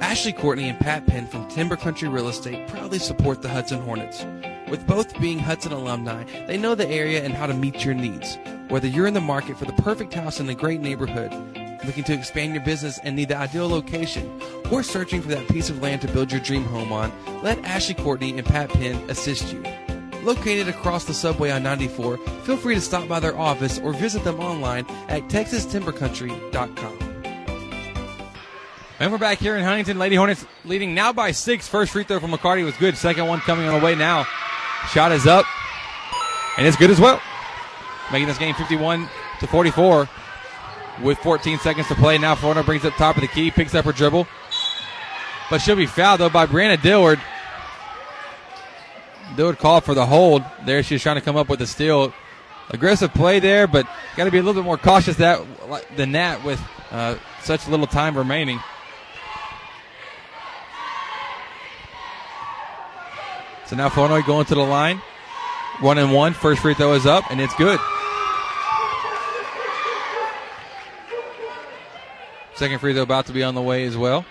Ashley 0.00 0.32
Courtney 0.32 0.70
and 0.70 0.80
Pat 0.80 1.06
Penn 1.06 1.26
from 1.26 1.46
Timber 1.50 1.76
Country 1.76 2.08
Real 2.08 2.28
Estate 2.28 2.66
proudly 2.66 2.98
support 2.98 3.42
the 3.42 3.50
Hudson 3.50 3.82
Hornets. 3.82 4.24
With 4.70 4.86
both 4.86 5.20
being 5.20 5.38
Hudson 5.38 5.72
alumni, 5.72 6.24
they 6.46 6.56
know 6.56 6.74
the 6.74 6.88
area 6.88 7.22
and 7.22 7.34
how 7.34 7.46
to 7.46 7.52
meet 7.52 7.84
your 7.84 7.92
needs. 7.92 8.38
Whether 8.68 8.88
you're 8.88 9.06
in 9.06 9.12
the 9.12 9.20
market 9.20 9.58
for 9.58 9.66
the 9.66 9.82
perfect 9.82 10.14
house 10.14 10.40
in 10.40 10.48
a 10.48 10.54
great 10.54 10.80
neighborhood, 10.80 11.30
looking 11.84 12.04
to 12.04 12.12
expand 12.12 12.54
your 12.54 12.64
business 12.64 12.98
and 13.02 13.16
need 13.16 13.28
the 13.28 13.36
ideal 13.36 13.68
location, 13.68 14.40
or 14.70 14.82
searching 14.82 15.22
for 15.22 15.28
that 15.28 15.48
piece 15.48 15.70
of 15.70 15.82
land 15.82 16.00
to 16.02 16.08
build 16.08 16.30
your 16.30 16.40
dream 16.40 16.64
home 16.64 16.92
on, 16.92 17.12
let 17.42 17.58
Ashley 17.64 17.94
Courtney 17.94 18.36
and 18.36 18.46
Pat 18.46 18.70
Penn 18.70 18.96
assist 19.10 19.52
you. 19.52 19.62
Located 20.22 20.68
across 20.68 21.04
the 21.04 21.14
subway 21.14 21.50
on 21.50 21.62
94, 21.62 22.18
feel 22.44 22.56
free 22.56 22.74
to 22.74 22.80
stop 22.80 23.08
by 23.08 23.20
their 23.20 23.36
office 23.38 23.78
or 23.78 23.92
visit 23.92 24.22
them 24.24 24.38
online 24.40 24.86
at 25.08 25.22
texastimbercountry.com. 25.28 26.98
And 28.98 29.10
we're 29.10 29.16
back 29.16 29.38
here 29.38 29.56
in 29.56 29.64
Huntington. 29.64 29.98
Lady 29.98 30.16
Hornets 30.16 30.44
leading 30.66 30.94
now 30.94 31.10
by 31.10 31.30
six. 31.30 31.66
First 31.66 31.92
free 31.92 32.04
throw 32.04 32.20
from 32.20 32.32
McCarty 32.32 32.66
was 32.66 32.76
good. 32.76 32.98
Second 32.98 33.26
one 33.28 33.40
coming 33.40 33.66
on 33.66 33.80
the 33.80 33.82
way 33.82 33.94
now. 33.94 34.26
Shot 34.90 35.10
is 35.10 35.26
up. 35.26 35.46
And 36.58 36.66
it's 36.66 36.76
good 36.76 36.90
as 36.90 37.00
well. 37.00 37.18
Making 38.12 38.28
this 38.28 38.36
game 38.36 38.54
51 38.54 39.08
to 39.38 39.46
44 39.46 40.06
with 41.02 41.18
14 41.18 41.58
seconds 41.58 41.88
to 41.88 41.94
play. 41.94 42.18
Now 42.18 42.34
Flournoy 42.34 42.62
brings 42.62 42.84
up 42.84 42.94
top 42.94 43.16
of 43.16 43.22
the 43.22 43.28
key, 43.28 43.50
picks 43.50 43.74
up 43.74 43.84
her 43.84 43.92
dribble. 43.92 44.26
But 45.50 45.58
she'll 45.58 45.76
be 45.76 45.86
fouled 45.86 46.20
though 46.20 46.28
by 46.28 46.46
Brianna 46.46 46.80
Dillard. 46.80 47.20
Dillard 49.36 49.58
called 49.58 49.84
for 49.84 49.94
the 49.94 50.06
hold. 50.06 50.44
There 50.64 50.82
she's 50.82 51.02
trying 51.02 51.16
to 51.16 51.22
come 51.22 51.36
up 51.36 51.48
with 51.48 51.60
a 51.62 51.66
steal. 51.66 52.12
Aggressive 52.70 53.12
play 53.12 53.40
there, 53.40 53.66
but 53.66 53.86
got 54.16 54.24
to 54.24 54.30
be 54.30 54.38
a 54.38 54.42
little 54.42 54.62
bit 54.62 54.66
more 54.66 54.78
cautious 54.78 55.16
that 55.16 55.40
than 55.96 56.12
that 56.12 56.44
with 56.44 56.60
uh, 56.92 57.16
such 57.42 57.66
little 57.66 57.86
time 57.86 58.16
remaining. 58.16 58.60
So 63.66 63.76
now 63.76 63.88
Flournoy 63.88 64.22
going 64.22 64.46
to 64.46 64.54
the 64.54 64.60
line. 64.60 65.00
One 65.80 65.98
and 65.98 66.12
one. 66.12 66.32
First 66.32 66.62
free 66.62 66.74
throw 66.74 66.92
is 66.94 67.06
up, 67.06 67.30
and 67.30 67.40
it's 67.40 67.54
good. 67.54 67.80
Second 72.60 72.78
free 72.80 72.92
throw 72.92 73.00
about 73.00 73.24
to 73.24 73.32
be 73.32 73.42
on 73.42 73.54
the 73.54 73.62
way 73.62 73.86
as 73.86 73.96
well. 73.96 74.22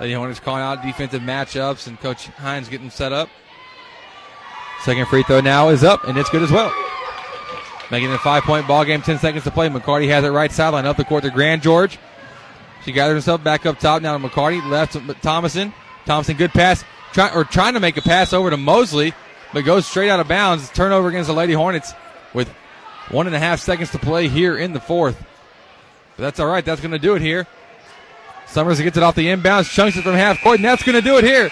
Lady 0.00 0.14
Hornets 0.14 0.40
calling 0.40 0.60
out 0.60 0.82
defensive 0.82 1.22
matchups, 1.22 1.86
and 1.86 2.00
Coach 2.00 2.26
Hines 2.26 2.68
getting 2.68 2.90
set 2.90 3.12
up. 3.12 3.28
Second 4.82 5.06
free 5.06 5.22
throw 5.22 5.40
now 5.40 5.68
is 5.68 5.84
up, 5.84 6.02
and 6.02 6.18
it's 6.18 6.28
good 6.30 6.42
as 6.42 6.50
well. 6.50 6.74
Making 7.92 8.10
it 8.10 8.14
a 8.14 8.18
five 8.18 8.42
point 8.42 8.66
ball 8.66 8.84
game, 8.84 9.02
10 9.02 9.20
seconds 9.20 9.44
to 9.44 9.52
play. 9.52 9.68
McCarty 9.68 10.08
has 10.08 10.24
it 10.24 10.30
right 10.30 10.50
sideline 10.50 10.84
up 10.84 10.96
the 10.96 11.04
court 11.04 11.22
to 11.22 11.30
Grand 11.30 11.62
George. 11.62 11.96
She 12.84 12.90
gathers 12.90 13.14
herself 13.14 13.44
back 13.44 13.66
up 13.66 13.78
top 13.78 14.02
now 14.02 14.18
to 14.18 14.28
McCarty. 14.28 14.68
Left 14.68 14.94
to 14.94 15.14
Thomason. 15.22 15.72
Thomason, 16.06 16.36
good 16.36 16.50
pass 16.50 16.82
try, 17.12 17.32
or 17.32 17.44
trying 17.44 17.74
to 17.74 17.80
make 17.80 17.96
a 17.96 18.02
pass 18.02 18.32
over 18.32 18.50
to 18.50 18.56
Mosley, 18.56 19.14
but 19.52 19.64
goes 19.64 19.86
straight 19.86 20.10
out 20.10 20.18
of 20.18 20.26
bounds. 20.26 20.70
Turnover 20.70 21.10
against 21.10 21.28
the 21.28 21.34
Lady 21.34 21.52
Hornets 21.52 21.92
with 22.34 22.48
one 23.12 23.28
and 23.28 23.36
a 23.36 23.38
half 23.38 23.60
seconds 23.60 23.92
to 23.92 24.00
play 24.00 24.26
here 24.26 24.58
in 24.58 24.72
the 24.72 24.80
fourth. 24.80 25.24
But 26.16 26.24
that's 26.24 26.40
all 26.40 26.46
right. 26.46 26.64
That's 26.64 26.80
going 26.80 26.92
to 26.92 26.98
do 26.98 27.14
it 27.14 27.22
here. 27.22 27.46
Summers 28.46 28.80
gets 28.80 28.96
it 28.96 29.02
off 29.02 29.14
the 29.14 29.26
inbounds, 29.26 29.70
chunks 29.70 29.96
it 29.96 30.02
from 30.02 30.14
half 30.14 30.40
court, 30.40 30.56
and 30.56 30.64
that's 30.64 30.82
going 30.82 30.94
to 30.94 31.02
do 31.02 31.18
it 31.18 31.24
here. 31.24 31.50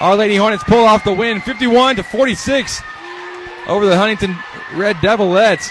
Our 0.00 0.16
Lady 0.16 0.36
Hornets 0.36 0.64
pull 0.64 0.84
off 0.84 1.04
the 1.04 1.12
win, 1.12 1.40
51 1.40 1.96
to 1.96 2.02
46 2.02 2.82
over 3.68 3.86
the 3.86 3.96
Huntington 3.96 4.36
Red 4.74 4.96
Devilettes. 4.96 5.70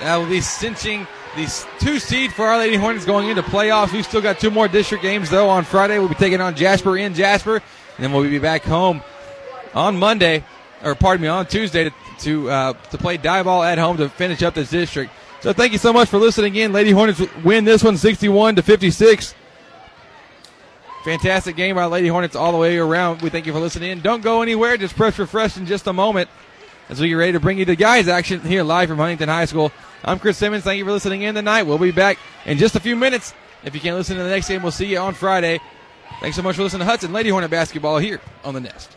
That 0.00 0.16
will 0.16 0.26
be 0.26 0.40
cinching 0.40 1.06
the 1.36 1.66
two 1.78 1.98
seed 1.98 2.32
for 2.32 2.46
Our 2.46 2.58
Lady 2.58 2.76
Hornets 2.76 3.04
going 3.04 3.28
into 3.28 3.42
playoffs. 3.42 3.92
We've 3.92 4.04
still 4.04 4.22
got 4.22 4.40
two 4.40 4.50
more 4.50 4.68
district 4.68 5.02
games 5.02 5.30
though. 5.30 5.48
On 5.48 5.64
Friday, 5.64 5.98
we'll 5.98 6.08
be 6.08 6.14
taking 6.14 6.40
on 6.40 6.56
Jasper 6.56 6.96
in 6.96 7.14
Jasper, 7.14 7.56
and 7.56 8.04
then 8.04 8.12
we'll 8.12 8.22
be 8.22 8.38
back 8.38 8.62
home 8.62 9.02
on 9.74 9.96
Monday, 9.98 10.44
or 10.82 10.94
pardon 10.94 11.22
me, 11.22 11.28
on 11.28 11.46
Tuesday 11.46 11.84
to 11.84 11.92
to, 12.20 12.50
uh, 12.50 12.72
to 12.90 12.98
play 12.98 13.18
Diboll 13.18 13.66
at 13.66 13.78
home 13.78 13.96
to 13.98 14.08
finish 14.08 14.42
up 14.42 14.54
this 14.54 14.70
district. 14.70 15.12
So 15.42 15.52
thank 15.52 15.72
you 15.72 15.78
so 15.78 15.92
much 15.92 16.08
for 16.08 16.18
listening 16.18 16.54
in. 16.54 16.72
Lady 16.72 16.92
Hornets 16.92 17.20
win 17.42 17.64
this 17.64 17.82
one 17.82 17.96
61 17.96 18.56
to 18.56 18.62
56. 18.62 19.34
Fantastic 21.02 21.56
game 21.56 21.74
by 21.74 21.84
Lady 21.86 22.06
Hornets 22.06 22.36
all 22.36 22.52
the 22.52 22.58
way 22.58 22.78
around. 22.78 23.22
We 23.22 23.28
thank 23.28 23.46
you 23.46 23.52
for 23.52 23.58
listening 23.58 23.90
in. 23.90 24.00
Don't 24.02 24.22
go 24.22 24.42
anywhere. 24.42 24.76
Just 24.76 24.94
press 24.94 25.18
refresh 25.18 25.56
in 25.56 25.66
just 25.66 25.88
a 25.88 25.92
moment 25.92 26.30
as 26.88 27.00
we 27.00 27.08
get 27.08 27.14
ready 27.14 27.32
to 27.32 27.40
bring 27.40 27.58
you 27.58 27.64
the 27.64 27.74
guys 27.74 28.06
action 28.06 28.40
here 28.40 28.62
live 28.62 28.88
from 28.88 28.98
Huntington 28.98 29.28
High 29.28 29.46
School. 29.46 29.72
I'm 30.04 30.20
Chris 30.20 30.38
Simmons. 30.38 30.62
Thank 30.62 30.78
you 30.78 30.84
for 30.84 30.92
listening 30.92 31.22
in 31.22 31.34
tonight. 31.34 31.64
We'll 31.64 31.76
be 31.76 31.90
back 31.90 32.18
in 32.46 32.56
just 32.56 32.76
a 32.76 32.80
few 32.80 32.94
minutes. 32.94 33.34
If 33.64 33.74
you 33.74 33.80
can't 33.80 33.96
listen 33.96 34.16
to 34.16 34.22
the 34.22 34.30
next 34.30 34.46
game, 34.46 34.62
we'll 34.62 34.70
see 34.70 34.86
you 34.86 34.98
on 34.98 35.12
Friday. 35.12 35.58
Thanks 36.20 36.36
so 36.36 36.42
much 36.42 36.54
for 36.54 36.62
listening 36.62 36.80
to 36.80 36.86
Hudson 36.86 37.12
Lady 37.12 37.30
Hornet 37.30 37.50
basketball 37.50 37.98
here 37.98 38.20
on 38.44 38.54
the 38.54 38.60
Nest. 38.60 38.96